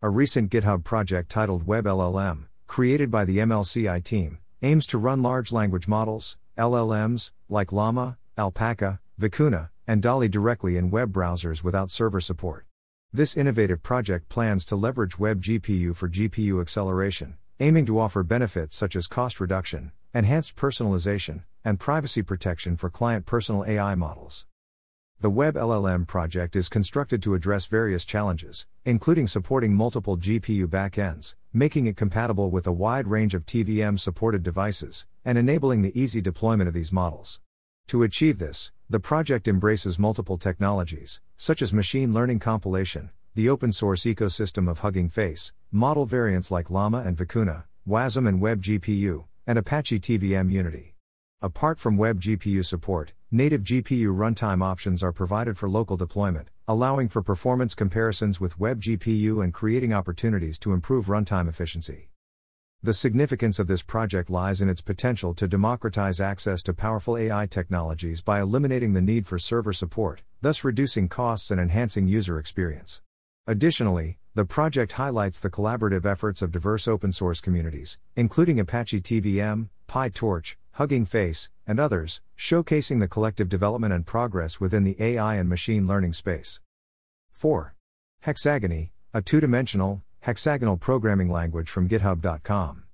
A 0.05 0.11
recent 0.11 0.51
GitHub 0.51 0.85
project 0.85 1.31
titled 1.31 1.67
Web 1.67 1.87
LLM, 1.87 2.49
created 2.67 3.11
by 3.11 3.25
the 3.25 3.39
MLCI 3.39 4.05
team, 4.05 4.37
aims 4.61 4.87
to 4.89 4.99
run 4.99 5.23
large 5.23 5.51
language 5.51 5.89
models, 5.89 6.37
LLMs, 6.59 7.33
like 7.49 7.73
Llama, 7.73 8.19
Alpaca, 8.37 9.01
Vicuna, 9.19 9.71
and 9.87 10.03
Dolly 10.03 10.29
directly 10.29 10.77
in 10.77 10.91
web 10.91 11.11
browsers 11.11 11.65
without 11.65 11.91
server 11.91 12.21
support. 12.21 12.67
This 13.15 13.35
innovative 13.35 13.83
project 13.83 14.29
plans 14.29 14.67
to 14.67 14.77
leverage 14.77 15.19
Web 15.19 15.41
GPU 15.41 15.97
for 15.97 16.11
GPU 16.11 16.61
acceleration, 16.61 17.39
aiming 17.59 17.87
to 17.87 17.99
offer 17.99 18.23
benefits 18.23 18.77
such 18.77 18.97
as 18.97 19.07
cost 19.07 19.41
reduction, 19.41 19.91
enhanced 20.13 20.55
personalization, 20.55 21.45
and 21.65 21.81
privacy 21.81 22.21
protection 22.21 22.77
for 22.77 22.91
client 22.91 23.25
personal 23.25 23.65
AI 23.65 23.95
models. 23.95 24.45
The 25.21 25.31
Web 25.31 25.55
LLM 25.55 26.07
project 26.07 26.55
is 26.55 26.69
constructed 26.69 27.23
to 27.23 27.35
address 27.35 27.67
various 27.67 28.05
challenges, 28.05 28.67
including 28.85 29.27
supporting 29.27 29.75
multiple 29.75 30.19
GPU 30.19 30.67
backends, 30.67 31.35
making 31.53 31.87
it 31.87 31.97
compatible 31.97 32.51
with 32.51 32.67
a 32.67 32.73
wide 32.73 33.07
range 33.07 33.33
of 33.33 33.47
TVM 33.47 33.99
supported 33.99 34.43
devices, 34.43 35.07
and 35.25 35.39
enabling 35.39 35.81
the 35.81 35.99
easy 35.99 36.21
deployment 36.21 36.69
of 36.69 36.75
these 36.75 36.93
models. 36.93 37.41
To 37.87 38.03
achieve 38.03 38.39
this, 38.39 38.73
the 38.91 39.01
project 39.01 39.49
embraces 39.49 39.99
multiple 39.99 40.37
technologies, 40.37 41.21
such 41.37 41.63
as 41.63 41.73
machine 41.73 42.13
learning 42.13 42.41
compilation, 42.41 43.11
the 43.35 43.49
open 43.49 43.73
source 43.73 44.03
ecosystem 44.05 44.69
of 44.69 44.81
Hugging 44.81 45.09
Face, 45.09 45.53
model 45.73 46.05
variants 46.05 46.51
like 46.51 46.71
Llama 46.71 47.03
and 47.07 47.17
Vicuna, 47.17 47.65
WASM 47.89 48.29
and 48.29 48.43
WebGPU, 48.43 49.25
and 49.47 49.59
Apache 49.59 50.01
TVM 50.01 50.51
Unity. 50.51 50.95
Apart 51.41 51.79
from 51.79 51.99
WebGPU 51.99 52.65
support, 52.65 53.13
native 53.35 53.63
GPU 53.63 54.15
runtime 54.15 54.63
options 54.63 55.03
are 55.03 55.11
provided 55.11 55.59
for 55.59 55.69
local 55.69 55.97
deployment, 55.97 56.51
allowing 56.69 57.09
for 57.09 57.21
performance 57.21 57.75
comparisons 57.75 58.41
with 58.41 58.61
WebGPU 58.61 59.43
and 59.43 59.53
creating 59.53 59.93
opportunities 59.93 60.57
to 60.57 60.73
improve 60.73 61.07
runtime 61.07 61.49
efficiency. 61.49 62.11
The 62.81 62.95
significance 62.95 63.59
of 63.59 63.67
this 63.67 63.83
project 63.83 64.31
lies 64.31 64.63
in 64.63 64.69
its 64.69 64.81
potential 64.81 65.35
to 65.35 65.49
democratize 65.49 66.21
access 66.21 66.63
to 66.63 66.73
powerful 66.73 67.19
AI 67.19 67.47
technologies 67.47 68.23
by 68.23 68.41
eliminating 68.41 68.93
the 68.93 69.03
need 69.03 69.27
for 69.27 69.41
server 69.41 69.73
support, 69.73 70.23
thus 70.41 70.63
reducing 70.63 71.09
costs 71.09 71.51
and 71.51 71.61
enhancing 71.61 72.07
user 72.07 72.39
experience. 72.39 73.03
Additionally, 73.49 74.17
the 74.37 74.45
project 74.45 74.93
highlights 74.93 75.41
the 75.41 75.51
collaborative 75.51 76.07
efforts 76.07 76.41
of 76.41 76.53
diverse 76.53 76.87
open 76.87 77.11
source 77.11 77.41
communities, 77.41 77.99
including 78.15 78.61
Apache 78.61 79.01
TVM, 79.01 79.71
PyTorch, 79.89 80.55
Hugging 80.73 81.05
Face, 81.05 81.49
and 81.67 81.81
others, 81.81 82.21
showcasing 82.39 83.01
the 83.01 83.09
collective 83.09 83.49
development 83.49 83.93
and 83.93 84.07
progress 84.07 84.61
within 84.61 84.85
the 84.85 84.97
AI 85.01 85.37
and 85.37 85.49
machine 85.49 85.87
learning 85.87 86.13
space. 86.13 86.61
4. 87.31 87.75
Hexagony, 88.25 88.91
a 89.13 89.23
two 89.23 89.41
dimensional, 89.41 90.03
hexagonal 90.21 90.77
programming 90.77 91.31
language 91.31 91.69
from 91.69 91.89
GitHub.com. 91.89 92.85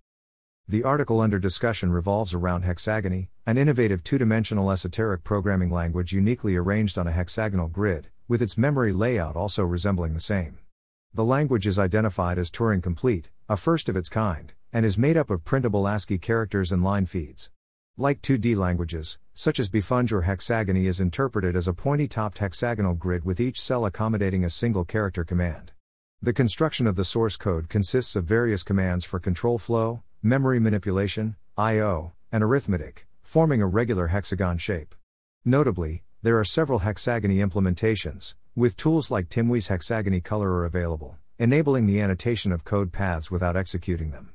The 0.69 0.85
article 0.85 1.21
under 1.21 1.39
discussion 1.39 1.91
revolves 1.91 2.33
around 2.33 2.65
Hexagony, 2.65 3.29
an 3.45 3.59
innovative 3.59 4.05
two 4.05 4.19
dimensional 4.19 4.71
esoteric 4.71 5.25
programming 5.25 5.71
language 5.71 6.13
uniquely 6.13 6.55
arranged 6.55 6.97
on 6.97 7.09
a 7.09 7.13
hexagonal 7.13 7.67
grid, 7.67 8.09
with 8.29 8.41
its 8.41 8.57
memory 8.57 8.93
layout 8.93 9.35
also 9.35 9.65
resembling 9.65 10.15
the 10.15 10.21
same. 10.21 10.59
The 11.13 11.25
language 11.25 11.67
is 11.67 11.77
identified 11.77 12.39
as 12.39 12.53
Turing 12.53 12.83
complete, 12.83 13.31
a 13.49 13.57
first 13.57 13.89
of 13.89 13.97
its 13.97 14.09
kind, 14.09 14.53
and 14.73 14.87
is 14.87 14.97
made 14.97 15.17
up 15.17 15.29
of 15.29 15.45
printable 15.45 15.89
ASCII 15.89 16.19
characters 16.19 16.71
and 16.71 16.85
line 16.85 17.07
feeds. 17.07 17.51
Like 17.97 18.23
2D 18.23 18.57
languages, 18.57 19.19
such 19.35 19.59
as 19.59 19.69
Befunge 19.69 20.13
or 20.13 20.23
Hexagony 20.23 20.87
is 20.87 21.01
interpreted 21.01 21.55
as 21.55 21.69
a 21.69 21.75
pointy 21.75 22.09
topped 22.09 22.39
hexagonal 22.39 22.95
grid 22.95 23.25
with 23.25 23.41
each 23.41 23.61
cell 23.61 23.85
accommodating 23.85 24.45
a 24.45 24.51
single 24.51 24.85
character 24.85 25.25
command. 25.25 25.73
The 26.23 26.33
construction 26.33 26.87
of 26.87 26.97
the 26.97 27.05
source 27.05 27.37
code 27.37 27.69
consists 27.69 28.17
of 28.17 28.25
various 28.25 28.63
commands 28.63 29.05
for 29.05 29.19
control 29.19 29.59
flow, 29.59 30.03
memory 30.23 30.61
manipulation, 30.61 31.37
I/O, 31.59 32.13
and 32.33 32.43
arithmetic, 32.43 33.07
forming 33.23 33.61
a 33.61 33.67
regular 33.67 34.07
hexagon 34.07 34.59
shape. 34.59 34.95
Notably, 35.45 36.03
there 36.23 36.39
are 36.39 36.45
several 36.45 36.81
hexagony 36.81 37.47
implementations, 37.47 38.35
with 38.55 38.77
tools 38.77 39.11
like 39.11 39.29
Timwi's 39.29 39.69
Hexagony 39.69 40.23
Colorer 40.23 40.65
available, 40.65 41.19
enabling 41.39 41.87
the 41.87 42.01
annotation 42.01 42.53
of 42.53 42.65
code 42.65 42.93
paths 42.93 43.31
without 43.31 43.57
executing 43.57 44.11
them. 44.11 44.33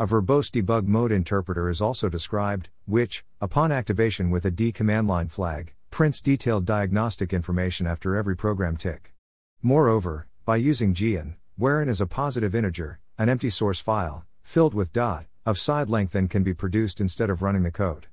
A 0.00 0.06
verbose 0.06 0.48
debug 0.52 0.86
mode 0.86 1.10
interpreter 1.10 1.68
is 1.68 1.80
also 1.80 2.08
described, 2.08 2.68
which, 2.86 3.24
upon 3.40 3.72
activation 3.72 4.30
with 4.30 4.44
a 4.44 4.50
D 4.52 4.70
command 4.70 5.08
line 5.08 5.26
flag, 5.26 5.74
prints 5.90 6.20
detailed 6.20 6.64
diagnostic 6.64 7.32
information 7.32 7.84
after 7.84 8.14
every 8.14 8.36
program 8.36 8.76
tick. 8.76 9.12
Moreover, 9.60 10.28
by 10.44 10.54
using 10.54 10.94
gian, 10.94 11.34
wherein 11.56 11.88
is 11.88 12.00
a 12.00 12.06
positive 12.06 12.54
integer, 12.54 13.00
an 13.18 13.28
empty 13.28 13.50
source 13.50 13.80
file, 13.80 14.24
filled 14.40 14.72
with 14.72 14.92
dot, 14.92 15.26
of 15.44 15.58
side 15.58 15.90
length 15.90 16.12
then 16.12 16.28
can 16.28 16.44
be 16.44 16.54
produced 16.54 17.00
instead 17.00 17.28
of 17.28 17.42
running 17.42 17.64
the 17.64 17.72
code. 17.72 18.06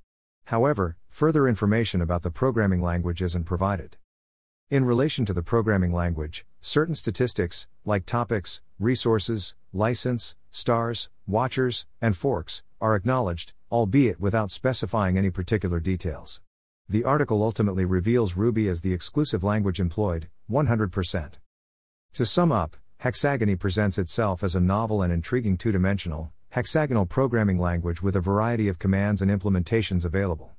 However, 0.45 0.97
further 1.07 1.47
information 1.47 2.01
about 2.01 2.23
the 2.23 2.31
programming 2.31 2.81
language 2.81 3.21
isn't 3.21 3.43
provided. 3.43 3.95
In 4.71 4.83
relation 4.83 5.25
to 5.25 5.33
the 5.33 5.43
programming 5.43 5.93
language, 5.93 6.43
certain 6.59 6.95
statistics, 6.95 7.67
like 7.85 8.07
topics, 8.07 8.61
resources, 8.79 9.53
license, 9.71 10.35
stars, 10.49 11.07
watchers, 11.27 11.85
and 12.01 12.17
forks, 12.17 12.63
are 12.81 12.95
acknowledged, 12.95 13.53
albeit 13.71 14.19
without 14.19 14.49
specifying 14.49 15.19
any 15.19 15.29
particular 15.29 15.79
details. 15.79 16.41
The 16.89 17.03
article 17.03 17.43
ultimately 17.43 17.85
reveals 17.85 18.35
Ruby 18.35 18.67
as 18.67 18.81
the 18.81 18.91
exclusive 18.91 19.43
language 19.43 19.79
employed, 19.79 20.29
100%. 20.49 21.33
To 22.13 22.25
sum 22.25 22.51
up, 22.51 22.75
Hexagony 23.03 23.59
presents 23.59 23.99
itself 23.99 24.43
as 24.43 24.55
a 24.55 24.59
novel 24.59 25.03
and 25.03 25.13
intriguing 25.13 25.57
two 25.57 25.73
dimensional, 25.73 26.31
hexagonal 26.49 27.05
programming 27.05 27.59
language 27.59 28.01
with 28.01 28.15
a 28.15 28.19
variety 28.19 28.67
of 28.67 28.79
commands 28.79 29.21
and 29.21 29.29
implementations 29.29 30.05
available. 30.05 30.54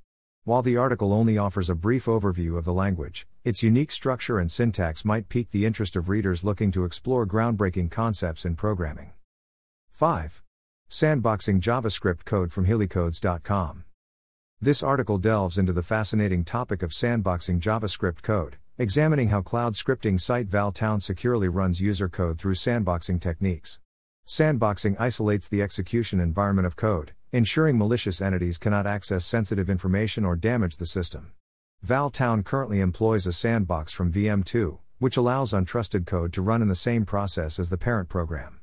While 0.46 0.62
the 0.62 0.76
article 0.76 1.12
only 1.12 1.38
offers 1.38 1.68
a 1.68 1.74
brief 1.74 2.04
overview 2.04 2.56
of 2.56 2.64
the 2.64 2.72
language, 2.72 3.26
its 3.42 3.64
unique 3.64 3.90
structure 3.90 4.38
and 4.38 4.48
syntax 4.48 5.04
might 5.04 5.28
pique 5.28 5.50
the 5.50 5.66
interest 5.66 5.96
of 5.96 6.08
readers 6.08 6.44
looking 6.44 6.70
to 6.70 6.84
explore 6.84 7.26
groundbreaking 7.26 7.90
concepts 7.90 8.44
in 8.44 8.54
programming. 8.54 9.10
5. 9.90 10.44
Sandboxing 10.88 11.60
JavaScript 11.60 12.24
code 12.24 12.52
from 12.52 12.64
HealeyCodes.com. 12.64 13.86
This 14.60 14.84
article 14.84 15.18
delves 15.18 15.58
into 15.58 15.72
the 15.72 15.82
fascinating 15.82 16.44
topic 16.44 16.84
of 16.84 16.92
sandboxing 16.92 17.58
JavaScript 17.58 18.22
code, 18.22 18.58
examining 18.78 19.30
how 19.30 19.42
cloud 19.42 19.74
scripting 19.74 20.20
site 20.20 20.48
Valtown 20.48 21.02
securely 21.02 21.48
runs 21.48 21.80
user 21.80 22.08
code 22.08 22.38
through 22.38 22.54
sandboxing 22.54 23.20
techniques. 23.20 23.80
Sandboxing 24.24 24.94
isolates 25.00 25.48
the 25.48 25.60
execution 25.60 26.20
environment 26.20 26.68
of 26.68 26.76
code, 26.76 27.14
ensuring 27.32 27.76
malicious 27.76 28.22
entities 28.22 28.58
cannot 28.58 28.86
access 28.86 29.24
sensitive 29.24 29.68
information 29.68 30.24
or 30.24 30.36
damage 30.36 30.76
the 30.76 30.86
system. 30.86 31.32
Valtown 31.84 32.44
currently 32.44 32.80
employs 32.80 33.26
a 33.26 33.32
sandbox 33.32 33.92
from 33.92 34.12
VM2, 34.12 34.78
which 34.98 35.16
allows 35.16 35.52
untrusted 35.52 36.06
code 36.06 36.32
to 36.32 36.42
run 36.42 36.62
in 36.62 36.68
the 36.68 36.74
same 36.74 37.04
process 37.04 37.58
as 37.58 37.68
the 37.68 37.76
parent 37.76 38.08
program. 38.08 38.60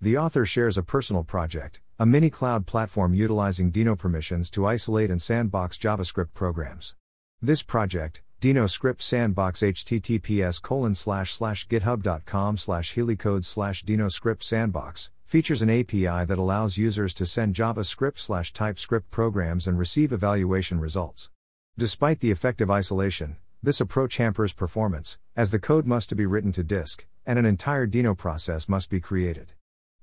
The 0.00 0.18
author 0.18 0.44
shares 0.44 0.76
a 0.76 0.82
personal 0.82 1.22
project, 1.22 1.80
a 1.98 2.04
mini 2.04 2.30
cloud 2.30 2.66
platform 2.66 3.14
utilizing 3.14 3.70
Deno 3.70 3.96
permissions 3.96 4.50
to 4.50 4.66
isolate 4.66 5.10
and 5.10 5.22
sandbox 5.22 5.78
JavaScript 5.78 6.34
programs. 6.34 6.96
This 7.40 7.62
project, 7.62 8.22
Deno 8.40 8.68
Script 8.68 9.02
Sandbox 9.02 9.60
https 9.60 10.60
colon 10.60 10.96
slash 10.96 11.32
slash 11.32 11.68
github.com 11.68 12.56
slash 12.56 12.96
healeycodes 12.96 13.44
slash 13.44 13.84
Deno 13.84 14.10
Script 14.10 14.42
Sandbox, 14.42 15.11
features 15.32 15.62
an 15.62 15.70
API 15.70 16.26
that 16.26 16.36
allows 16.36 16.76
users 16.76 17.14
to 17.14 17.24
send 17.24 17.54
JavaScript 17.54 18.18
slash 18.18 18.52
TypeScript 18.52 19.10
programs 19.10 19.66
and 19.66 19.78
receive 19.78 20.12
evaluation 20.12 20.78
results. 20.78 21.30
Despite 21.78 22.20
the 22.20 22.30
effective 22.30 22.70
isolation, 22.70 23.36
this 23.62 23.80
approach 23.80 24.18
hampers 24.18 24.52
performance, 24.52 25.18
as 25.34 25.50
the 25.50 25.58
code 25.58 25.86
must 25.86 26.14
be 26.14 26.26
written 26.26 26.52
to 26.52 26.62
disk, 26.62 27.06
and 27.24 27.38
an 27.38 27.46
entire 27.46 27.86
Deno 27.86 28.14
process 28.14 28.68
must 28.68 28.90
be 28.90 29.00
created. 29.00 29.54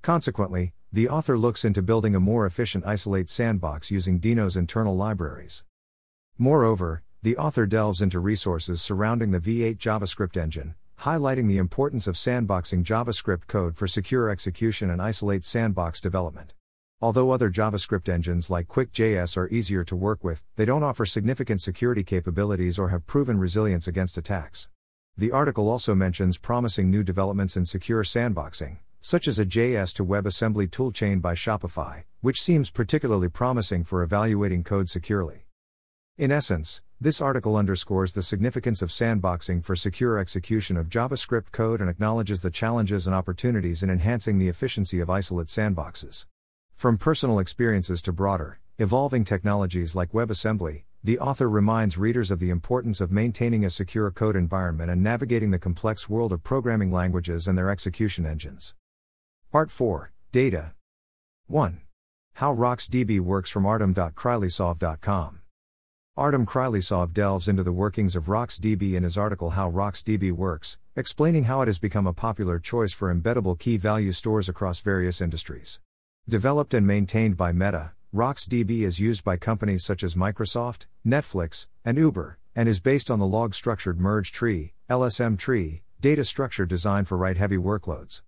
Consequently, 0.02 0.72
the 0.92 1.08
author 1.08 1.38
looks 1.38 1.64
into 1.64 1.80
building 1.80 2.16
a 2.16 2.18
more 2.18 2.44
efficient 2.44 2.84
isolate 2.84 3.28
sandbox 3.28 3.88
using 3.88 4.18
Deno's 4.18 4.56
internal 4.56 4.96
libraries. 4.96 5.62
Moreover, 6.38 7.04
the 7.22 7.36
author 7.36 7.66
delves 7.66 8.02
into 8.02 8.18
resources 8.18 8.82
surrounding 8.82 9.30
the 9.30 9.38
V8 9.38 9.78
JavaScript 9.78 10.36
engine, 10.36 10.74
highlighting 11.00 11.48
the 11.48 11.56
importance 11.56 12.06
of 12.06 12.14
sandboxing 12.14 12.84
JavaScript 12.84 13.46
code 13.46 13.74
for 13.74 13.86
secure 13.86 14.28
execution 14.28 14.90
and 14.90 15.00
isolate 15.00 15.46
sandbox 15.46 15.98
development. 15.98 16.52
Although 17.00 17.30
other 17.30 17.50
JavaScript 17.50 18.06
engines 18.06 18.50
like 18.50 18.68
QuickJS 18.68 19.38
are 19.38 19.48
easier 19.48 19.82
to 19.84 19.96
work 19.96 20.22
with, 20.22 20.42
they 20.56 20.66
don't 20.66 20.82
offer 20.82 21.06
significant 21.06 21.62
security 21.62 22.04
capabilities 22.04 22.78
or 22.78 22.90
have 22.90 23.06
proven 23.06 23.38
resilience 23.38 23.88
against 23.88 24.18
attacks. 24.18 24.68
The 25.16 25.32
article 25.32 25.70
also 25.70 25.94
mentions 25.94 26.36
promising 26.36 26.90
new 26.90 27.02
developments 27.02 27.56
in 27.56 27.64
secure 27.64 28.04
sandboxing, 28.04 28.76
such 29.00 29.26
as 29.26 29.38
a 29.38 29.46
JS 29.46 29.94
to 29.94 30.04
WebAssembly 30.04 30.68
toolchain 30.68 31.22
by 31.22 31.32
Shopify, 31.32 32.04
which 32.20 32.42
seems 32.42 32.70
particularly 32.70 33.30
promising 33.30 33.84
for 33.84 34.02
evaluating 34.02 34.64
code 34.64 34.90
securely. 34.90 35.46
In 36.18 36.30
essence, 36.30 36.82
this 37.00 37.20
article 37.20 37.56
underscores 37.56 38.12
the 38.12 38.22
significance 38.22 38.82
of 38.82 38.90
sandboxing 38.90 39.64
for 39.64 39.74
secure 39.74 40.18
execution 40.18 40.76
of 40.76 40.90
JavaScript 40.90 41.50
code 41.50 41.80
and 41.80 41.88
acknowledges 41.88 42.42
the 42.42 42.50
challenges 42.50 43.06
and 43.06 43.16
opportunities 43.16 43.82
in 43.82 43.88
enhancing 43.88 44.38
the 44.38 44.48
efficiency 44.48 45.00
of 45.00 45.08
isolate 45.08 45.46
sandboxes. 45.46 46.26
From 46.74 46.98
personal 46.98 47.38
experiences 47.38 48.02
to 48.02 48.12
broader, 48.12 48.60
evolving 48.78 49.24
technologies 49.24 49.94
like 49.94 50.12
WebAssembly, 50.12 50.84
the 51.02 51.18
author 51.18 51.48
reminds 51.48 51.96
readers 51.96 52.30
of 52.30 52.38
the 52.38 52.50
importance 52.50 53.00
of 53.00 53.10
maintaining 53.10 53.64
a 53.64 53.70
secure 53.70 54.10
code 54.10 54.36
environment 54.36 54.90
and 54.90 55.02
navigating 55.02 55.50
the 55.50 55.58
complex 55.58 56.10
world 56.10 56.32
of 56.32 56.44
programming 56.44 56.92
languages 56.92 57.48
and 57.48 57.56
their 57.56 57.70
execution 57.70 58.26
engines. 58.26 58.74
Part 59.50 59.70
4 59.70 60.12
Data 60.32 60.74
1. 61.46 61.80
How 62.34 62.54
RocksDB 62.54 63.20
works 63.20 63.48
from 63.48 63.64
artem.krylysov.com. 63.64 65.39
Artem 66.20 66.44
Krylysov 66.44 67.14
delves 67.14 67.48
into 67.48 67.62
the 67.62 67.72
workings 67.72 68.14
of 68.14 68.26
RocksDB 68.26 68.92
in 68.92 69.04
his 69.04 69.16
article 69.16 69.48
How 69.48 69.70
RocksDB 69.70 70.32
Works, 70.32 70.76
explaining 70.94 71.44
how 71.44 71.62
it 71.62 71.66
has 71.66 71.78
become 71.78 72.06
a 72.06 72.12
popular 72.12 72.58
choice 72.58 72.92
for 72.92 73.10
embeddable 73.10 73.58
key 73.58 73.78
value 73.78 74.12
stores 74.12 74.46
across 74.46 74.80
various 74.80 75.22
industries. 75.22 75.80
Developed 76.28 76.74
and 76.74 76.86
maintained 76.86 77.38
by 77.38 77.52
Meta, 77.52 77.92
RocksDB 78.14 78.82
is 78.82 79.00
used 79.00 79.24
by 79.24 79.38
companies 79.38 79.82
such 79.82 80.04
as 80.04 80.14
Microsoft, 80.14 80.84
Netflix, 81.06 81.66
and 81.86 81.96
Uber, 81.96 82.38
and 82.54 82.68
is 82.68 82.82
based 82.82 83.10
on 83.10 83.18
the 83.18 83.26
log 83.26 83.54
structured 83.54 83.98
merge 83.98 84.30
tree, 84.30 84.74
LSM 84.90 85.38
tree, 85.38 85.80
data 86.02 86.26
structure 86.26 86.66
designed 86.66 87.08
for 87.08 87.16
write 87.16 87.38
heavy 87.38 87.56
workloads. 87.56 88.20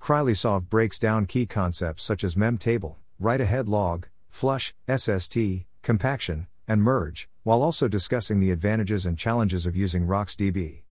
Krylysov 0.00 0.68
breaks 0.68 1.00
down 1.00 1.26
key 1.26 1.46
concepts 1.46 2.04
such 2.04 2.22
as 2.22 2.36
memtable, 2.36 2.98
write 3.18 3.40
ahead 3.40 3.68
log, 3.68 4.06
flush, 4.28 4.72
SST, 4.88 5.36
compaction, 5.82 6.46
and 6.68 6.84
merge, 6.84 7.28
while 7.42 7.62
also 7.62 7.88
discussing 7.88 8.38
the 8.38 8.50
advantages 8.50 9.06
and 9.06 9.18
challenges 9.18 9.66
of 9.66 9.74
using 9.74 10.06
RocksDB. 10.06 10.82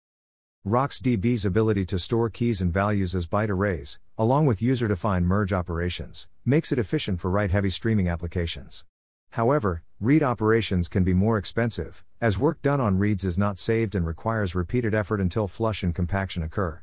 RocksDB's 0.68 1.46
ability 1.46 1.86
to 1.86 2.00
store 2.00 2.30
keys 2.30 2.60
and 2.60 2.74
values 2.74 3.16
as 3.16 3.28
byte 3.28 3.50
arrays, 3.50 4.00
along 4.18 4.46
with 4.46 4.62
user 4.62 4.88
defined 4.88 5.28
merge 5.28 5.54
operations, 5.54 6.28
makes 6.44 6.72
it 6.72 6.80
efficient 6.80 7.22
for 7.22 7.30
write 7.32 7.52
heavy 7.52 7.70
streaming 7.70 8.10
applications. 8.10 8.84
However, 9.32 9.84
read 10.02 10.24
operations 10.24 10.88
can 10.88 11.04
be 11.04 11.14
more 11.14 11.38
expensive, 11.38 12.04
as 12.20 12.40
work 12.40 12.62
done 12.62 12.82
on 12.82 12.98
reads 12.98 13.24
is 13.24 13.38
not 13.38 13.60
saved 13.60 13.96
and 13.96 14.06
requires 14.06 14.56
repeated 14.56 14.94
effort 14.94 15.22
until 15.22 15.48
flush 15.48 15.84
and 15.84 15.94
compaction 15.94 16.44
occur. 16.44 16.82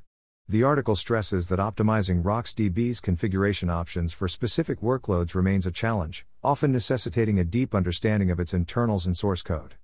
The 0.48 0.62
article 0.62 0.94
stresses 0.94 1.48
that 1.48 1.58
optimizing 1.58 2.22
RocksDB's 2.22 3.00
configuration 3.00 3.68
options 3.68 4.12
for 4.12 4.28
specific 4.28 4.80
workloads 4.80 5.34
remains 5.34 5.66
a 5.66 5.72
challenge, 5.72 6.24
often 6.44 6.70
necessitating 6.70 7.40
a 7.40 7.44
deep 7.44 7.74
understanding 7.74 8.30
of 8.30 8.38
its 8.38 8.54
internals 8.54 9.06
and 9.06 9.16
source 9.16 9.42
code. 9.42 9.74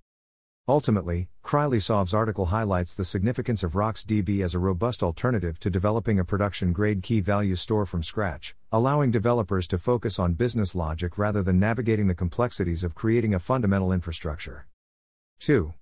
Ultimately, 0.65 1.27
Krylysov's 1.43 2.13
article 2.13 2.45
highlights 2.45 2.95
the 2.95 3.03
significance 3.03 3.61
of 3.63 3.73
RocksDB 3.73 4.41
as 4.41 4.55
a 4.55 4.59
robust 4.59 5.03
alternative 5.03 5.59
to 5.59 5.69
developing 5.69 6.17
a 6.17 6.23
production 6.23 6.71
grade 6.71 7.03
key 7.03 7.19
value 7.19 7.57
store 7.57 7.85
from 7.85 8.01
scratch, 8.01 8.55
allowing 8.71 9.11
developers 9.11 9.67
to 9.67 9.77
focus 9.77 10.17
on 10.17 10.31
business 10.31 10.73
logic 10.73 11.17
rather 11.17 11.43
than 11.43 11.59
navigating 11.59 12.07
the 12.07 12.15
complexities 12.15 12.85
of 12.85 12.95
creating 12.95 13.33
a 13.33 13.39
fundamental 13.39 13.91
infrastructure. 13.91 14.67
2. 15.41 15.73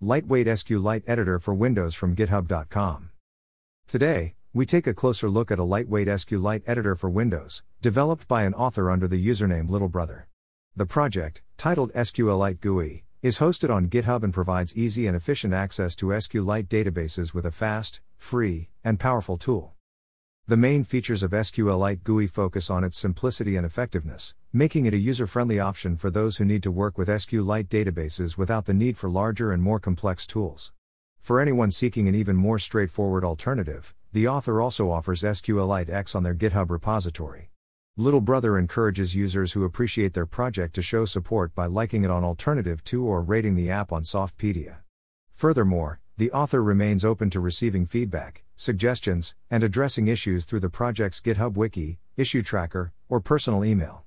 Lightweight 0.00 0.46
SQLite 0.46 1.02
Editor 1.06 1.38
for 1.38 1.52
Windows 1.52 1.94
from 1.94 2.16
GitHub.com. 2.16 3.09
Today, 3.90 4.36
we 4.52 4.66
take 4.66 4.86
a 4.86 4.94
closer 4.94 5.28
look 5.28 5.50
at 5.50 5.58
a 5.58 5.64
lightweight 5.64 6.06
SQLite 6.06 6.62
editor 6.64 6.94
for 6.94 7.10
Windows, 7.10 7.64
developed 7.82 8.28
by 8.28 8.44
an 8.44 8.54
author 8.54 8.88
under 8.88 9.08
the 9.08 9.18
username 9.18 9.68
Littlebrother. 9.68 10.26
The 10.76 10.86
project, 10.86 11.42
titled 11.56 11.92
SQLite 11.94 12.60
GUI, 12.60 13.02
is 13.20 13.40
hosted 13.40 13.68
on 13.68 13.88
GitHub 13.88 14.22
and 14.22 14.32
provides 14.32 14.76
easy 14.76 15.08
and 15.08 15.16
efficient 15.16 15.54
access 15.54 15.96
to 15.96 16.06
SQLite 16.06 16.68
databases 16.68 17.34
with 17.34 17.44
a 17.44 17.50
fast, 17.50 18.00
free, 18.16 18.68
and 18.84 19.00
powerful 19.00 19.36
tool. 19.36 19.74
The 20.46 20.56
main 20.56 20.84
features 20.84 21.24
of 21.24 21.32
SQLite 21.32 22.04
GUI 22.04 22.28
focus 22.28 22.70
on 22.70 22.84
its 22.84 22.96
simplicity 22.96 23.56
and 23.56 23.66
effectiveness, 23.66 24.36
making 24.52 24.86
it 24.86 24.94
a 24.94 24.98
user 24.98 25.26
friendly 25.26 25.58
option 25.58 25.96
for 25.96 26.12
those 26.12 26.36
who 26.36 26.44
need 26.44 26.62
to 26.62 26.70
work 26.70 26.96
with 26.96 27.08
SQLite 27.08 27.66
databases 27.66 28.38
without 28.38 28.66
the 28.66 28.72
need 28.72 28.96
for 28.96 29.10
larger 29.10 29.50
and 29.50 29.64
more 29.64 29.80
complex 29.80 30.28
tools. 30.28 30.70
For 31.30 31.38
anyone 31.38 31.70
seeking 31.70 32.08
an 32.08 32.16
even 32.16 32.34
more 32.34 32.58
straightforward 32.58 33.22
alternative, 33.22 33.94
the 34.12 34.26
author 34.26 34.60
also 34.60 34.90
offers 34.90 35.22
SQLite 35.22 36.16
on 36.16 36.24
their 36.24 36.34
GitHub 36.34 36.70
repository. 36.70 37.50
Little 37.96 38.20
Brother 38.20 38.58
encourages 38.58 39.14
users 39.14 39.52
who 39.52 39.62
appreciate 39.62 40.12
their 40.12 40.26
project 40.26 40.74
to 40.74 40.82
show 40.82 41.04
support 41.04 41.54
by 41.54 41.66
liking 41.66 42.02
it 42.02 42.10
on 42.10 42.24
AlternativeTo 42.24 43.04
or 43.04 43.22
rating 43.22 43.54
the 43.54 43.70
app 43.70 43.92
on 43.92 44.02
Softpedia. 44.02 44.78
Furthermore, 45.30 46.00
the 46.16 46.32
author 46.32 46.64
remains 46.64 47.04
open 47.04 47.30
to 47.30 47.38
receiving 47.38 47.86
feedback, 47.86 48.42
suggestions, 48.56 49.36
and 49.48 49.62
addressing 49.62 50.08
issues 50.08 50.44
through 50.44 50.58
the 50.58 50.68
project's 50.68 51.20
GitHub 51.20 51.54
wiki, 51.54 52.00
issue 52.16 52.42
tracker, 52.42 52.92
or 53.08 53.20
personal 53.20 53.64
email. 53.64 54.04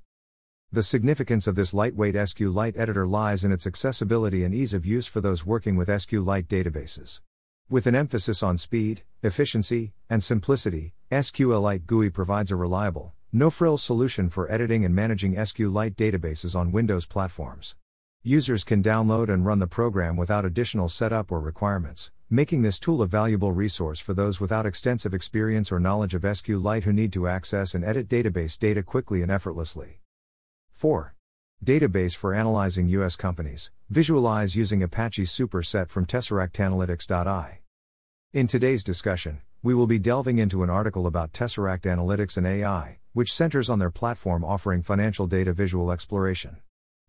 The 0.73 0.81
significance 0.81 1.45
of 1.45 1.53
this 1.53 1.71
lightweight 1.71 2.15
SQLite 2.15 2.79
editor 2.79 3.05
lies 3.05 3.43
in 3.43 3.51
its 3.51 3.67
accessibility 3.67 4.43
and 4.43 4.55
ease 4.55 4.73
of 4.73 4.87
use 4.87 5.05
for 5.05 5.21
those 5.21 5.45
working 5.45 5.75
with 5.75 5.87
SQLite 5.87 6.47
databases. 6.47 7.21
With 7.69 7.85
an 7.85 7.93
emphasis 7.93 8.41
on 8.41 8.57
speed, 8.57 9.03
efficiency, 9.21 9.93
and 10.09 10.23
simplicity, 10.23 10.95
SQLite 11.11 11.85
GUI 11.85 12.09
provides 12.09 12.49
a 12.49 12.55
reliable, 12.55 13.13
no 13.31 13.51
frills 13.51 13.83
solution 13.83 14.31
for 14.31 14.51
editing 14.51 14.83
and 14.83 14.95
managing 14.95 15.35
SQLite 15.35 15.93
databases 15.93 16.55
on 16.55 16.71
Windows 16.71 17.05
platforms. 17.05 17.75
Users 18.23 18.63
can 18.63 18.81
download 18.81 19.29
and 19.29 19.45
run 19.45 19.59
the 19.59 19.67
program 19.67 20.15
without 20.15 20.43
additional 20.43 20.89
setup 20.89 21.31
or 21.31 21.39
requirements, 21.39 22.09
making 22.31 22.63
this 22.63 22.79
tool 22.79 23.03
a 23.03 23.07
valuable 23.07 23.51
resource 23.51 23.99
for 23.99 24.15
those 24.15 24.39
without 24.39 24.65
extensive 24.65 25.13
experience 25.13 25.71
or 25.71 25.79
knowledge 25.79 26.15
of 26.15 26.23
SQLite 26.23 26.85
who 26.85 26.93
need 26.93 27.13
to 27.13 27.27
access 27.27 27.75
and 27.75 27.85
edit 27.85 28.09
database 28.09 28.57
data 28.57 28.81
quickly 28.81 29.21
and 29.21 29.29
effortlessly. 29.29 29.99
4. 30.73 31.15
Database 31.63 32.13
for 32.13 32.33
analyzing 32.33 32.89
U.S. 32.89 33.15
companies. 33.15 33.71
Visualize 33.89 34.55
using 34.55 34.83
Apache 34.83 35.23
Superset 35.23 35.87
from 35.87 36.05
TesseractAnalytics.ai. 36.05 37.59
In 38.33 38.47
today's 38.47 38.83
discussion, 38.83 39.41
we 39.61 39.73
will 39.73 39.87
be 39.87 39.99
delving 39.99 40.39
into 40.39 40.63
an 40.63 40.69
article 40.69 41.07
about 41.07 41.31
Tesseract 41.31 41.83
Analytics 41.83 42.35
and 42.35 42.45
AI, 42.45 42.97
which 43.13 43.31
centers 43.31 43.69
on 43.69 43.79
their 43.79 43.91
platform 43.91 44.43
offering 44.43 44.81
financial 44.81 45.27
data 45.27 45.53
visual 45.53 45.91
exploration. 45.91 46.57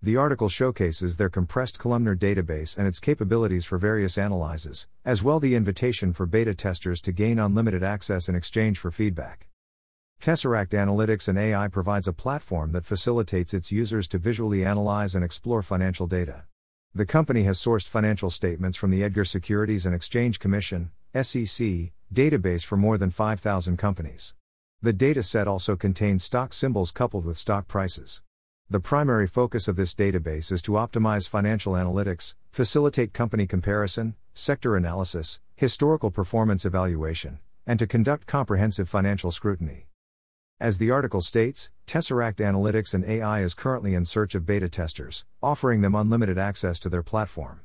The 0.00 0.18
article 0.18 0.50
showcases 0.50 1.16
their 1.16 1.31
compressed 1.31 1.79
columnar 1.79 2.14
database 2.14 2.77
and 2.77 2.87
its 2.87 3.00
capabilities 3.00 3.64
for 3.64 3.79
various 3.79 4.18
analyses, 4.18 4.87
as 5.05 5.22
well 5.24 5.40
the 5.40 5.55
invitation 5.55 6.12
for 6.12 6.27
beta 6.27 6.55
testers 6.55 7.00
to 7.00 7.12
gain 7.12 7.38
unlimited 7.38 7.83
access 7.83 8.29
in 8.29 8.35
exchange 8.35 8.79
for 8.79 8.90
feedback. 8.90 9.48
Tesseract 10.24 10.70
Analytics 10.70 11.29
and 11.29 11.38
AI 11.38 11.68
provides 11.68 12.09
a 12.09 12.12
platform 12.12 12.72
that 12.72 12.87
facilitates 12.87 13.53
its 13.53 13.70
users 13.70 14.09
to 14.09 14.18
visually 14.18 14.64
analyze 14.64 15.14
and 15.14 15.22
explore 15.22 15.62
financial 15.62 16.07
data. 16.07 16.44
The 16.94 17.05
company 17.05 17.42
has 17.42 17.59
sourced 17.59 17.87
financial 17.87 18.31
statements 18.31 18.79
from 18.79 18.90
the 18.90 19.05
Edgar 19.05 19.27
Securities 19.27 19.85
and 19.85 19.94
Exchange 19.94 20.38
Commission 20.38 20.92
(SEC) 21.12 21.92
database 22.12 22.64
for 22.64 22.77
more 22.79 22.96
than 22.96 23.11
5,000 23.11 23.77
companies. 23.77 24.35
The 24.81 24.94
dataset 24.94 25.46
also 25.46 25.77
contains 25.77 26.24
stock 26.24 26.53
symbols 26.53 26.90
coupled 26.90 27.27
with 27.27 27.37
stock 27.37 27.68
prices. 27.68 28.22
The 28.70 28.81
primary 28.81 29.27
focus 29.27 29.68
of 29.68 29.77
this 29.77 29.94
database 29.94 30.50
is 30.50 30.62
to 30.62 30.72
optimize 30.72 31.29
financial 31.29 31.74
analytics, 31.74 32.35
facilitate 32.50 33.12
company 33.12 33.46
comparison, 33.46 34.14
sector 34.33 34.74
analysis, 34.74 35.40
historical 35.55 36.11
performance 36.11 36.64
evaluation, 36.64 37.40
and 37.66 37.79
to 37.79 37.87
conduct 37.87 38.27
comprehensive 38.27 38.88
financial 38.88 39.31
scrutiny. 39.31 39.87
As 40.61 40.79
the 40.79 40.93
article 40.93 41.21
states, 41.21 41.69
Tesseract 41.85 42.37
Analytics 42.37 42.95
and 42.95 43.05
AI 43.05 43.43
is 43.43 43.55
currently 43.55 43.93
in 43.95 44.05
search 44.05 44.37
of 44.37 44.47
beta 44.47 44.69
testers, 44.69 45.25
offering 45.43 45.81
them 45.81 45.97
unlimited 45.97 46.38
access 46.38 46.79
to 46.79 46.88
their 46.88 47.03
platform. 47.03 47.62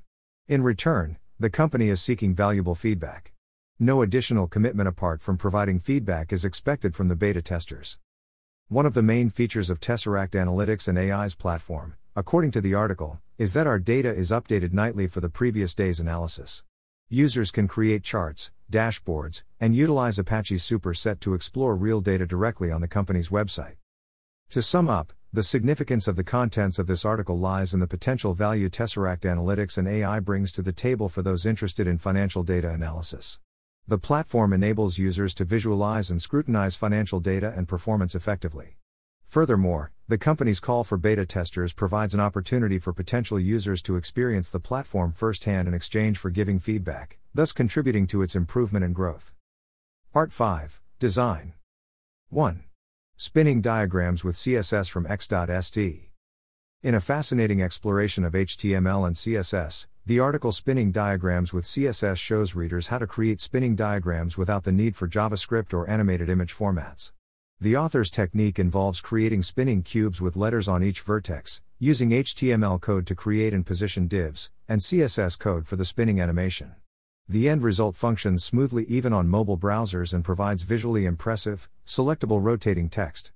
In 0.48 0.64
return, 0.64 1.18
the 1.40 1.52
company 1.52 1.90
is 1.90 2.02
seeking 2.02 2.34
valuable 2.34 2.74
feedback. 2.74 3.32
No 3.80 4.02
additional 4.02 4.48
commitment 4.48 4.90
apart 4.90 5.22
from 5.22 5.38
providing 5.38 5.78
feedback 5.78 6.34
is 6.34 6.44
expected 6.44 6.96
from 6.96 7.10
the 7.10 7.16
beta 7.16 7.44
testers. 7.44 8.00
One 8.70 8.88
of 8.88 8.96
the 8.96 9.04
main 9.04 9.30
features 9.30 9.70
of 9.70 9.80
Tesseract 9.80 10.32
Analytics 10.32 10.88
and 10.88 10.98
AI's 10.98 11.36
platform, 11.36 11.96
according 12.16 12.50
to 12.52 12.62
the 12.62 12.74
article, 12.74 13.22
is 13.38 13.54
that 13.54 13.68
our 13.68 13.78
data 13.78 14.12
is 14.12 14.32
updated 14.32 14.74
nightly 14.74 15.06
for 15.08 15.22
the 15.22 15.30
previous 15.30 15.76
day's 15.76 16.00
analysis. 16.00 16.64
Users 17.08 17.52
can 17.52 17.68
create 17.68 18.04
charts, 18.04 18.50
dashboards, 18.72 19.44
and 19.60 19.76
utilize 19.76 20.20
Apache 20.20 20.56
Superset 20.56 21.20
to 21.20 21.34
explore 21.34 21.76
real 21.76 22.02
data 22.02 22.26
directly 22.26 22.72
on 22.72 22.82
the 22.82 22.88
company's 22.88 23.30
website. 23.30 23.76
To 24.50 24.62
sum 24.62 24.90
up, 24.90 25.14
the 25.32 25.44
significance 25.44 26.08
of 26.08 26.16
the 26.16 26.24
contents 26.24 26.80
of 26.80 26.88
this 26.88 27.06
article 27.06 27.38
lies 27.38 27.74
in 27.76 27.80
the 27.80 27.86
potential 27.86 28.34
value 28.34 28.68
Tesseract 28.68 29.22
Analytics 29.22 29.78
and 29.78 29.88
AI 29.88 30.20
brings 30.20 30.52
to 30.54 30.64
the 30.64 30.74
table 30.74 31.08
for 31.08 31.22
those 31.22 31.46
interested 31.46 31.86
in 31.86 32.00
financial 32.00 32.42
data 32.42 32.70
analysis. 32.72 33.38
The 33.88 34.00
platform 34.00 34.54
enables 34.54 34.98
users 34.98 35.36
to 35.36 35.46
visualize 35.46 36.10
and 36.10 36.20
scrutinize 36.20 36.76
financial 36.76 37.20
data 37.20 37.54
and 37.56 37.68
performance 37.68 38.16
effectively. 38.16 38.78
Furthermore, 39.24 39.92
the 40.08 40.18
company's 40.18 40.60
call 40.60 40.84
for 40.84 40.98
beta 40.98 41.24
testers 41.24 41.74
provides 41.74 42.16
an 42.16 42.20
opportunity 42.20 42.80
for 42.80 42.92
potential 42.94 43.40
users 43.40 43.84
to 43.84 43.98
experience 43.98 44.50
the 44.50 44.60
platform 44.60 45.12
firsthand 45.12 45.68
in 45.68 45.76
exchange 45.76 46.18
for 46.18 46.32
giving 46.32 46.58
feedback, 46.58 47.19
thus 47.34 47.52
contributing 47.52 48.08
to 48.08 48.22
its 48.22 48.36
improvement 48.36 48.84
and 48.84 48.96
growth. 48.96 49.34
Part 50.12 50.34
5 50.34 50.82
Design 51.00 51.54
1. 52.30 52.64
Spinning 53.18 53.62
Diagrams 53.62 54.24
with 54.24 54.36
CSS 54.36 54.90
from 54.90 55.06
X.st. 55.08 56.10
In 56.82 56.96
a 56.96 57.02
fascinating 57.02 57.62
exploration 57.62 58.24
of 58.24 58.34
HTML 58.34 59.06
and 59.06 59.16
CSS, 59.16 59.88
the 60.06 60.20
article 60.20 60.52
Spinning 60.52 60.92
Diagrams 60.92 61.54
with 61.54 61.66
CSS 61.66 62.18
shows 62.18 62.56
readers 62.56 62.88
how 62.88 62.98
to 62.98 63.06
create 63.06 63.42
spinning 63.42 63.76
diagrams 63.76 64.38
without 64.38 64.64
the 64.64 64.72
need 64.72 64.96
for 64.96 65.08
JavaScript 65.08 65.74
or 65.74 65.90
animated 65.90 66.30
image 66.30 66.56
formats. 66.56 67.12
The 67.62 67.76
author's 67.76 68.10
technique 68.10 68.58
involves 68.58 69.02
creating 69.02 69.44
spinning 69.44 69.84
cubes 69.84 70.22
with 70.22 70.38
letters 70.38 70.68
on 70.70 70.82
each 70.82 71.02
vertex, 71.02 71.62
using 71.78 72.10
HTML 72.10 72.80
code 72.80 73.06
to 73.08 73.16
create 73.16 73.54
and 73.54 73.66
position 73.66 74.08
divs, 74.08 74.50
and 74.68 74.82
CSS 74.82 75.38
code 75.38 75.68
for 75.68 75.76
the 75.76 75.86
spinning 75.86 76.22
animation. 76.22 76.76
The 77.32 77.48
end 77.48 77.62
result 77.62 77.96
functions 77.96 78.44
smoothly 78.44 78.86
even 78.86 79.14
on 79.14 79.28
mobile 79.28 79.56
browsers 79.56 80.16
and 80.16 80.26
provides 80.26 80.64
visually 80.64 81.06
impressive, 81.06 81.70
selectable 81.86 82.44
rotating 82.44 82.90
text. 82.90 83.34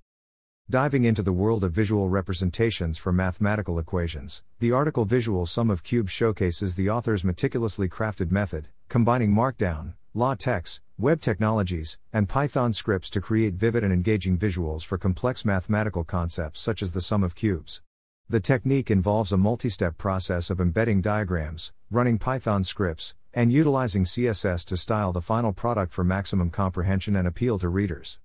Diving 0.68 1.04
into 1.04 1.22
the 1.22 1.32
world 1.32 1.62
of 1.62 1.70
visual 1.70 2.08
representations 2.08 2.98
for 2.98 3.12
mathematical 3.12 3.78
equations, 3.78 4.42
the 4.58 4.72
article 4.72 5.04
Visual 5.04 5.46
Sum 5.46 5.70
of 5.70 5.84
Cubes 5.84 6.10
showcases 6.10 6.74
the 6.74 6.90
author's 6.90 7.22
meticulously 7.22 7.88
crafted 7.88 8.32
method, 8.32 8.66
combining 8.88 9.32
Markdown, 9.32 9.94
LaTeX, 10.12 10.80
web 10.98 11.20
technologies, 11.20 11.96
and 12.12 12.28
Python 12.28 12.72
scripts 12.72 13.10
to 13.10 13.20
create 13.20 13.54
vivid 13.54 13.84
and 13.84 13.92
engaging 13.92 14.36
visuals 14.36 14.84
for 14.84 14.98
complex 14.98 15.44
mathematical 15.44 16.02
concepts 16.02 16.58
such 16.58 16.82
as 16.82 16.94
the 16.94 17.00
sum 17.00 17.22
of 17.22 17.36
cubes. 17.36 17.80
The 18.28 18.40
technique 18.40 18.90
involves 18.90 19.32
a 19.32 19.36
multi 19.36 19.68
step 19.68 19.98
process 19.98 20.48
of 20.48 20.58
embedding 20.58 21.02
diagrams, 21.02 21.74
running 21.94 22.18
Python 22.18 22.64
scripts, 22.64 23.14
and 23.32 23.52
utilizing 23.52 24.02
CSS 24.02 24.64
to 24.64 24.76
style 24.76 25.12
the 25.12 25.22
final 25.22 25.52
product 25.52 25.92
for 25.92 26.02
maximum 26.02 26.50
comprehension 26.50 27.14
and 27.14 27.28
appeal 27.28 27.56
to 27.60 27.68
readers. 27.68 28.18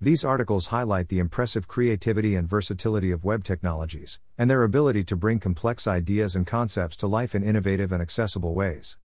These 0.00 0.24
articles 0.24 0.68
highlight 0.68 1.08
the 1.08 1.18
impressive 1.18 1.66
creativity 1.66 2.36
and 2.36 2.48
versatility 2.48 3.10
of 3.10 3.24
web 3.24 3.42
technologies, 3.42 4.20
and 4.38 4.48
their 4.48 4.62
ability 4.62 5.02
to 5.04 5.16
bring 5.16 5.40
complex 5.40 5.88
ideas 5.88 6.36
and 6.36 6.46
concepts 6.46 6.96
to 6.98 7.08
life 7.08 7.34
in 7.34 7.42
innovative 7.42 7.90
and 7.90 8.00
accessible 8.00 8.54
ways. 8.54 8.98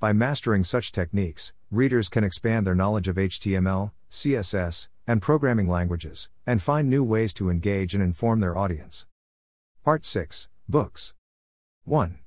By 0.00 0.12
mastering 0.12 0.64
such 0.64 0.90
techniques, 0.90 1.52
readers 1.70 2.08
can 2.08 2.24
expand 2.24 2.66
their 2.66 2.74
knowledge 2.74 3.06
of 3.06 3.16
HTML, 3.16 3.92
CSS, 4.10 4.88
and 5.06 5.22
programming 5.22 5.68
languages, 5.68 6.28
and 6.44 6.60
find 6.60 6.90
new 6.90 7.04
ways 7.04 7.32
to 7.34 7.50
engage 7.50 7.94
and 7.94 8.02
inform 8.02 8.40
their 8.40 8.58
audience. 8.58 9.06
Part 9.84 10.04
6 10.04 10.48
Books 10.68 11.14
1. 11.84 12.18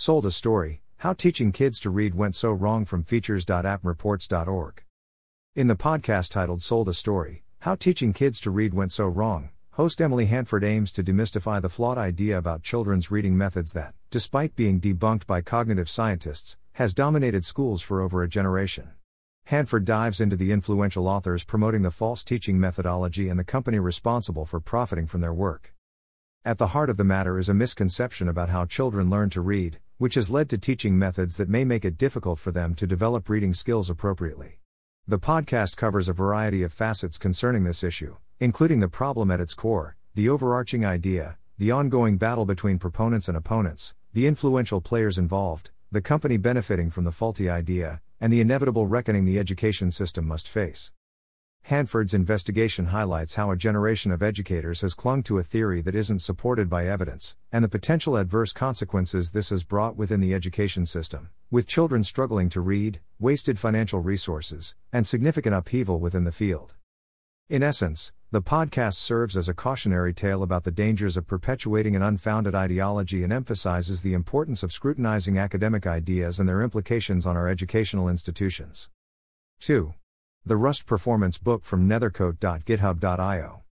Sold 0.00 0.24
a 0.26 0.30
Story 0.30 0.80
How 0.98 1.12
Teaching 1.12 1.50
Kids 1.50 1.80
to 1.80 1.90
Read 1.90 2.14
Went 2.14 2.36
So 2.36 2.52
Wrong 2.52 2.84
from 2.84 3.02
Features.apmreports.org. 3.02 4.84
In 5.56 5.66
the 5.66 5.74
podcast 5.74 6.30
titled 6.30 6.62
Sold 6.62 6.88
a 6.88 6.92
Story 6.92 7.42
How 7.62 7.74
Teaching 7.74 8.12
Kids 8.12 8.38
to 8.42 8.52
Read 8.52 8.74
Went 8.74 8.92
So 8.92 9.08
Wrong, 9.08 9.50
host 9.72 10.00
Emily 10.00 10.26
Hanford 10.26 10.62
aims 10.62 10.92
to 10.92 11.02
demystify 11.02 11.60
the 11.60 11.68
flawed 11.68 11.98
idea 11.98 12.38
about 12.38 12.62
children's 12.62 13.10
reading 13.10 13.36
methods 13.36 13.72
that, 13.72 13.92
despite 14.08 14.54
being 14.54 14.80
debunked 14.80 15.26
by 15.26 15.40
cognitive 15.40 15.90
scientists, 15.90 16.56
has 16.74 16.94
dominated 16.94 17.44
schools 17.44 17.82
for 17.82 18.00
over 18.00 18.22
a 18.22 18.28
generation. 18.28 18.92
Hanford 19.46 19.84
dives 19.84 20.20
into 20.20 20.36
the 20.36 20.52
influential 20.52 21.08
authors 21.08 21.42
promoting 21.42 21.82
the 21.82 21.90
false 21.90 22.22
teaching 22.22 22.60
methodology 22.60 23.28
and 23.28 23.36
the 23.36 23.42
company 23.42 23.80
responsible 23.80 24.44
for 24.44 24.60
profiting 24.60 25.08
from 25.08 25.22
their 25.22 25.34
work. 25.34 25.74
At 26.44 26.58
the 26.58 26.68
heart 26.68 26.88
of 26.88 26.98
the 26.98 27.02
matter 27.04 27.36
is 27.36 27.48
a 27.48 27.52
misconception 27.52 28.28
about 28.28 28.48
how 28.48 28.64
children 28.64 29.10
learn 29.10 29.28
to 29.30 29.40
read, 29.40 29.80
which 29.98 30.14
has 30.14 30.30
led 30.30 30.48
to 30.48 30.56
teaching 30.56 30.98
methods 30.98 31.36
that 31.36 31.48
may 31.48 31.64
make 31.64 31.84
it 31.84 31.98
difficult 31.98 32.38
for 32.38 32.50
them 32.50 32.74
to 32.74 32.86
develop 32.86 33.28
reading 33.28 33.52
skills 33.52 33.90
appropriately. 33.90 34.58
The 35.06 35.18
podcast 35.18 35.76
covers 35.76 36.08
a 36.08 36.12
variety 36.12 36.62
of 36.62 36.72
facets 36.72 37.18
concerning 37.18 37.64
this 37.64 37.82
issue, 37.82 38.16
including 38.40 38.80
the 38.80 38.88
problem 38.88 39.30
at 39.30 39.40
its 39.40 39.54
core, 39.54 39.96
the 40.14 40.28
overarching 40.28 40.84
idea, 40.84 41.36
the 41.58 41.70
ongoing 41.70 42.16
battle 42.16 42.44
between 42.44 42.78
proponents 42.78 43.28
and 43.28 43.36
opponents, 43.36 43.94
the 44.12 44.26
influential 44.26 44.80
players 44.80 45.18
involved, 45.18 45.70
the 45.90 46.00
company 46.00 46.36
benefiting 46.36 46.90
from 46.90 47.04
the 47.04 47.12
faulty 47.12 47.48
idea, 47.48 48.00
and 48.20 48.32
the 48.32 48.40
inevitable 48.40 48.86
reckoning 48.86 49.24
the 49.24 49.38
education 49.38 49.90
system 49.90 50.26
must 50.26 50.48
face. 50.48 50.90
Hanford's 51.68 52.14
investigation 52.14 52.86
highlights 52.86 53.34
how 53.34 53.50
a 53.50 53.56
generation 53.56 54.10
of 54.10 54.22
educators 54.22 54.80
has 54.80 54.94
clung 54.94 55.22
to 55.24 55.36
a 55.36 55.42
theory 55.42 55.82
that 55.82 55.94
isn't 55.94 56.20
supported 56.20 56.70
by 56.70 56.86
evidence, 56.86 57.36
and 57.52 57.62
the 57.62 57.68
potential 57.68 58.16
adverse 58.16 58.54
consequences 58.54 59.32
this 59.32 59.50
has 59.50 59.64
brought 59.64 59.94
within 59.94 60.22
the 60.22 60.32
education 60.32 60.86
system, 60.86 61.28
with 61.50 61.66
children 61.66 62.02
struggling 62.02 62.48
to 62.48 62.62
read, 62.62 63.00
wasted 63.18 63.58
financial 63.58 64.00
resources, 64.00 64.74
and 64.94 65.06
significant 65.06 65.54
upheaval 65.54 66.00
within 66.00 66.24
the 66.24 66.32
field. 66.32 66.74
In 67.50 67.62
essence, 67.62 68.12
the 68.30 68.40
podcast 68.40 68.94
serves 68.94 69.36
as 69.36 69.46
a 69.46 69.52
cautionary 69.52 70.14
tale 70.14 70.42
about 70.42 70.64
the 70.64 70.70
dangers 70.70 71.18
of 71.18 71.26
perpetuating 71.26 71.94
an 71.94 72.00
unfounded 72.00 72.54
ideology 72.54 73.22
and 73.22 73.30
emphasizes 73.30 74.00
the 74.00 74.14
importance 74.14 74.62
of 74.62 74.72
scrutinizing 74.72 75.36
academic 75.36 75.86
ideas 75.86 76.40
and 76.40 76.48
their 76.48 76.62
implications 76.62 77.26
on 77.26 77.36
our 77.36 77.46
educational 77.46 78.08
institutions. 78.08 78.88
2. 79.60 79.92
The 80.48 80.56
Rust 80.56 80.86
Performance 80.86 81.36
Book 81.36 81.62
from 81.62 81.86
nnethercote.github.io. 81.86 83.64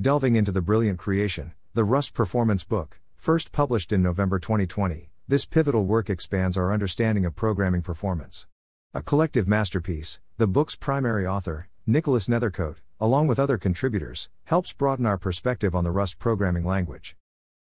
Delving 0.00 0.34
into 0.34 0.50
the 0.50 0.60
brilliant 0.60 0.98
creation, 0.98 1.52
the 1.74 1.84
Rust 1.84 2.14
Performance 2.14 2.64
Book, 2.64 2.98
first 3.14 3.52
published 3.52 3.92
in 3.92 4.02
November 4.02 4.40
2020, 4.40 5.12
this 5.28 5.46
pivotal 5.46 5.84
work 5.84 6.10
expands 6.10 6.56
our 6.56 6.72
understanding 6.72 7.24
of 7.24 7.36
programming 7.36 7.82
performance. 7.82 8.48
A 8.92 9.02
collective 9.02 9.46
masterpiece, 9.46 10.18
the 10.36 10.48
book's 10.48 10.74
primary 10.74 11.28
author, 11.28 11.68
Nicholas 11.86 12.26
Nethercote, 12.26 12.78
along 12.98 13.28
with 13.28 13.38
other 13.38 13.56
contributors, 13.56 14.30
helps 14.46 14.72
broaden 14.72 15.06
our 15.06 15.16
perspective 15.16 15.76
on 15.76 15.84
the 15.84 15.92
Rust 15.92 16.18
programming 16.18 16.64
language. 16.64 17.14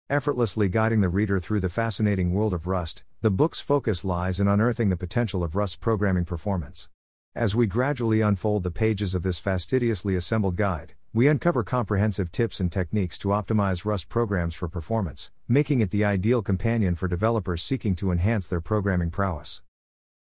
Effortlessly 0.10 0.70
guiding 0.70 1.02
the 1.02 1.08
reader 1.08 1.40
through 1.40 1.60
the 1.60 1.70
fascinating 1.70 2.34
world 2.34 2.56
of 2.56 2.66
Rust, 2.66 3.04
the 3.22 3.30
book's 3.30 3.62
focus 3.62 4.04
lies 4.04 4.40
in 4.40 4.48
unearthing 4.48 4.90
the 4.90 4.98
potential 4.98 5.44
of 5.44 5.56
Rust's 5.56 5.78
programming 5.78 6.26
performance. 6.26 6.90
As 7.36 7.56
we 7.56 7.66
gradually 7.66 8.22
unfold 8.22 8.62
the 8.62 8.70
pages 8.70 9.16
of 9.16 9.24
this 9.24 9.40
fastidiously 9.40 10.16
assembled 10.16 10.56
guide, 10.56 10.94
we 11.16 11.28
uncover 11.28 11.64
comprehensive 11.64 12.32
tips 12.32 12.60
and 12.60 12.72
techniques 12.72 13.18
to 13.18 13.30
optimize 13.30 13.86
Rust 13.86 14.08
programs 14.08 14.54
for 14.54 14.68
performance, 14.68 15.32
making 15.48 15.82
it 15.82 15.90
the 15.90 16.06
ideal 16.06 16.44
companion 16.44 16.94
for 16.94 17.08
developers 17.08 17.64
seeking 17.64 17.96
to 17.96 18.12
enhance 18.12 18.48
their 18.48 18.62
programming 18.62 19.10
prowess. 19.10 19.64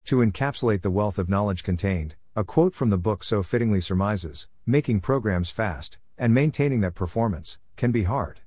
To 0.06 0.20
encapsulate 0.20 0.82
the 0.82 0.92
wealth 0.92 1.20
of 1.20 1.28
knowledge 1.28 1.62
contained, 1.62 2.16
a 2.38 2.46
quote 2.46 2.74
from 2.74 2.90
the 2.90 2.98
book 2.98 3.26
so 3.26 3.44
fittingly 3.44 3.82
surmises 3.82 4.48
making 4.66 5.02
programs 5.02 5.52
fast, 5.52 5.98
and 6.18 6.34
maintaining 6.34 6.80
that 6.80 6.96
performance, 6.96 7.60
can 7.76 7.92
be 7.92 8.04
hard. 8.04 8.40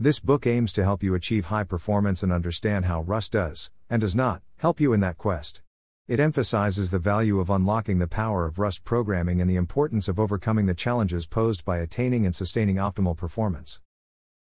This 0.00 0.18
book 0.18 0.48
aims 0.48 0.72
to 0.72 0.82
help 0.82 1.04
you 1.04 1.14
achieve 1.14 1.46
high 1.46 1.62
performance 1.62 2.24
and 2.24 2.32
understand 2.32 2.86
how 2.86 3.02
Rust 3.02 3.30
does, 3.30 3.70
and 3.88 4.00
does 4.00 4.16
not, 4.16 4.42
help 4.56 4.80
you 4.80 4.92
in 4.92 4.98
that 4.98 5.16
quest. 5.16 5.62
It 6.10 6.18
emphasizes 6.18 6.90
the 6.90 6.98
value 6.98 7.38
of 7.38 7.50
unlocking 7.50 8.00
the 8.00 8.08
power 8.08 8.44
of 8.44 8.58
Rust 8.58 8.82
programming 8.82 9.40
and 9.40 9.48
the 9.48 9.54
importance 9.54 10.08
of 10.08 10.18
overcoming 10.18 10.66
the 10.66 10.74
challenges 10.74 11.24
posed 11.24 11.64
by 11.64 11.78
attaining 11.78 12.26
and 12.26 12.34
sustaining 12.34 12.78
optimal 12.78 13.16
performance. 13.16 13.80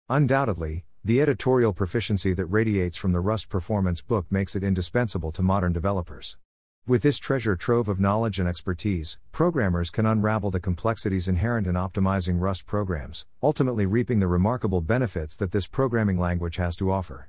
Undoubtedly, 0.08 0.86
the 1.04 1.20
editorial 1.20 1.74
proficiency 1.74 2.32
that 2.32 2.46
radiates 2.46 2.96
from 2.96 3.12
the 3.12 3.20
Rust 3.20 3.50
Performance 3.50 4.00
book 4.00 4.24
makes 4.30 4.56
it 4.56 4.64
indispensable 4.64 5.30
to 5.30 5.42
modern 5.42 5.74
developers. 5.74 6.38
With 6.86 7.02
this 7.02 7.18
treasure 7.18 7.54
trove 7.54 7.86
of 7.86 8.00
knowledge 8.00 8.40
and 8.40 8.48
expertise, 8.48 9.18
programmers 9.30 9.90
can 9.90 10.06
unravel 10.06 10.50
the 10.50 10.60
complexities 10.60 11.28
inherent 11.28 11.66
in 11.66 11.74
optimizing 11.74 12.40
Rust 12.40 12.64
programs, 12.64 13.26
ultimately 13.42 13.84
reaping 13.84 14.20
the 14.20 14.26
remarkable 14.26 14.80
benefits 14.80 15.36
that 15.36 15.52
this 15.52 15.66
programming 15.66 16.18
language 16.18 16.56
has 16.56 16.76
to 16.76 16.90
offer. 16.90 17.28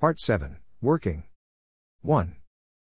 Part 0.00 0.18
7 0.18 0.56
Working 0.80 1.24
1. 2.00 2.39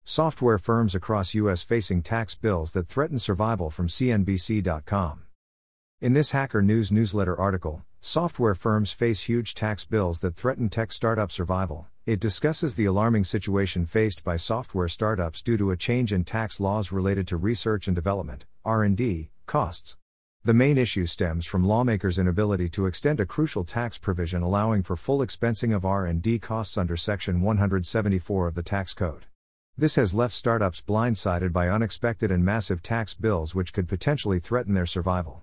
Software 0.09 0.59
firms 0.59 0.95
across 0.95 1.35
U.S. 1.35 1.65
facing 1.65 2.01
tax 2.01 2.37
bills 2.37 2.71
that 2.71 2.87
threaten 2.87 3.19
survival 3.19 3.71
from 3.71 3.89
CNBC.com. 3.89 5.25
In 6.01 6.13
this 6.13 6.31
Hacker 6.31 6.63
News 6.63 6.93
newsletter 6.93 7.37
article, 7.37 7.83
Software 8.01 8.55
firms 8.55 8.93
face 8.93 9.23
huge 9.23 9.53
tax 9.53 9.85
bills 9.85 10.21
that 10.21 10.37
threaten 10.37 10.69
tech 10.69 10.93
startup 10.93 11.33
survival. 11.33 11.89
It 12.07 12.21
discusses 12.21 12.77
the 12.77 12.85
alarming 12.85 13.25
situation 13.25 13.85
faced 13.85 14.23
by 14.23 14.37
software 14.37 14.87
startups 14.87 15.43
due 15.43 15.57
to 15.57 15.73
a 15.73 15.77
change 15.77 16.13
in 16.13 16.23
tax 16.23 16.61
laws 16.61 16.93
related 16.93 17.27
to 17.27 17.37
research 17.37 17.89
and 17.89 17.97
development 17.97 18.47
(R&D) 18.65 19.31
costs. 19.47 19.97
The 20.45 20.55
main 20.55 20.79
issue 20.79 21.07
stems 21.07 21.47
from 21.47 21.65
lawmakers' 21.65 22.17
inability 22.17 22.69
to 22.69 22.87
extend 22.87 23.19
a 23.19 23.27
crucial 23.27 23.65
tax 23.65 23.99
provision 23.99 24.41
allowing 24.41 24.85
for 24.85 24.95
full 24.95 25.19
expensing 25.19 25.75
of 25.75 25.85
R&D 25.85 26.39
costs 26.39 26.79
under 26.79 26.97
section 26.97 27.41
174 27.41 28.47
of 28.47 28.55
the 28.55 28.63
tax 28.63 28.95
code. 28.95 29.27
This 29.79 29.97
has 29.97 30.15
left 30.15 30.33
startups 30.33 30.81
blindsided 30.81 31.53
by 31.53 31.69
unexpected 31.69 32.31
and 32.31 32.43
massive 32.43 32.83
tax 32.83 33.13
bills 33.13 33.55
which 33.55 33.75
could 33.75 33.87
potentially 33.87 34.39
threaten 34.39 34.73
their 34.73 34.87
survival. 34.87 35.43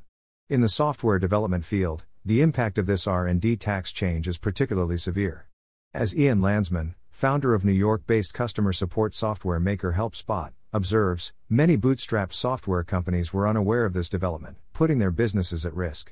In 0.50 0.62
the 0.62 0.70
software 0.70 1.20
development 1.20 1.66
field, 1.66 2.06
the 2.26 2.42
impact 2.42 2.80
of 2.80 2.88
this 2.88 3.06
R&D 3.06 3.58
tax 3.58 3.92
change 3.92 4.28
is 4.28 4.40
particularly 4.40 4.98
severe. 4.98 5.50
As 5.94 6.18
Ian 6.18 6.42
Landsman, 6.42 6.96
founder 7.12 7.54
of 7.54 7.64
New 7.64 7.74
York 7.74 8.08
based 8.08 8.34
customer 8.34 8.74
support 8.74 9.14
software 9.14 9.60
maker 9.60 9.94
HelpSpot, 9.94 10.52
observes, 10.74 11.34
many 11.48 11.78
bootstrapped 11.78 12.34
software 12.34 12.84
companies 12.84 13.34
were 13.34 13.48
unaware 13.48 13.86
of 13.86 13.94
this 13.94 14.10
development, 14.10 14.58
putting 14.74 14.98
their 14.98 15.12
businesses 15.12 15.64
at 15.64 15.76
risk. 15.76 16.12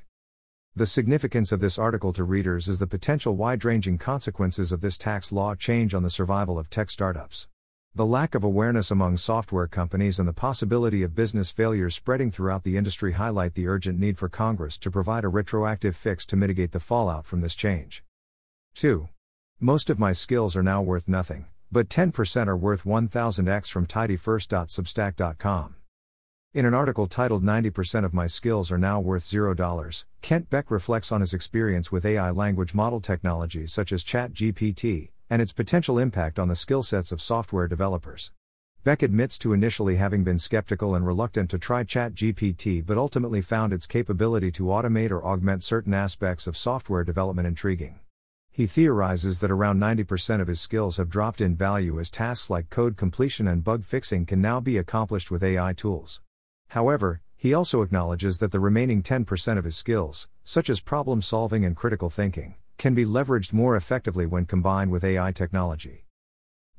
The 0.76 0.86
significance 0.86 1.50
of 1.50 1.58
this 1.58 1.76
article 1.76 2.12
to 2.12 2.22
readers 2.22 2.68
is 2.68 2.78
the 2.78 2.86
potential 2.86 3.34
wide 3.34 3.64
ranging 3.64 3.98
consequences 3.98 4.70
of 4.70 4.80
this 4.80 4.96
tax 4.96 5.32
law 5.32 5.56
change 5.56 5.92
on 5.92 6.04
the 6.04 6.08
survival 6.08 6.56
of 6.56 6.70
tech 6.70 6.88
startups. 6.88 7.48
The 7.94 8.06
lack 8.06 8.34
of 8.34 8.42
awareness 8.42 8.90
among 8.90 9.18
software 9.18 9.66
companies 9.66 10.18
and 10.18 10.26
the 10.26 10.32
possibility 10.32 11.02
of 11.02 11.14
business 11.14 11.50
failures 11.50 11.94
spreading 11.94 12.30
throughout 12.30 12.62
the 12.62 12.78
industry 12.78 13.12
highlight 13.12 13.52
the 13.52 13.68
urgent 13.68 13.98
need 13.98 14.16
for 14.16 14.30
Congress 14.30 14.78
to 14.78 14.90
provide 14.90 15.24
a 15.24 15.28
retroactive 15.28 15.94
fix 15.94 16.24
to 16.24 16.36
mitigate 16.36 16.72
the 16.72 16.80
fallout 16.80 17.26
from 17.26 17.42
this 17.42 17.54
change. 17.54 18.02
2. 18.76 19.10
Most 19.60 19.90
of 19.90 19.98
my 19.98 20.14
skills 20.14 20.56
are 20.56 20.62
now 20.62 20.80
worth 20.80 21.06
nothing, 21.06 21.44
but 21.70 21.90
10% 21.90 22.46
are 22.46 22.56
worth 22.56 22.84
1000x 22.84 23.70
from 23.70 23.86
tidyfirst.substack.com. 23.86 25.74
In 26.54 26.64
an 26.64 26.72
article 26.72 27.06
titled 27.06 27.44
90% 27.44 28.06
of 28.06 28.14
My 28.14 28.26
Skills 28.26 28.72
Are 28.72 28.78
Now 28.78 29.00
Worth 29.00 29.24
$0, 29.24 30.04
Kent 30.22 30.48
Beck 30.48 30.70
reflects 30.70 31.12
on 31.12 31.20
his 31.20 31.34
experience 31.34 31.92
with 31.92 32.06
AI 32.06 32.30
language 32.30 32.72
model 32.72 33.00
technologies 33.00 33.70
such 33.70 33.92
as 33.92 34.02
ChatGPT 34.02 35.11
and 35.32 35.40
its 35.40 35.54
potential 35.54 35.98
impact 35.98 36.38
on 36.38 36.48
the 36.48 36.54
skill 36.54 36.82
sets 36.82 37.10
of 37.10 37.18
software 37.18 37.66
developers. 37.66 38.32
Beck 38.84 39.02
admits 39.02 39.38
to 39.38 39.54
initially 39.54 39.96
having 39.96 40.24
been 40.24 40.38
skeptical 40.38 40.94
and 40.94 41.06
reluctant 41.06 41.48
to 41.48 41.58
try 41.58 41.84
ChatGPT 41.84 42.84
but 42.84 42.98
ultimately 42.98 43.40
found 43.40 43.72
its 43.72 43.86
capability 43.86 44.52
to 44.52 44.64
automate 44.64 45.10
or 45.10 45.24
augment 45.24 45.62
certain 45.62 45.94
aspects 45.94 46.46
of 46.46 46.54
software 46.54 47.02
development 47.02 47.48
intriguing. 47.48 48.00
He 48.50 48.66
theorizes 48.66 49.40
that 49.40 49.50
around 49.50 49.80
90% 49.80 50.42
of 50.42 50.48
his 50.48 50.60
skills 50.60 50.98
have 50.98 51.08
dropped 51.08 51.40
in 51.40 51.56
value 51.56 51.98
as 51.98 52.10
tasks 52.10 52.50
like 52.50 52.68
code 52.68 52.98
completion 52.98 53.48
and 53.48 53.64
bug 53.64 53.84
fixing 53.84 54.26
can 54.26 54.42
now 54.42 54.60
be 54.60 54.76
accomplished 54.76 55.30
with 55.30 55.42
AI 55.42 55.72
tools. 55.72 56.20
However, 56.68 57.22
he 57.34 57.54
also 57.54 57.80
acknowledges 57.80 58.36
that 58.36 58.52
the 58.52 58.60
remaining 58.60 59.02
10% 59.02 59.56
of 59.56 59.64
his 59.64 59.76
skills, 59.76 60.28
such 60.44 60.68
as 60.68 60.82
problem 60.82 61.22
solving 61.22 61.64
and 61.64 61.74
critical 61.74 62.10
thinking, 62.10 62.56
can 62.82 62.94
be 62.96 63.04
leveraged 63.04 63.52
more 63.52 63.76
effectively 63.76 64.26
when 64.26 64.44
combined 64.44 64.90
with 64.90 65.04
AI 65.04 65.30
technology. 65.30 66.04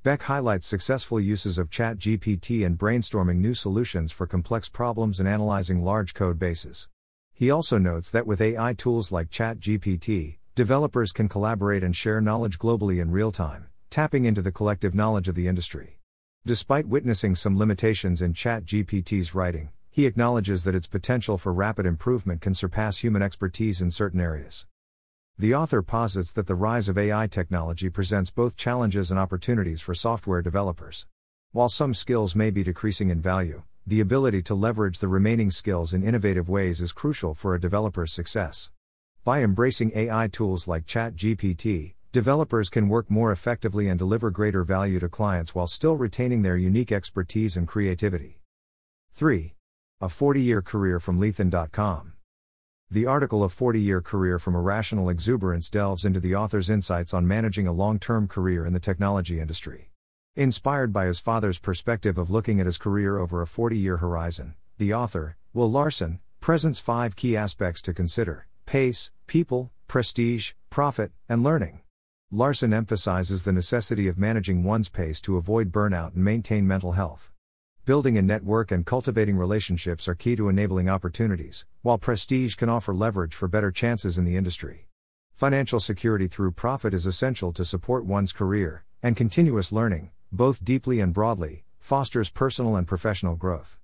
Beck 0.03 0.23
highlights 0.23 0.67
successful 0.67 1.17
uses 1.17 1.57
of 1.57 1.69
ChatGPT 1.69 2.65
and 2.65 2.77
brainstorming 2.77 3.37
new 3.37 3.53
solutions 3.53 4.11
for 4.11 4.27
complex 4.27 4.67
problems 4.67 5.21
and 5.21 5.29
analyzing 5.29 5.81
large 5.81 6.13
code 6.13 6.37
bases. 6.37 6.89
He 7.33 7.49
also 7.49 7.77
notes 7.77 8.11
that 8.11 8.27
with 8.27 8.41
AI 8.41 8.73
tools 8.73 9.13
like 9.13 9.29
ChatGPT, 9.29 10.39
developers 10.55 11.13
can 11.13 11.29
collaborate 11.29 11.85
and 11.85 11.95
share 11.95 12.19
knowledge 12.19 12.59
globally 12.59 13.01
in 13.01 13.09
real 13.09 13.31
time, 13.31 13.67
tapping 13.89 14.25
into 14.25 14.41
the 14.41 14.51
collective 14.51 14.93
knowledge 14.93 15.29
of 15.29 15.35
the 15.35 15.47
industry. 15.47 16.01
Despite 16.45 16.85
witnessing 16.85 17.33
some 17.33 17.57
limitations 17.57 18.21
in 18.21 18.33
ChatGPT's 18.33 19.33
writing, 19.33 19.69
he 19.89 20.05
acknowledges 20.05 20.65
that 20.65 20.75
its 20.75 20.85
potential 20.85 21.37
for 21.37 21.53
rapid 21.53 21.85
improvement 21.85 22.41
can 22.41 22.53
surpass 22.53 22.97
human 22.97 23.21
expertise 23.21 23.81
in 23.81 23.89
certain 23.89 24.19
areas. 24.19 24.65
The 25.39 25.55
author 25.55 25.81
posits 25.81 26.31
that 26.33 26.45
the 26.45 26.53
rise 26.53 26.87
of 26.87 26.97
AI 26.97 27.25
technology 27.25 27.89
presents 27.89 28.29
both 28.29 28.55
challenges 28.55 29.09
and 29.09 29.19
opportunities 29.19 29.81
for 29.81 29.95
software 29.95 30.43
developers. 30.43 31.07
While 31.51 31.69
some 31.69 31.95
skills 31.95 32.35
may 32.35 32.51
be 32.51 32.63
decreasing 32.63 33.09
in 33.09 33.19
value, 33.19 33.63
the 33.87 33.99
ability 33.99 34.43
to 34.43 34.53
leverage 34.53 34.99
the 34.99 35.07
remaining 35.07 35.49
skills 35.49 35.91
in 35.91 36.03
innovative 36.03 36.49
ways 36.49 36.81
is 36.81 36.91
crucial 36.91 37.33
for 37.33 37.55
a 37.55 37.59
developer's 37.59 38.13
success. 38.13 38.69
By 39.23 39.41
embracing 39.41 39.91
AI 39.95 40.27
tools 40.27 40.67
like 40.67 40.85
ChatGPT, 40.85 41.95
developers 42.11 42.69
can 42.69 42.87
work 42.87 43.09
more 43.09 43.31
effectively 43.31 43.87
and 43.87 43.97
deliver 43.97 44.29
greater 44.29 44.63
value 44.63 44.99
to 44.99 45.09
clients 45.09 45.55
while 45.55 45.65
still 45.65 45.95
retaining 45.95 46.43
their 46.43 46.57
unique 46.57 46.91
expertise 46.91 47.57
and 47.57 47.67
creativity. 47.67 48.39
3. 49.13 49.55
A 49.99 50.09
40 50.09 50.41
year 50.41 50.61
career 50.61 50.99
from 50.99 51.19
Lethain.com. 51.19 52.12
The 52.93 53.07
article 53.07 53.43
A 53.43 53.49
40 53.49 53.81
year 53.81 54.01
career 54.01 54.37
from 54.37 54.53
irrational 54.53 55.09
exuberance 55.09 55.67
delves 55.67 56.05
into 56.05 56.19
the 56.19 56.35
author's 56.35 56.69
insights 56.69 57.11
on 57.11 57.27
managing 57.27 57.65
a 57.65 57.71
long 57.71 57.97
term 57.97 58.27
career 58.27 58.67
in 58.67 58.73
the 58.73 58.79
technology 58.79 59.39
industry. 59.39 59.89
Inspired 60.35 60.93
by 60.93 61.07
his 61.07 61.19
father's 61.19 61.57
perspective 61.57 62.19
of 62.19 62.29
looking 62.29 62.59
at 62.59 62.67
his 62.67 62.77
career 62.77 63.17
over 63.17 63.41
a 63.41 63.47
40 63.47 63.79
year 63.79 63.97
horizon, 63.97 64.53
the 64.77 64.93
author, 64.93 65.37
Will 65.55 65.71
Larson, 65.71 66.19
presents 66.39 66.79
five 66.79 67.15
key 67.15 67.35
aspects 67.35 67.81
to 67.81 67.95
consider 67.95 68.45
pace, 68.67 69.09
people, 69.25 69.71
prestige, 69.87 70.51
profit, 70.69 71.11
and 71.27 71.41
learning. 71.41 71.81
Larson 72.29 72.75
emphasizes 72.75 73.43
the 73.43 73.53
necessity 73.53 74.07
of 74.07 74.19
managing 74.19 74.63
one's 74.63 74.89
pace 74.89 75.19
to 75.21 75.37
avoid 75.37 75.71
burnout 75.71 76.13
and 76.13 76.23
maintain 76.23 76.67
mental 76.67 76.91
health. 76.91 77.31
Building 77.85 78.17
a 78.17 78.21
network 78.21 78.71
and 78.71 78.85
cultivating 78.85 79.35
relationships 79.35 80.07
are 80.07 80.15
key 80.15 80.37
to 80.37 80.47
enabling 80.47 80.87
opportunities, 80.87 81.65
while 81.81 81.97
prestige 81.97 82.55
can 82.55 82.69
offer 82.69 82.93
leverage 82.93 83.35
for 83.35 83.49
better 83.49 83.71
chances 83.71 84.17
in 84.17 84.23
the 84.23 84.37
industry. 84.37 84.87
Financial 85.33 85.81
security 85.81 86.29
through 86.29 86.53
profit 86.53 86.93
is 86.93 87.05
essential 87.05 87.51
to 87.51 87.65
support 87.65 88.05
one's 88.05 88.31
career, 88.31 88.85
and 89.01 89.17
continuous 89.17 89.73
learning, 89.73 90.11
both 90.31 90.63
deeply 90.63 91.01
and 91.01 91.13
broadly, 91.13 91.65
fosters 91.77 92.29
personal 92.29 92.77
and 92.77 92.87
professional 92.87 93.35
growth. 93.35 93.77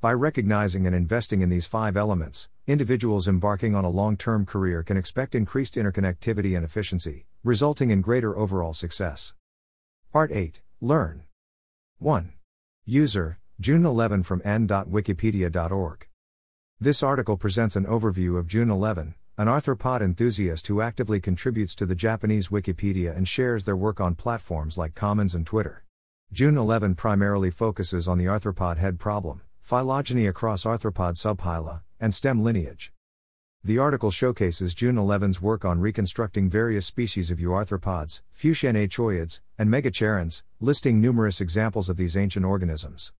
By 0.00 0.14
recognizing 0.14 0.86
and 0.86 0.96
investing 0.96 1.42
in 1.42 1.50
these 1.50 1.66
five 1.66 1.94
elements, 1.94 2.48
individuals 2.66 3.28
embarking 3.28 3.74
on 3.74 3.84
a 3.84 3.90
long 3.90 4.16
term 4.16 4.46
career 4.46 4.82
can 4.82 4.96
expect 4.96 5.34
increased 5.34 5.74
interconnectivity 5.74 6.56
and 6.56 6.64
efficiency, 6.64 7.26
resulting 7.44 7.90
in 7.90 8.00
greater 8.00 8.34
overall 8.34 8.72
success. 8.72 9.34
Part 10.10 10.32
8 10.32 10.62
Learn. 10.80 11.24
1. 11.98 12.32
User 12.86 13.38
June 13.62 13.86
11 13.86 14.24
from 14.24 14.42
en.wikipedia.org. 14.44 16.08
This 16.80 17.00
article 17.00 17.36
presents 17.36 17.76
an 17.76 17.86
overview 17.86 18.36
of 18.36 18.48
June 18.48 18.68
11, 18.68 19.14
an 19.38 19.46
arthropod 19.46 20.00
enthusiast 20.00 20.66
who 20.66 20.80
actively 20.80 21.20
contributes 21.20 21.72
to 21.76 21.86
the 21.86 21.94
Japanese 21.94 22.48
Wikipedia 22.48 23.16
and 23.16 23.28
shares 23.28 23.64
their 23.64 23.76
work 23.76 24.00
on 24.00 24.16
platforms 24.16 24.76
like 24.76 24.96
Commons 24.96 25.36
and 25.36 25.46
Twitter. 25.46 25.84
June 26.32 26.58
11 26.58 26.96
primarily 26.96 27.52
focuses 27.52 28.08
on 28.08 28.18
the 28.18 28.24
arthropod 28.24 28.78
head 28.78 28.98
problem, 28.98 29.42
phylogeny 29.60 30.26
across 30.26 30.64
arthropod 30.64 31.14
subphyla, 31.14 31.82
and 32.00 32.12
stem 32.12 32.42
lineage. 32.42 32.92
The 33.62 33.78
article 33.78 34.10
showcases 34.10 34.74
June 34.74 34.96
11's 34.96 35.40
work 35.40 35.64
on 35.64 35.78
reconstructing 35.78 36.50
various 36.50 36.86
species 36.86 37.30
of 37.30 37.38
euarthropods, 37.38 38.22
fuxianhuiids, 38.36 39.38
and 39.56 39.70
megacheirans, 39.70 40.42
listing 40.58 41.00
numerous 41.00 41.40
examples 41.40 41.88
of 41.88 41.96
these 41.96 42.16
ancient 42.16 42.44
organisms. 42.44 43.12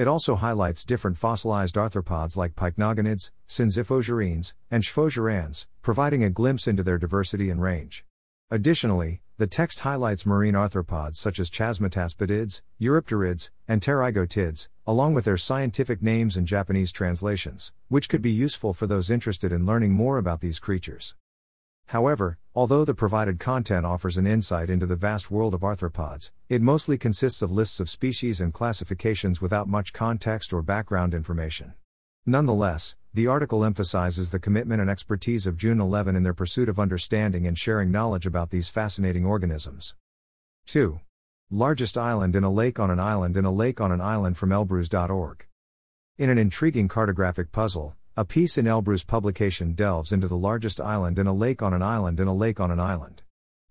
It 0.00 0.08
also 0.08 0.36
highlights 0.36 0.86
different 0.86 1.18
fossilized 1.18 1.74
arthropods 1.74 2.34
like 2.34 2.56
pycnogonids, 2.56 3.32
synziphosurines, 3.46 4.54
and 4.70 4.82
xiphosurans, 4.82 5.66
providing 5.82 6.24
a 6.24 6.30
glimpse 6.30 6.66
into 6.66 6.82
their 6.82 6.96
diversity 6.96 7.50
and 7.50 7.60
range. 7.60 8.06
Additionally, 8.50 9.20
the 9.36 9.46
text 9.46 9.80
highlights 9.80 10.24
marine 10.24 10.54
arthropods 10.54 11.16
such 11.16 11.38
as 11.38 11.50
chasmataspidids, 11.50 12.62
eurypterids, 12.80 13.50
and 13.68 13.82
pterygotids, 13.82 14.68
along 14.86 15.12
with 15.12 15.26
their 15.26 15.36
scientific 15.36 16.00
names 16.00 16.34
and 16.34 16.46
Japanese 16.46 16.92
translations, 16.92 17.74
which 17.88 18.08
could 18.08 18.22
be 18.22 18.30
useful 18.30 18.72
for 18.72 18.86
those 18.86 19.10
interested 19.10 19.52
in 19.52 19.66
learning 19.66 19.92
more 19.92 20.16
about 20.16 20.40
these 20.40 20.58
creatures. 20.58 21.14
However, 21.90 22.38
although 22.54 22.84
the 22.84 22.94
provided 22.94 23.40
content 23.40 23.84
offers 23.84 24.16
an 24.16 24.24
insight 24.24 24.70
into 24.70 24.86
the 24.86 24.94
vast 24.94 25.28
world 25.28 25.54
of 25.54 25.62
arthropods, 25.62 26.30
it 26.48 26.62
mostly 26.62 26.96
consists 26.96 27.42
of 27.42 27.50
lists 27.50 27.80
of 27.80 27.90
species 27.90 28.40
and 28.40 28.54
classifications 28.54 29.40
without 29.40 29.66
much 29.66 29.92
context 29.92 30.52
or 30.52 30.62
background 30.62 31.14
information. 31.14 31.74
Nonetheless, 32.24 32.94
the 33.12 33.26
article 33.26 33.64
emphasizes 33.64 34.30
the 34.30 34.38
commitment 34.38 34.80
and 34.80 34.88
expertise 34.88 35.48
of 35.48 35.56
June 35.56 35.80
11 35.80 36.14
in 36.14 36.22
their 36.22 36.32
pursuit 36.32 36.68
of 36.68 36.78
understanding 36.78 37.44
and 37.44 37.58
sharing 37.58 37.90
knowledge 37.90 38.24
about 38.24 38.50
these 38.50 38.68
fascinating 38.68 39.26
organisms. 39.26 39.96
2. 40.66 41.00
Largest 41.50 41.98
island 41.98 42.36
in 42.36 42.44
a 42.44 42.52
lake 42.52 42.78
on 42.78 42.92
an 42.92 43.00
island 43.00 43.36
in 43.36 43.44
a 43.44 43.50
lake 43.50 43.80
on 43.80 43.90
an 43.90 44.00
island 44.00 44.38
from 44.38 44.50
Elbrus.org. 44.50 45.44
In 46.18 46.30
an 46.30 46.38
intriguing 46.38 46.86
cartographic 46.86 47.50
puzzle, 47.50 47.96
a 48.20 48.24
piece 48.26 48.58
in 48.58 48.66
Elbrus 48.66 49.06
publication 49.06 49.72
delves 49.72 50.12
into 50.12 50.28
the 50.28 50.36
largest 50.36 50.78
island 50.78 51.18
in 51.18 51.26
a 51.26 51.32
lake 51.32 51.62
on 51.62 51.72
an 51.72 51.80
island 51.80 52.20
in 52.20 52.28
a 52.28 52.34
lake 52.34 52.60
on 52.60 52.70
an 52.70 52.78
island. 52.78 53.22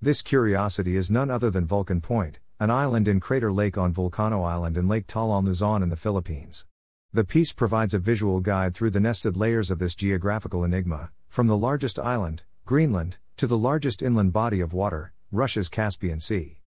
This 0.02 0.24
curiosity 0.24 0.98
is 0.98 1.12
none 1.12 1.30
other 1.30 1.52
than 1.52 1.68
Vulcan 1.68 2.02
Point, 2.02 2.40
an 2.60 2.72
island 2.72 3.08
in 3.08 3.20
Crater 3.20 3.52
Lake 3.52 3.78
on 3.78 3.94
Volcano 3.94 4.42
Island 4.42 4.76
in 4.76 4.88
Lake 4.88 5.06
Taal 5.06 5.40
Luzon 5.44 5.84
in 5.84 5.90
the 5.90 5.96
Philippines. 5.96 6.66
The 7.14 7.24
piece 7.24 7.54
provides 7.54 7.94
a 7.94 8.00
visual 8.00 8.40
guide 8.40 8.74
through 8.74 8.90
the 8.90 9.00
nested 9.00 9.38
layers 9.38 9.70
of 9.70 9.78
this 9.78 9.94
geographical 9.94 10.64
enigma, 10.64 11.12
from 11.28 11.46
the 11.46 11.56
largest 11.56 12.00
island, 12.00 12.42
Greenland, 12.66 13.18
to 13.38 13.46
the 13.46 13.56
largest 13.56 14.02
inland 14.02 14.34
body 14.34 14.62
of 14.62 14.74
water, 14.74 15.14
Russia's 15.32 15.70
Caspian 15.70 16.20
Sea. 16.20 16.62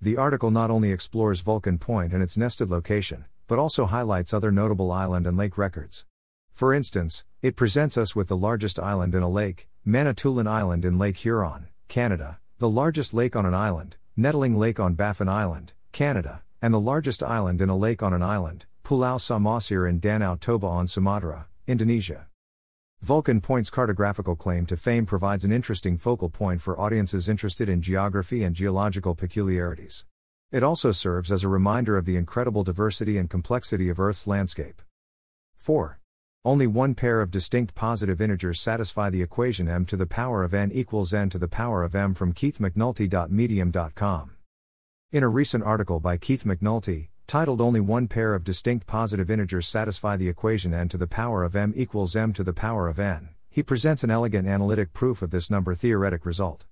The 0.00 0.16
article 0.16 0.52
not 0.52 0.70
only 0.70 0.92
explores 0.92 1.40
Vulcan 1.40 1.78
Point 1.78 2.12
and 2.12 2.22
its 2.22 2.36
nested 2.36 2.70
location, 2.70 3.24
but 3.48 3.58
also 3.58 3.86
highlights 3.86 4.32
other 4.32 4.52
notable 4.52 4.92
island 4.92 5.26
and 5.26 5.36
lake 5.36 5.58
records. 5.58 6.04
For 6.58 6.74
instance, 6.74 7.24
it 7.40 7.54
presents 7.54 7.96
us 7.96 8.16
with 8.16 8.26
the 8.26 8.36
largest 8.36 8.80
island 8.80 9.14
in 9.14 9.22
a 9.22 9.28
lake, 9.28 9.68
Manitoulin 9.84 10.48
Island 10.48 10.84
in 10.84 10.98
Lake 10.98 11.18
Huron, 11.18 11.68
Canada, 11.86 12.40
the 12.58 12.68
largest 12.68 13.14
lake 13.14 13.36
on 13.36 13.46
an 13.46 13.54
island, 13.54 13.94
Nettilling 14.18 14.56
Lake 14.56 14.80
on 14.80 14.94
Baffin 14.94 15.28
Island, 15.28 15.72
Canada, 15.92 16.42
and 16.60 16.74
the 16.74 16.80
largest 16.80 17.22
island 17.22 17.60
in 17.60 17.68
a 17.68 17.76
lake 17.76 18.02
on 18.02 18.12
an 18.12 18.24
island, 18.24 18.66
Pulau 18.82 19.18
Samosir 19.18 19.88
in 19.88 20.00
Danau 20.00 20.34
Toba 20.34 20.66
on 20.66 20.88
Sumatra, 20.88 21.46
Indonesia. 21.68 22.26
Vulcan 23.02 23.40
Point's 23.40 23.70
cartographical 23.70 24.36
claim 24.36 24.66
to 24.66 24.76
fame 24.76 25.06
provides 25.06 25.44
an 25.44 25.52
interesting 25.52 25.96
focal 25.96 26.28
point 26.28 26.60
for 26.60 26.76
audiences 26.80 27.28
interested 27.28 27.68
in 27.68 27.82
geography 27.82 28.42
and 28.42 28.56
geological 28.56 29.14
peculiarities. 29.14 30.06
It 30.50 30.64
also 30.64 30.90
serves 30.90 31.30
as 31.30 31.44
a 31.44 31.48
reminder 31.48 31.96
of 31.96 32.04
the 32.04 32.16
incredible 32.16 32.64
diversity 32.64 33.16
and 33.16 33.30
complexity 33.30 33.88
of 33.88 34.00
Earth's 34.00 34.26
landscape. 34.26 34.82
4. 35.54 36.00
Only 36.44 36.68
one 36.68 36.94
pair 36.94 37.20
of 37.20 37.32
distinct 37.32 37.74
positive 37.74 38.20
integers 38.20 38.60
satisfy 38.60 39.10
the 39.10 39.22
equation 39.22 39.68
m 39.68 39.84
to 39.86 39.96
the 39.96 40.06
power 40.06 40.44
of 40.44 40.54
n 40.54 40.70
equals 40.72 41.12
n 41.12 41.28
to 41.30 41.38
the 41.38 41.48
power 41.48 41.82
of 41.82 41.96
m 41.96 42.14
from 42.14 42.32
keithmcnulty.medium.com. 42.32 44.30
In 45.10 45.22
a 45.22 45.28
recent 45.28 45.64
article 45.64 46.00
by 46.00 46.16
Keith 46.16 46.44
McNulty, 46.44 47.08
titled 47.26 47.60
Only 47.60 47.80
One 47.80 48.06
Pair 48.06 48.34
of 48.34 48.44
Distinct 48.44 48.86
Positive 48.86 49.30
Integers 49.30 49.66
Satisfy 49.66 50.16
the 50.16 50.28
Equation 50.28 50.72
n 50.72 50.88
to 50.90 50.96
the 50.96 51.08
power 51.08 51.42
of 51.42 51.56
m 51.56 51.72
equals 51.76 52.14
m 52.14 52.32
to 52.34 52.44
the 52.44 52.52
power 52.52 52.88
of 52.88 53.00
n, 53.00 53.30
he 53.50 53.62
presents 53.62 54.04
an 54.04 54.10
elegant 54.10 54.46
analytic 54.46 54.92
proof 54.92 55.22
of 55.22 55.30
this 55.30 55.50
number 55.50 55.74
theoretic 55.74 56.24
result. 56.24 56.66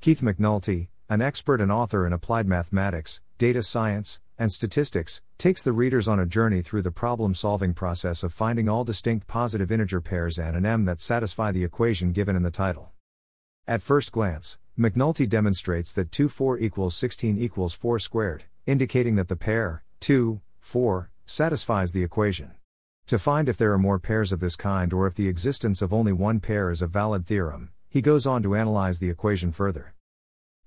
Keith 0.00 0.22
McNulty, 0.22 0.88
an 1.10 1.20
expert 1.20 1.60
and 1.60 1.70
author 1.70 2.06
in 2.06 2.14
applied 2.14 2.46
mathematics, 2.46 3.20
data 3.36 3.62
science, 3.62 4.18
and 4.40 4.50
statistics, 4.50 5.20
takes 5.36 5.62
the 5.62 5.70
readers 5.70 6.08
on 6.08 6.18
a 6.18 6.24
journey 6.24 6.62
through 6.62 6.80
the 6.80 6.90
problem 6.90 7.34
solving 7.34 7.74
process 7.74 8.22
of 8.22 8.32
finding 8.32 8.70
all 8.70 8.84
distinct 8.84 9.26
positive 9.26 9.70
integer 9.70 10.00
pairs 10.00 10.38
n 10.38 10.54
and 10.54 10.64
m 10.64 10.86
that 10.86 10.98
satisfy 10.98 11.52
the 11.52 11.62
equation 11.62 12.10
given 12.10 12.34
in 12.34 12.42
the 12.42 12.50
title. 12.50 12.90
At 13.68 13.82
first 13.82 14.12
glance, 14.12 14.58
McNulty 14.78 15.28
demonstrates 15.28 15.92
that 15.92 16.10
2 16.10 16.30
4 16.30 16.58
equals 16.58 16.96
16 16.96 17.36
equals 17.36 17.74
4 17.74 17.98
squared, 17.98 18.44
indicating 18.64 19.16
that 19.16 19.28
the 19.28 19.36
pair, 19.36 19.84
2, 20.00 20.40
4, 20.58 21.10
satisfies 21.26 21.92
the 21.92 22.02
equation. 22.02 22.52
To 23.08 23.18
find 23.18 23.46
if 23.46 23.58
there 23.58 23.74
are 23.74 23.78
more 23.78 23.98
pairs 23.98 24.32
of 24.32 24.40
this 24.40 24.56
kind 24.56 24.94
or 24.94 25.06
if 25.06 25.14
the 25.14 25.28
existence 25.28 25.82
of 25.82 25.92
only 25.92 26.14
one 26.14 26.40
pair 26.40 26.70
is 26.70 26.80
a 26.80 26.86
valid 26.86 27.26
theorem, 27.26 27.72
he 27.90 28.00
goes 28.00 28.26
on 28.26 28.42
to 28.44 28.56
analyze 28.56 29.00
the 29.00 29.10
equation 29.10 29.52
further. 29.52 29.92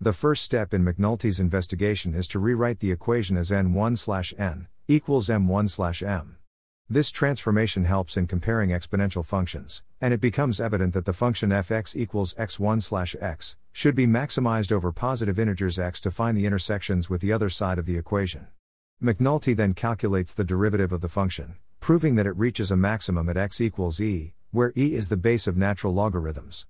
The 0.03 0.11
first 0.11 0.43
step 0.43 0.73
in 0.73 0.83
McNulty's 0.83 1.39
investigation 1.39 2.13
is 2.13 2.27
to 2.27 2.37
rewrite 2.37 2.81
the 2.81 2.91
equation 2.91 3.37
as 3.37 3.51
n1/n 3.51 4.67
equals 4.85 5.29
m1/m. 5.29 6.35
This 6.89 7.09
transformation 7.09 7.85
helps 7.85 8.17
in 8.17 8.27
comparing 8.27 8.71
exponential 8.71 9.23
functions, 9.23 9.81
and 10.01 10.13
it 10.13 10.19
becomes 10.19 10.59
evident 10.59 10.93
that 10.93 11.05
the 11.05 11.13
function 11.13 11.51
fx 11.51 11.95
equals 11.95 12.33
x1/x 12.33 13.55
should 13.71 13.95
be 13.95 14.05
maximized 14.05 14.73
over 14.73 14.91
positive 14.91 15.39
integers 15.39 15.79
x 15.79 16.01
to 16.01 16.11
find 16.11 16.37
the 16.37 16.45
intersections 16.45 17.09
with 17.09 17.21
the 17.21 17.31
other 17.31 17.49
side 17.49 17.79
of 17.79 17.85
the 17.85 17.97
equation. 17.97 18.47
McNulty 19.01 19.55
then 19.55 19.73
calculates 19.73 20.33
the 20.33 20.43
derivative 20.43 20.91
of 20.91 20.99
the 20.99 21.07
function, 21.07 21.55
proving 21.79 22.15
that 22.15 22.27
it 22.27 22.35
reaches 22.35 22.71
a 22.71 22.75
maximum 22.75 23.29
at 23.29 23.37
x 23.37 23.61
equals 23.61 24.01
e, 24.01 24.33
where 24.51 24.73
e 24.75 24.95
is 24.95 25.07
the 25.07 25.15
base 25.15 25.47
of 25.47 25.55
natural 25.55 25.93
logarithms. 25.93 26.65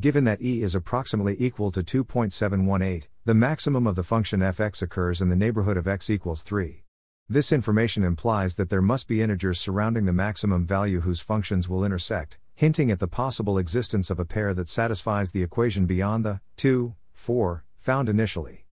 Given 0.00 0.24
that 0.24 0.40
e 0.40 0.62
is 0.62 0.74
approximately 0.74 1.36
equal 1.38 1.70
to 1.70 1.82
2.718, 1.82 3.08
the 3.26 3.34
maximum 3.34 3.86
of 3.86 3.94
the 3.94 4.02
function 4.02 4.40
fx 4.40 4.80
occurs 4.80 5.20
in 5.20 5.28
the 5.28 5.36
neighborhood 5.36 5.76
of 5.76 5.86
x 5.86 6.08
equals 6.08 6.42
3. 6.42 6.82
This 7.28 7.52
information 7.52 8.02
implies 8.02 8.56
that 8.56 8.70
there 8.70 8.80
must 8.80 9.06
be 9.06 9.20
integers 9.20 9.60
surrounding 9.60 10.06
the 10.06 10.12
maximum 10.12 10.66
value 10.66 11.00
whose 11.00 11.20
functions 11.20 11.68
will 11.68 11.84
intersect, 11.84 12.38
hinting 12.54 12.90
at 12.90 13.00
the 13.00 13.06
possible 13.06 13.58
existence 13.58 14.08
of 14.08 14.18
a 14.18 14.24
pair 14.24 14.54
that 14.54 14.70
satisfies 14.70 15.32
the 15.32 15.42
equation 15.42 15.84
beyond 15.84 16.24
the 16.24 16.40
2, 16.56 16.94
4 17.12 17.64
found 17.76 18.08
initially. 18.08 18.64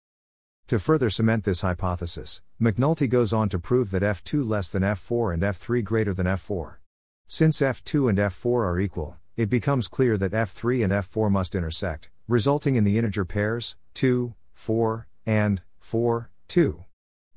To 0.67 0.79
further 0.79 1.11
cement 1.11 1.43
this 1.43 1.61
hypothesis, 1.61 2.41
McNulty 2.59 3.07
goes 3.07 3.31
on 3.31 3.47
to 3.49 3.59
prove 3.59 3.91
that 3.91 4.01
f2 4.01 4.47
less 4.47 4.71
than 4.71 4.81
f4 4.81 5.35
and 5.35 5.43
f3 5.43 5.83
greater 5.83 6.15
than 6.15 6.25
f4. 6.25 6.77
Since 7.27 7.61
f2 7.61 8.09
and 8.09 8.17
f4 8.17 8.65
are 8.65 8.79
equal, 8.79 9.17
it 9.41 9.49
becomes 9.49 9.87
clear 9.87 10.19
that 10.19 10.33
f3 10.33 10.83
and 10.83 10.93
f4 10.93 11.31
must 11.31 11.55
intersect, 11.55 12.11
resulting 12.27 12.75
in 12.75 12.83
the 12.83 12.99
integer 12.99 13.25
pairs 13.25 13.75
2, 13.95 14.35
4, 14.53 15.07
and 15.25 15.63
4, 15.79 16.29
2. 16.47 16.85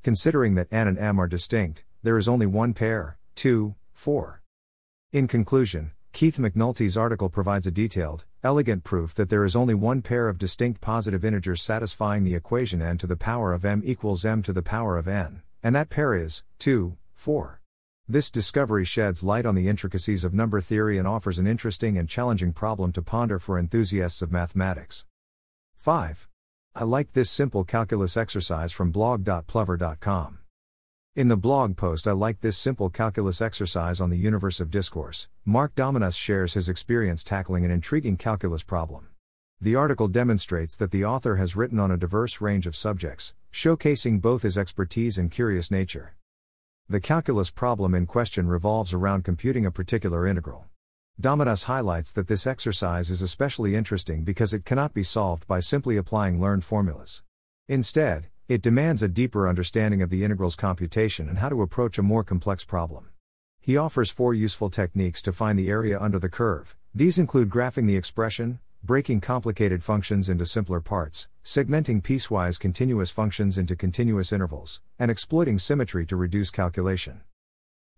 Considering 0.03 0.53
that 0.53 0.71
n 0.71 0.87
and 0.87 0.99
m 0.99 1.19
are 1.19 1.27
distinct, 1.27 1.83
there 2.03 2.19
is 2.19 2.27
only 2.27 2.45
one 2.45 2.75
pair 2.75 3.17
2, 3.33 3.73
4. 3.95 4.39
In 5.13 5.27
conclusion, 5.27 5.93
Keith 6.13 6.37
McNulty's 6.37 6.95
article 6.95 7.27
provides 7.27 7.65
a 7.65 7.71
detailed, 7.71 8.25
elegant 8.43 8.83
proof 8.83 9.15
that 9.15 9.29
there 9.29 9.43
is 9.43 9.55
only 9.55 9.73
one 9.73 10.03
pair 10.03 10.29
of 10.29 10.37
distinct 10.37 10.81
positive 10.81 11.25
integers 11.25 11.63
satisfying 11.63 12.23
the 12.23 12.35
equation 12.35 12.83
n 12.83 12.99
to 12.99 13.07
the 13.07 13.17
power 13.17 13.51
of 13.51 13.65
m 13.65 13.81
equals 13.83 14.23
m 14.23 14.43
to 14.43 14.53
the 14.53 14.61
power 14.61 14.95
of 14.95 15.07
n, 15.07 15.41
and 15.63 15.75
that 15.75 15.89
pair 15.89 16.13
is 16.13 16.43
2, 16.59 16.95
4. 17.15 17.61
This 18.07 18.29
discovery 18.29 18.85
sheds 18.85 19.23
light 19.23 19.47
on 19.47 19.55
the 19.55 19.67
intricacies 19.67 20.23
of 20.23 20.31
number 20.31 20.61
theory 20.61 20.99
and 20.99 21.07
offers 21.07 21.39
an 21.39 21.47
interesting 21.47 21.97
and 21.97 22.07
challenging 22.07 22.53
problem 22.53 22.91
to 22.91 23.01
ponder 23.01 23.39
for 23.39 23.57
enthusiasts 23.57 24.21
of 24.21 24.31
mathematics. 24.31 25.05
5. 25.75 26.27
I 26.75 26.83
liked 26.83 27.15
this 27.15 27.31
simple 27.31 27.63
calculus 27.63 28.15
exercise 28.15 28.71
from 28.71 28.91
blog.plover.com. 28.91 30.37
In 31.15 31.29
the 31.29 31.35
blog 31.35 31.77
post 31.77 32.07
I 32.07 32.11
like 32.11 32.41
this 32.41 32.59
simple 32.59 32.91
calculus 32.91 33.41
exercise 33.41 33.99
on 33.99 34.11
the 34.11 34.19
universe 34.19 34.59
of 34.59 34.69
discourse, 34.69 35.27
Mark 35.43 35.73
Dominus 35.73 36.15
shares 36.15 36.53
his 36.53 36.69
experience 36.69 37.23
tackling 37.23 37.65
an 37.65 37.71
intriguing 37.71 38.17
calculus 38.17 38.61
problem. 38.61 39.07
The 39.59 39.73
article 39.73 40.09
demonstrates 40.09 40.75
that 40.75 40.91
the 40.91 41.05
author 41.05 41.37
has 41.37 41.55
written 41.55 41.79
on 41.79 41.89
a 41.89 41.97
diverse 41.97 42.39
range 42.39 42.67
of 42.67 42.75
subjects, 42.75 43.33
showcasing 43.51 44.21
both 44.21 44.43
his 44.43 44.59
expertise 44.59 45.17
and 45.17 45.31
curious 45.31 45.71
nature. 45.71 46.15
The 46.87 47.01
calculus 47.01 47.49
problem 47.49 47.95
in 47.95 48.05
question 48.05 48.47
revolves 48.47 48.93
around 48.93 49.23
computing 49.23 49.65
a 49.65 49.71
particular 49.71 50.27
integral. 50.27 50.65
Dominus 51.19 51.63
highlights 51.63 52.11
that 52.11 52.27
this 52.27 52.45
exercise 52.45 53.09
is 53.09 53.23
especially 53.23 53.75
interesting 53.75 54.23
because 54.23 54.53
it 54.53 54.65
cannot 54.65 54.93
be 54.93 55.01
solved 55.01 55.47
by 55.47 55.61
simply 55.61 55.97
applying 55.97 56.39
learned 56.39 56.63
formulas. 56.63 57.23
Instead, 57.67 58.27
it 58.47 58.61
demands 58.61 59.01
a 59.01 59.07
deeper 59.07 59.47
understanding 59.47 60.03
of 60.03 60.11
the 60.11 60.23
integral's 60.23 60.55
computation 60.55 61.27
and 61.27 61.39
how 61.39 61.49
to 61.49 61.63
approach 61.63 61.97
a 61.97 62.03
more 62.03 62.23
complex 62.23 62.63
problem. 62.63 63.09
He 63.59 63.77
offers 63.77 64.11
four 64.11 64.35
useful 64.35 64.69
techniques 64.69 65.23
to 65.23 65.33
find 65.33 65.57
the 65.57 65.71
area 65.71 65.99
under 65.99 66.19
the 66.19 66.29
curve. 66.29 66.75
These 66.93 67.17
include 67.17 67.49
graphing 67.49 67.87
the 67.87 67.97
expression, 67.97 68.59
breaking 68.85 69.19
complicated 69.19 69.83
functions 69.83 70.29
into 70.29 70.45
simpler 70.45 70.79
parts, 70.79 71.27
segmenting 71.43 72.03
piecewise 72.03 72.59
continuous 72.59 73.09
functions 73.09 73.57
into 73.57 73.75
continuous 73.75 74.31
intervals, 74.31 74.81
and 74.99 75.09
exploiting 75.09 75.57
symmetry 75.57 76.05
to 76.05 76.15
reduce 76.15 76.51
calculation. 76.51 77.21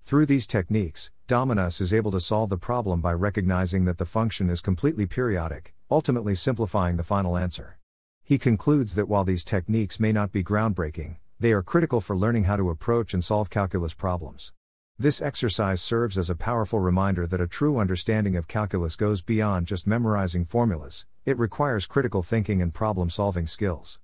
Through 0.02 0.28
these 0.28 0.48
techniques, 0.48 1.12
Dominus 1.28 1.82
is 1.82 1.94
able 1.94 2.12
to 2.12 2.22
solve 2.22 2.50
the 2.50 2.58
problem 2.58 3.02
by 3.02 3.14
recognizing 3.14 3.84
that 3.86 3.98
the 3.98 4.06
function 4.06 4.50
is 4.50 4.62
completely 4.62 5.06
periodic, 5.06 5.74
ultimately 5.92 6.36
simplifying 6.36 6.96
the 6.96 7.04
final 7.04 7.38
answer. 7.38 7.78
He 8.24 8.38
concludes 8.38 8.96
that 8.96 9.10
while 9.10 9.26
these 9.26 9.44
techniques 9.44 10.00
may 10.00 10.14
not 10.14 10.32
be 10.32 10.44
groundbreaking, 10.44 11.18
they 11.40 11.52
are 11.52 11.62
critical 11.62 12.00
for 12.00 12.16
learning 12.16 12.46
how 12.46 12.56
to 12.56 12.70
approach 12.70 13.14
and 13.14 13.24
solve 13.24 13.50
calculus 13.50 13.94
problems. 13.94 14.54
This 15.00 15.22
exercise 15.22 15.80
serves 15.80 16.18
as 16.18 16.32
a 16.32 16.36
powerful 16.36 16.80
reminder 16.80 17.28
that 17.28 17.40
a 17.40 17.46
true 17.46 17.78
understanding 17.78 18.36
of 18.36 18.48
calculus 18.48 18.96
goes 18.96 19.22
beyond 19.22 19.68
just 19.68 19.86
memorizing 19.86 20.44
formulas, 20.44 21.06
it 21.24 21.38
requires 21.38 21.86
critical 21.86 22.24
thinking 22.24 22.64
and 22.64 22.74
problem 22.74 23.12
solving 23.12 23.46
skills. 23.46 24.00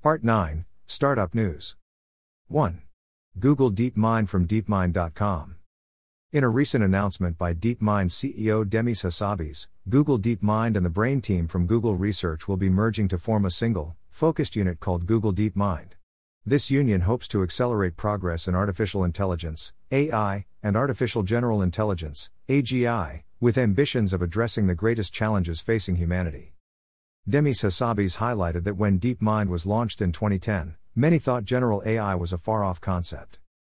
Part 0.00 0.22
9 0.22 0.64
Startup 0.86 1.34
News 1.34 1.74
1. 2.46 2.82
Google 3.40 3.72
DeepMind 3.72 4.28
from 4.28 4.46
DeepMind.com. 4.46 5.56
In 6.30 6.44
a 6.44 6.48
recent 6.48 6.84
announcement 6.84 7.36
by 7.36 7.52
DeepMind 7.52 8.10
CEO 8.10 8.68
Demis 8.68 9.02
Hassabis, 9.02 9.66
Google 9.88 10.20
DeepMind 10.20 10.76
and 10.76 10.86
the 10.86 10.90
Brain 10.90 11.20
team 11.20 11.48
from 11.48 11.66
Google 11.66 11.96
Research 11.96 12.46
will 12.46 12.56
be 12.56 12.70
merging 12.70 13.08
to 13.08 13.18
form 13.18 13.44
a 13.44 13.50
single, 13.50 13.96
focused 14.08 14.54
unit 14.54 14.78
called 14.78 15.06
Google 15.06 15.34
DeepMind. 15.34 15.94
This 16.46 16.70
union 16.70 17.02
hopes 17.02 17.26
to 17.28 17.42
accelerate 17.42 17.96
progress 17.96 18.46
in 18.48 18.54
artificial 18.54 19.04
intelligence, 19.04 19.72
AI, 19.92 20.46
and 20.62 20.74
artificial 20.74 21.22
general 21.22 21.60
intelligence, 21.60 22.30
AGI, 22.48 23.24
with 23.40 23.58
ambitions 23.58 24.14
of 24.14 24.22
addressing 24.22 24.66
the 24.66 24.74
greatest 24.74 25.12
challenges 25.12 25.60
facing 25.60 25.96
humanity. 25.96 26.54
Demis 27.28 27.62
Hassabis 27.62 28.16
highlighted 28.16 28.64
that 28.64 28.76
when 28.76 28.98
DeepMind 28.98 29.48
was 29.48 29.66
launched 29.66 30.00
in 30.00 30.10
2010, 30.10 30.76
many 30.96 31.18
thought 31.18 31.44
general 31.44 31.82
AI 31.84 32.14
was 32.14 32.32
a 32.32 32.38
far 32.38 32.64
off 32.64 32.80
concept. 32.80 33.38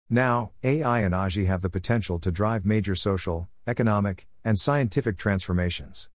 Now, 0.09 0.51
AI 0.63 0.99
and 0.99 1.15
AGI 1.15 1.47
have 1.47 1.61
the 1.61 1.69
potential 1.69 2.19
to 2.19 2.31
drive 2.31 2.63
major 2.63 2.93
social, 2.93 3.49
economic, 3.65 4.27
and 4.45 4.59
scientific 4.59 5.17
transformations. 5.17 6.09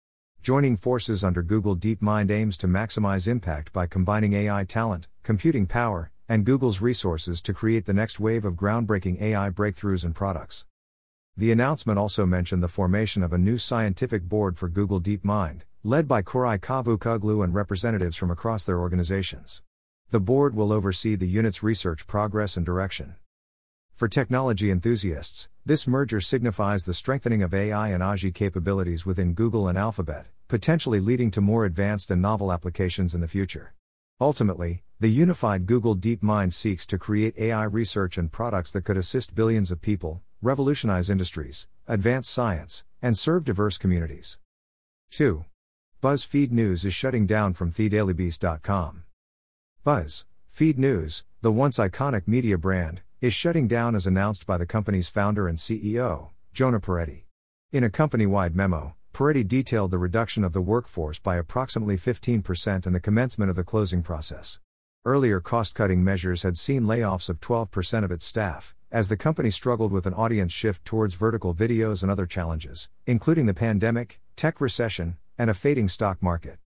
Joining 0.43 0.77
forces 0.77 1.23
under 1.23 1.41
Google 1.41 1.75
DeepMind 1.75 2.29
aims 2.29 2.55
to 2.57 2.67
maximize 2.67 3.27
impact 3.27 3.73
by 3.73 3.87
combining 3.87 4.33
AI 4.33 4.63
talent, 4.63 5.07
computing 5.23 5.65
power, 5.65 6.11
and 6.29 6.45
Google's 6.45 6.81
resources 6.81 7.41
to 7.41 7.53
create 7.53 7.85
the 7.85 7.93
next 7.93 8.19
wave 8.19 8.45
of 8.45 8.55
groundbreaking 8.55 9.21
AI 9.21 9.49
breakthroughs 9.49 10.03
and 10.03 10.13
products. 10.13 10.65
The 11.37 11.51
announcement 11.51 11.99
also 11.99 12.25
mentioned 12.25 12.63
the 12.63 12.67
formation 12.67 13.23
of 13.23 13.31
a 13.31 13.37
new 13.37 13.57
scientific 13.57 14.23
board 14.23 14.57
for 14.57 14.67
Google 14.67 14.99
DeepMind, 14.99 15.61
led 15.83 16.07
by 16.07 16.21
Koray 16.21 16.59
Kavukcuoglu 16.59 17.43
and 17.43 17.53
representatives 17.53 18.17
from 18.17 18.31
across 18.31 18.65
their 18.65 18.79
organizations. 18.79 19.61
The 20.09 20.19
board 20.19 20.55
will 20.55 20.73
oversee 20.73 21.15
the 21.15 21.27
unit's 21.27 21.61
research 21.63 22.07
progress 22.07 22.57
and 22.57 22.65
direction. 22.65 23.15
For 23.93 24.07
technology 24.07 24.69
enthusiasts, 24.69 25.47
this 25.65 25.87
merger 25.87 26.21
signifies 26.21 26.85
the 26.85 26.93
strengthening 26.93 27.41
of 27.41 27.53
AI 27.53 27.89
and 27.89 28.03
AGI 28.03 28.33
capabilities 28.33 29.05
within 29.05 29.33
Google 29.33 29.67
and 29.67 29.77
Alphabet, 29.77 30.27
potentially 30.47 30.99
leading 30.99 31.31
to 31.31 31.41
more 31.41 31.65
advanced 31.65 32.11
and 32.11 32.21
novel 32.21 32.51
applications 32.51 33.15
in 33.15 33.21
the 33.21 33.27
future. 33.27 33.73
Ultimately, 34.19 34.81
the 34.99 35.09
unified 35.09 35.67
Google 35.67 35.95
DeepMind 35.95 36.51
seeks 36.51 36.87
to 36.87 36.97
create 36.97 37.37
AI 37.37 37.65
research 37.65 38.17
and 38.17 38.31
products 38.31 38.71
that 38.71 38.83
could 38.83 38.97
assist 38.97 39.35
billions 39.35 39.69
of 39.69 39.79
people, 39.79 40.23
revolutionize 40.41 41.11
industries, 41.11 41.67
advance 41.87 42.27
science, 42.27 42.83
and 42.99 43.15
serve 43.15 43.43
diverse 43.43 43.77
communities. 43.77 44.39
2. 45.11 45.45
BuzzFeed 46.01 46.51
News 46.51 46.83
is 46.83 46.95
shutting 46.95 47.27
down 47.27 47.53
from 47.53 47.71
TheDailyBeast.com. 47.71 49.03
Buzz, 49.83 50.25
Feed 50.47 50.79
News, 50.79 51.23
the 51.41 51.51
once 51.51 51.77
iconic 51.77 52.27
media 52.27 52.57
brand, 52.57 53.01
is 53.21 53.35
shutting 53.35 53.67
down 53.67 53.95
as 53.95 54.07
announced 54.07 54.47
by 54.47 54.57
the 54.57 54.65
company's 54.65 55.09
founder 55.09 55.47
and 55.47 55.59
CEO, 55.59 56.31
Jonah 56.53 56.79
Peretti. 56.79 57.25
In 57.71 57.83
a 57.83 57.91
company 57.91 58.25
wide 58.25 58.55
memo, 58.55 58.95
Peretti 59.17 59.47
detailed 59.47 59.89
the 59.89 59.97
reduction 59.97 60.43
of 60.43 60.53
the 60.53 60.61
workforce 60.61 61.17
by 61.17 61.37
approximately 61.37 61.97
15% 61.97 62.85
and 62.85 62.93
the 62.93 62.99
commencement 62.99 63.49
of 63.49 63.55
the 63.55 63.63
closing 63.63 64.03
process. 64.03 64.59
Earlier 65.05 65.39
cost 65.39 65.73
cutting 65.73 66.03
measures 66.03 66.43
had 66.43 66.55
seen 66.55 66.83
layoffs 66.83 67.27
of 67.27 67.39
12% 67.39 68.03
of 68.03 68.11
its 68.11 68.25
staff, 68.25 68.75
as 68.91 69.09
the 69.09 69.17
company 69.17 69.49
struggled 69.49 69.91
with 69.91 70.05
an 70.05 70.13
audience 70.13 70.53
shift 70.53 70.85
towards 70.85 71.15
vertical 71.15 71.55
videos 71.55 72.03
and 72.03 72.11
other 72.11 72.27
challenges, 72.27 72.89
including 73.07 73.47
the 73.47 73.55
pandemic, 73.55 74.21
tech 74.35 74.61
recession, 74.61 75.17
and 75.35 75.49
a 75.49 75.55
fading 75.55 75.87
stock 75.87 76.21
market. 76.21 76.59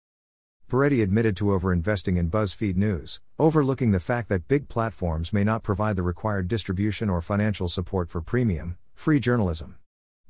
Peretti 0.68 1.04
admitted 1.04 1.38
to 1.38 1.52
overinvesting 1.52 2.18
in 2.18 2.32
BuzzFeed 2.32 2.76
News, 2.76 3.20
overlooking 3.38 3.92
the 3.92 4.00
fact 4.00 4.28
that 4.30 4.48
big 4.48 4.68
platforms 4.70 5.32
may 5.32 5.44
not 5.44 5.62
provide 5.62 5.96
the 5.96 6.02
required 6.02 6.48
distribution 6.48 7.12
or 7.12 7.22
financial 7.22 7.68
support 7.68 8.10
for 8.10 8.22
premium, 8.22 8.76
free 8.96 9.20
journalism. 9.20 9.76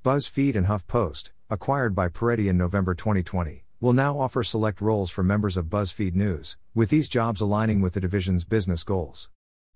BuzzFeed 0.04 0.58
and 0.58 0.68
HuffPost, 0.68 1.30
acquired 1.52 1.96
by 1.96 2.08
Peretti 2.08 2.48
in 2.48 2.56
November 2.56 2.94
2020, 2.94 3.64
will 3.80 3.92
now 3.92 4.20
offer 4.20 4.44
select 4.44 4.80
roles 4.82 5.10
for 5.10 5.24
members 5.24 5.58
of 5.58 5.66
BuzzFeed 5.66 6.14
News, 6.14 6.58
with 6.76 6.92
these 6.92 7.10
jobs 7.10 7.42
aligning 7.42 7.82
with 7.82 7.94
the 7.94 8.00
division's 8.00 8.44
business 8.44 8.84
goals. 8.84 9.32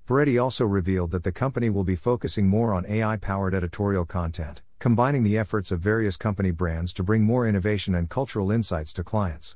Peretti 0.07 0.39
also 0.39 0.67
revealed 0.67 1.09
that 1.09 1.23
the 1.23 1.31
company 1.31 1.71
will 1.71 1.83
be 1.83 1.95
focusing 1.95 2.47
more 2.47 2.75
on 2.75 2.85
AI 2.85 3.17
powered 3.17 3.55
editorial 3.55 4.05
content, 4.05 4.61
combining 4.77 5.23
the 5.23 5.35
efforts 5.35 5.71
of 5.71 5.79
various 5.79 6.15
company 6.15 6.51
brands 6.51 6.93
to 6.93 7.01
bring 7.01 7.23
more 7.23 7.47
innovation 7.47 7.95
and 7.95 8.07
cultural 8.07 8.51
insights 8.51 8.93
to 8.93 9.03
clients. 9.03 9.55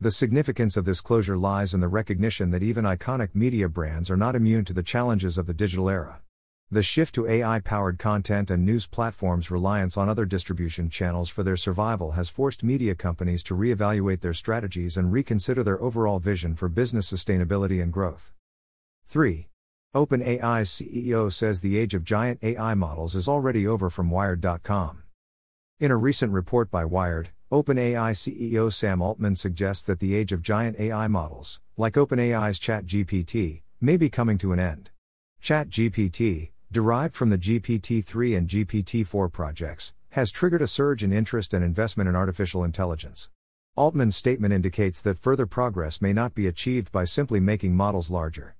The 0.00 0.10
significance 0.10 0.78
of 0.78 0.86
this 0.86 1.02
closure 1.02 1.36
lies 1.36 1.74
in 1.74 1.80
the 1.80 1.88
recognition 1.88 2.52
that 2.52 2.62
even 2.62 2.86
iconic 2.86 3.34
media 3.34 3.68
brands 3.68 4.10
are 4.10 4.16
not 4.16 4.34
immune 4.34 4.64
to 4.64 4.72
the 4.72 4.82
challenges 4.82 5.36
of 5.36 5.44
the 5.44 5.52
digital 5.52 5.90
era. 5.90 6.22
The 6.70 6.82
shift 6.82 7.14
to 7.16 7.26
AI 7.26 7.60
powered 7.60 7.98
content 7.98 8.50
and 8.50 8.64
news 8.64 8.86
platforms' 8.86 9.50
reliance 9.50 9.96
on 9.96 10.08
other 10.08 10.24
distribution 10.24 10.88
channels 10.88 11.28
for 11.28 11.42
their 11.42 11.56
survival 11.56 12.12
has 12.12 12.30
forced 12.30 12.64
media 12.64 12.94
companies 12.94 13.44
to 13.44 13.54
reevaluate 13.54 14.20
their 14.20 14.34
strategies 14.34 14.96
and 14.96 15.12
reconsider 15.12 15.62
their 15.62 15.80
overall 15.80 16.18
vision 16.18 16.56
for 16.56 16.68
business 16.68 17.12
sustainability 17.12 17.82
and 17.82 17.92
growth. 17.92 18.32
3. 19.06 19.48
OpenAI's 19.94 20.70
CEO 20.70 21.32
says 21.32 21.60
the 21.60 21.78
age 21.78 21.94
of 21.94 22.02
giant 22.02 22.40
AI 22.42 22.74
models 22.74 23.14
is 23.14 23.28
already 23.28 23.66
over 23.66 23.88
from 23.90 24.10
Wired.com. 24.10 25.04
In 25.78 25.90
a 25.90 25.96
recent 25.96 26.32
report 26.32 26.70
by 26.70 26.84
Wired, 26.84 27.28
OpenAI 27.52 28.12
CEO 28.14 28.72
Sam 28.72 29.00
Altman 29.00 29.36
suggests 29.36 29.84
that 29.84 30.00
the 30.00 30.16
age 30.16 30.32
of 30.32 30.42
giant 30.42 30.80
AI 30.80 31.06
models, 31.06 31.60
like 31.76 31.94
OpenAI's 31.94 32.58
ChatGPT, 32.58 33.62
may 33.80 33.96
be 33.96 34.08
coming 34.08 34.38
to 34.38 34.52
an 34.52 34.58
end. 34.58 34.90
ChatGPT, 35.40 36.50
derived 36.74 37.14
from 37.14 37.30
the 37.30 37.38
GPT 37.38 38.04
3 38.04 38.34
and 38.34 38.48
GPT 38.48 39.06
4 39.06 39.28
projects, 39.28 39.94
has 40.10 40.32
triggered 40.32 40.60
a 40.60 40.66
surge 40.66 41.04
in 41.04 41.12
interest 41.12 41.54
and 41.54 41.64
investment 41.64 42.08
in 42.08 42.16
artificial 42.16 42.64
intelligence. 42.64 43.30
Altman's 43.76 44.16
statement 44.16 44.52
indicates 44.52 45.00
that 45.00 45.16
further 45.16 45.46
progress 45.46 46.02
may 46.02 46.12
not 46.12 46.34
be 46.34 46.48
achieved 46.48 46.90
by 46.90 47.04
simply 47.04 47.38
making 47.38 47.76
models 47.76 48.10
larger. 48.10 48.56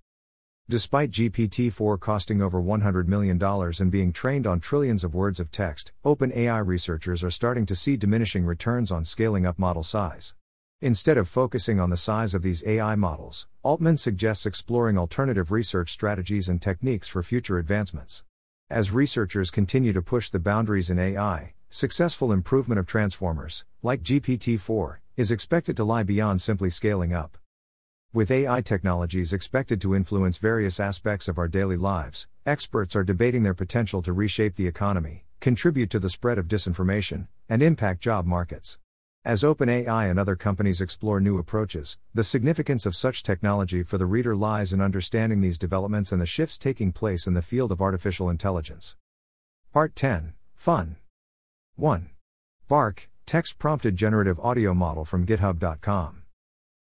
Despite 0.69 1.11
GPT 1.11 1.73
4 1.73 1.99
costing 1.99 2.41
over 2.41 2.63
$100 2.63 3.09
million 3.09 3.43
and 3.43 3.91
being 3.91 4.13
trained 4.13 4.47
on 4.47 4.61
trillions 4.61 5.03
of 5.03 5.13
words 5.13 5.41
of 5.41 5.51
text, 5.51 5.91
OpenAI 6.05 6.65
researchers 6.65 7.25
are 7.25 7.33
starting 7.33 7.67
to 7.67 7.75
see 7.75 7.97
diminishing 7.97 8.45
returns 8.45 8.93
on 8.93 9.05
scaling 9.05 9.45
up 9.45 9.59
model 9.59 9.83
size. 9.83 10.37
Instead 10.81 11.17
of 11.17 11.29
focusing 11.29 11.81
on 11.81 11.91
the 11.91 11.97
size 11.97 12.35
of 12.35 12.43
these 12.43 12.63
AI 12.67 12.95
models, 12.95 13.47
Altman 13.63 13.97
suggests 13.97 14.45
exploring 14.45 14.99
alternative 14.99 15.51
research 15.51 15.91
strategies 15.91 16.49
and 16.49 16.61
techniques 16.61 17.09
for 17.09 17.23
future 17.23 17.59
advancements. 17.59 18.25
As 18.69 18.93
researchers 18.93 19.51
continue 19.51 19.93
to 19.93 20.03
push 20.03 20.31
the 20.31 20.39
boundaries 20.39 20.91
in 20.91 20.99
AI, 20.99 21.55
successful 21.71 22.33
improvement 22.33 22.79
of 22.79 22.87
transformers, 22.87 23.65
like 23.83 24.03
GPT 24.03 24.59
4, 24.59 25.01
is 25.17 25.31
expected 25.31 25.77
to 25.77 25.85
lie 25.85 26.03
beyond 26.03 26.43
simply 26.43 26.71
scaling 26.71 27.13
up. 27.13 27.39
With 28.13 28.31
AI 28.31 28.61
technologies 28.61 29.33
expected 29.33 29.81
to 29.81 29.95
influence 29.95 30.39
various 30.39 30.79
aspects 30.79 31.29
of 31.29 31.39
our 31.39 31.49
daily 31.49 31.77
lives, 31.77 32.29
experts 32.47 32.95
are 32.95 33.05
debating 33.05 33.43
their 33.43 33.55
potential 33.55 34.03
to 34.03 34.13
reshape 34.13 34.57
the 34.57 34.67
economy, 34.67 35.25
contribute 35.41 35.91
to 35.91 35.99
the 35.99 36.11
spread 36.11 36.39
of 36.39 36.47
disinformation, 36.47 37.29
and 37.49 37.63
impact 37.63 38.01
job 38.01 38.27
markets. 38.27 38.79
As 39.27 39.43
OpenAI 39.43 40.11
and 40.11 40.19
other 40.19 40.37
companies 40.37 40.83
explore 40.83 41.19
new 41.19 41.39
approaches, 41.39 41.97
the 42.13 42.23
significance 42.23 42.85
of 42.85 42.95
such 42.95 43.23
technology 43.23 43.83
for 43.83 43.97
the 43.97 44.05
reader 44.05 44.37
lies 44.37 44.75
in 44.75 44.83
understanding 44.83 45.41
these 45.41 45.57
developments 45.57 46.13
and 46.13 46.21
the 46.21 46.27
shifts 46.27 46.59
taking 46.59 46.93
place 46.93 47.27
in 47.27 47.33
the 47.33 47.41
field 47.41 47.73
of 47.73 47.81
artificial 47.81 48.29
intelligence. 48.29 48.97
Part 49.73 49.97
10 49.97 50.35
Fun 50.55 50.97
1. 51.77 52.11
Bark, 52.69 53.09
text 53.25 53.59
prompted 53.59 53.97
generative 53.97 54.39
audio 54.41 54.75
model 54.75 55.07
from 55.07 55.25
GitHub.com. 55.25 56.25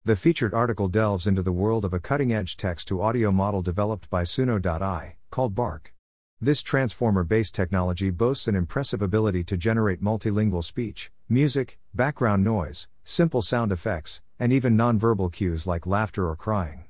The 0.05 0.15
featured 0.15 0.53
article 0.53 0.87
delves 0.87 1.25
into 1.25 1.41
the 1.41 1.51
world 1.51 1.83
of 1.83 1.95
a 1.95 1.99
cutting 1.99 2.31
edge 2.31 2.57
text 2.57 2.87
to 2.89 3.01
audio 3.01 3.31
model 3.31 3.63
developed 3.63 4.07
by 4.11 4.21
Suno.ai, 4.21 5.15
called 5.31 5.55
Bark. 5.55 5.95
This 6.39 6.61
transformer 6.61 7.23
based 7.23 7.55
technology 7.55 8.11
boasts 8.11 8.47
an 8.47 8.55
impressive 8.55 9.01
ability 9.01 9.43
to 9.45 9.57
generate 9.57 10.03
multilingual 10.03 10.63
speech, 10.63 11.11
music, 11.31 11.77
background 11.93 12.43
noise, 12.43 12.87
simple 13.03 13.43
sound 13.43 13.71
effects, 13.71 14.19
and 14.39 14.51
even 14.51 14.75
nonverbal 14.75 15.31
cues 15.31 15.67
like 15.67 15.85
laughter 15.85 16.27
or 16.27 16.35
crying. 16.35 16.85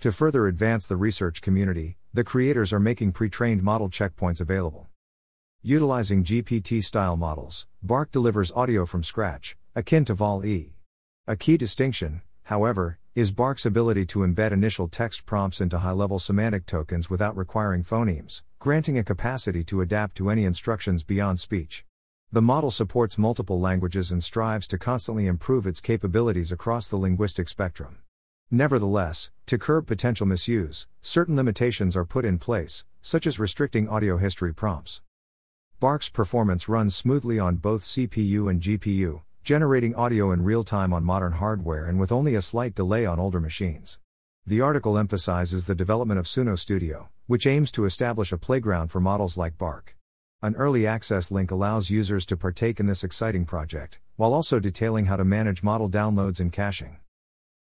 To 0.00 0.12
further 0.12 0.46
advance 0.46 0.86
the 0.86 0.96
research 0.96 1.42
community, 1.42 1.96
the 2.14 2.22
creators 2.22 2.72
are 2.72 2.78
making 2.78 3.12
pre 3.12 3.28
trained 3.28 3.64
model 3.64 3.90
checkpoints 3.90 4.40
available. 4.40 4.86
Utilizing 5.62 6.22
GPT 6.22 6.84
style 6.84 7.16
models, 7.16 7.66
Bark 7.82 8.12
delivers 8.12 8.52
audio 8.52 8.86
from 8.86 9.02
scratch, 9.02 9.56
akin 9.74 10.04
to 10.04 10.14
Vol 10.14 10.44
E. 10.46 10.76
A 11.26 11.34
key 11.36 11.56
distinction, 11.56 12.22
however, 12.44 13.00
is 13.16 13.32
Bark's 13.32 13.66
ability 13.66 14.06
to 14.06 14.20
embed 14.20 14.52
initial 14.52 14.86
text 14.86 15.26
prompts 15.26 15.60
into 15.60 15.80
high 15.80 15.90
level 15.90 16.20
semantic 16.20 16.64
tokens 16.64 17.10
without 17.10 17.36
requiring 17.36 17.82
phonemes, 17.82 18.42
granting 18.60 18.96
a 18.96 19.04
capacity 19.04 19.64
to 19.64 19.80
adapt 19.80 20.16
to 20.16 20.30
any 20.30 20.44
instructions 20.44 21.02
beyond 21.02 21.40
speech. 21.40 21.84
The 22.32 22.40
model 22.40 22.70
supports 22.70 23.18
multiple 23.18 23.58
languages 23.58 24.12
and 24.12 24.22
strives 24.22 24.68
to 24.68 24.78
constantly 24.78 25.26
improve 25.26 25.66
its 25.66 25.80
capabilities 25.80 26.52
across 26.52 26.88
the 26.88 26.96
linguistic 26.96 27.48
spectrum. 27.48 27.98
Nevertheless, 28.52 29.32
to 29.46 29.58
curb 29.58 29.88
potential 29.88 30.26
misuse, 30.26 30.86
certain 31.02 31.34
limitations 31.34 31.96
are 31.96 32.04
put 32.04 32.24
in 32.24 32.38
place, 32.38 32.84
such 33.02 33.26
as 33.26 33.40
restricting 33.40 33.88
audio 33.88 34.16
history 34.16 34.54
prompts. 34.54 35.02
Bark's 35.80 36.08
performance 36.08 36.68
runs 36.68 36.94
smoothly 36.94 37.40
on 37.40 37.56
both 37.56 37.82
CPU 37.82 38.48
and 38.48 38.60
GPU, 38.60 39.22
generating 39.42 39.96
audio 39.96 40.30
in 40.30 40.44
real 40.44 40.62
time 40.62 40.92
on 40.92 41.02
modern 41.02 41.32
hardware 41.32 41.86
and 41.86 41.98
with 41.98 42.12
only 42.12 42.36
a 42.36 42.42
slight 42.42 42.76
delay 42.76 43.04
on 43.04 43.18
older 43.18 43.40
machines. 43.40 43.98
The 44.46 44.60
article 44.60 44.96
emphasizes 44.96 45.66
the 45.66 45.74
development 45.74 46.20
of 46.20 46.26
Suno 46.26 46.56
Studio, 46.56 47.08
which 47.26 47.48
aims 47.48 47.72
to 47.72 47.86
establish 47.86 48.30
a 48.30 48.38
playground 48.38 48.86
for 48.86 49.00
models 49.00 49.36
like 49.36 49.58
Bark. 49.58 49.96
An 50.42 50.54
early 50.56 50.86
access 50.86 51.30
link 51.30 51.50
allows 51.50 51.90
users 51.90 52.24
to 52.24 52.34
partake 52.34 52.80
in 52.80 52.86
this 52.86 53.04
exciting 53.04 53.44
project, 53.44 53.98
while 54.16 54.32
also 54.32 54.58
detailing 54.58 55.04
how 55.04 55.16
to 55.16 55.24
manage 55.24 55.62
model 55.62 55.86
downloads 55.90 56.40
and 56.40 56.50
caching. 56.50 56.96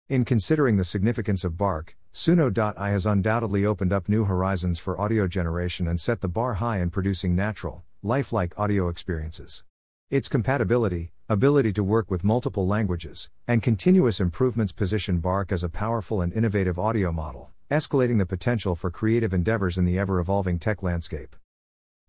In 0.09 0.25
considering 0.25 0.75
the 0.75 0.83
significance 0.83 1.45
of 1.45 1.57
Bark, 1.57 1.95
Suno.ai 2.13 2.89
has 2.89 3.05
undoubtedly 3.05 3.65
opened 3.65 3.93
up 3.93 4.09
new 4.09 4.25
horizons 4.25 4.77
for 4.77 4.99
audio 4.99 5.25
generation 5.25 5.87
and 5.87 6.01
set 6.01 6.19
the 6.19 6.27
bar 6.27 6.55
high 6.55 6.79
in 6.79 6.89
producing 6.89 7.33
natural, 7.33 7.85
lifelike 8.03 8.53
audio 8.59 8.89
experiences. 8.89 9.63
Its 10.09 10.27
compatibility, 10.27 11.13
ability 11.29 11.71
to 11.71 11.83
work 11.83 12.11
with 12.11 12.25
multiple 12.25 12.67
languages, 12.67 13.29
and 13.47 13.63
continuous 13.63 14.19
improvements 14.19 14.73
position 14.73 15.19
Bark 15.19 15.53
as 15.53 15.63
a 15.63 15.69
powerful 15.69 16.19
and 16.19 16.33
innovative 16.33 16.77
audio 16.77 17.13
model, 17.13 17.51
escalating 17.71 18.17
the 18.17 18.25
potential 18.25 18.75
for 18.75 18.91
creative 18.91 19.33
endeavors 19.33 19.77
in 19.77 19.85
the 19.85 19.97
ever 19.97 20.19
evolving 20.19 20.59
tech 20.59 20.83
landscape. 20.83 21.37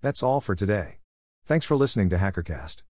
That's 0.02 0.22
all 0.22 0.40
for 0.40 0.54
today. 0.54 0.98
Thanks 1.46 1.64
for 1.64 1.76
listening 1.76 2.10
to 2.10 2.16
HackerCast. 2.16 2.82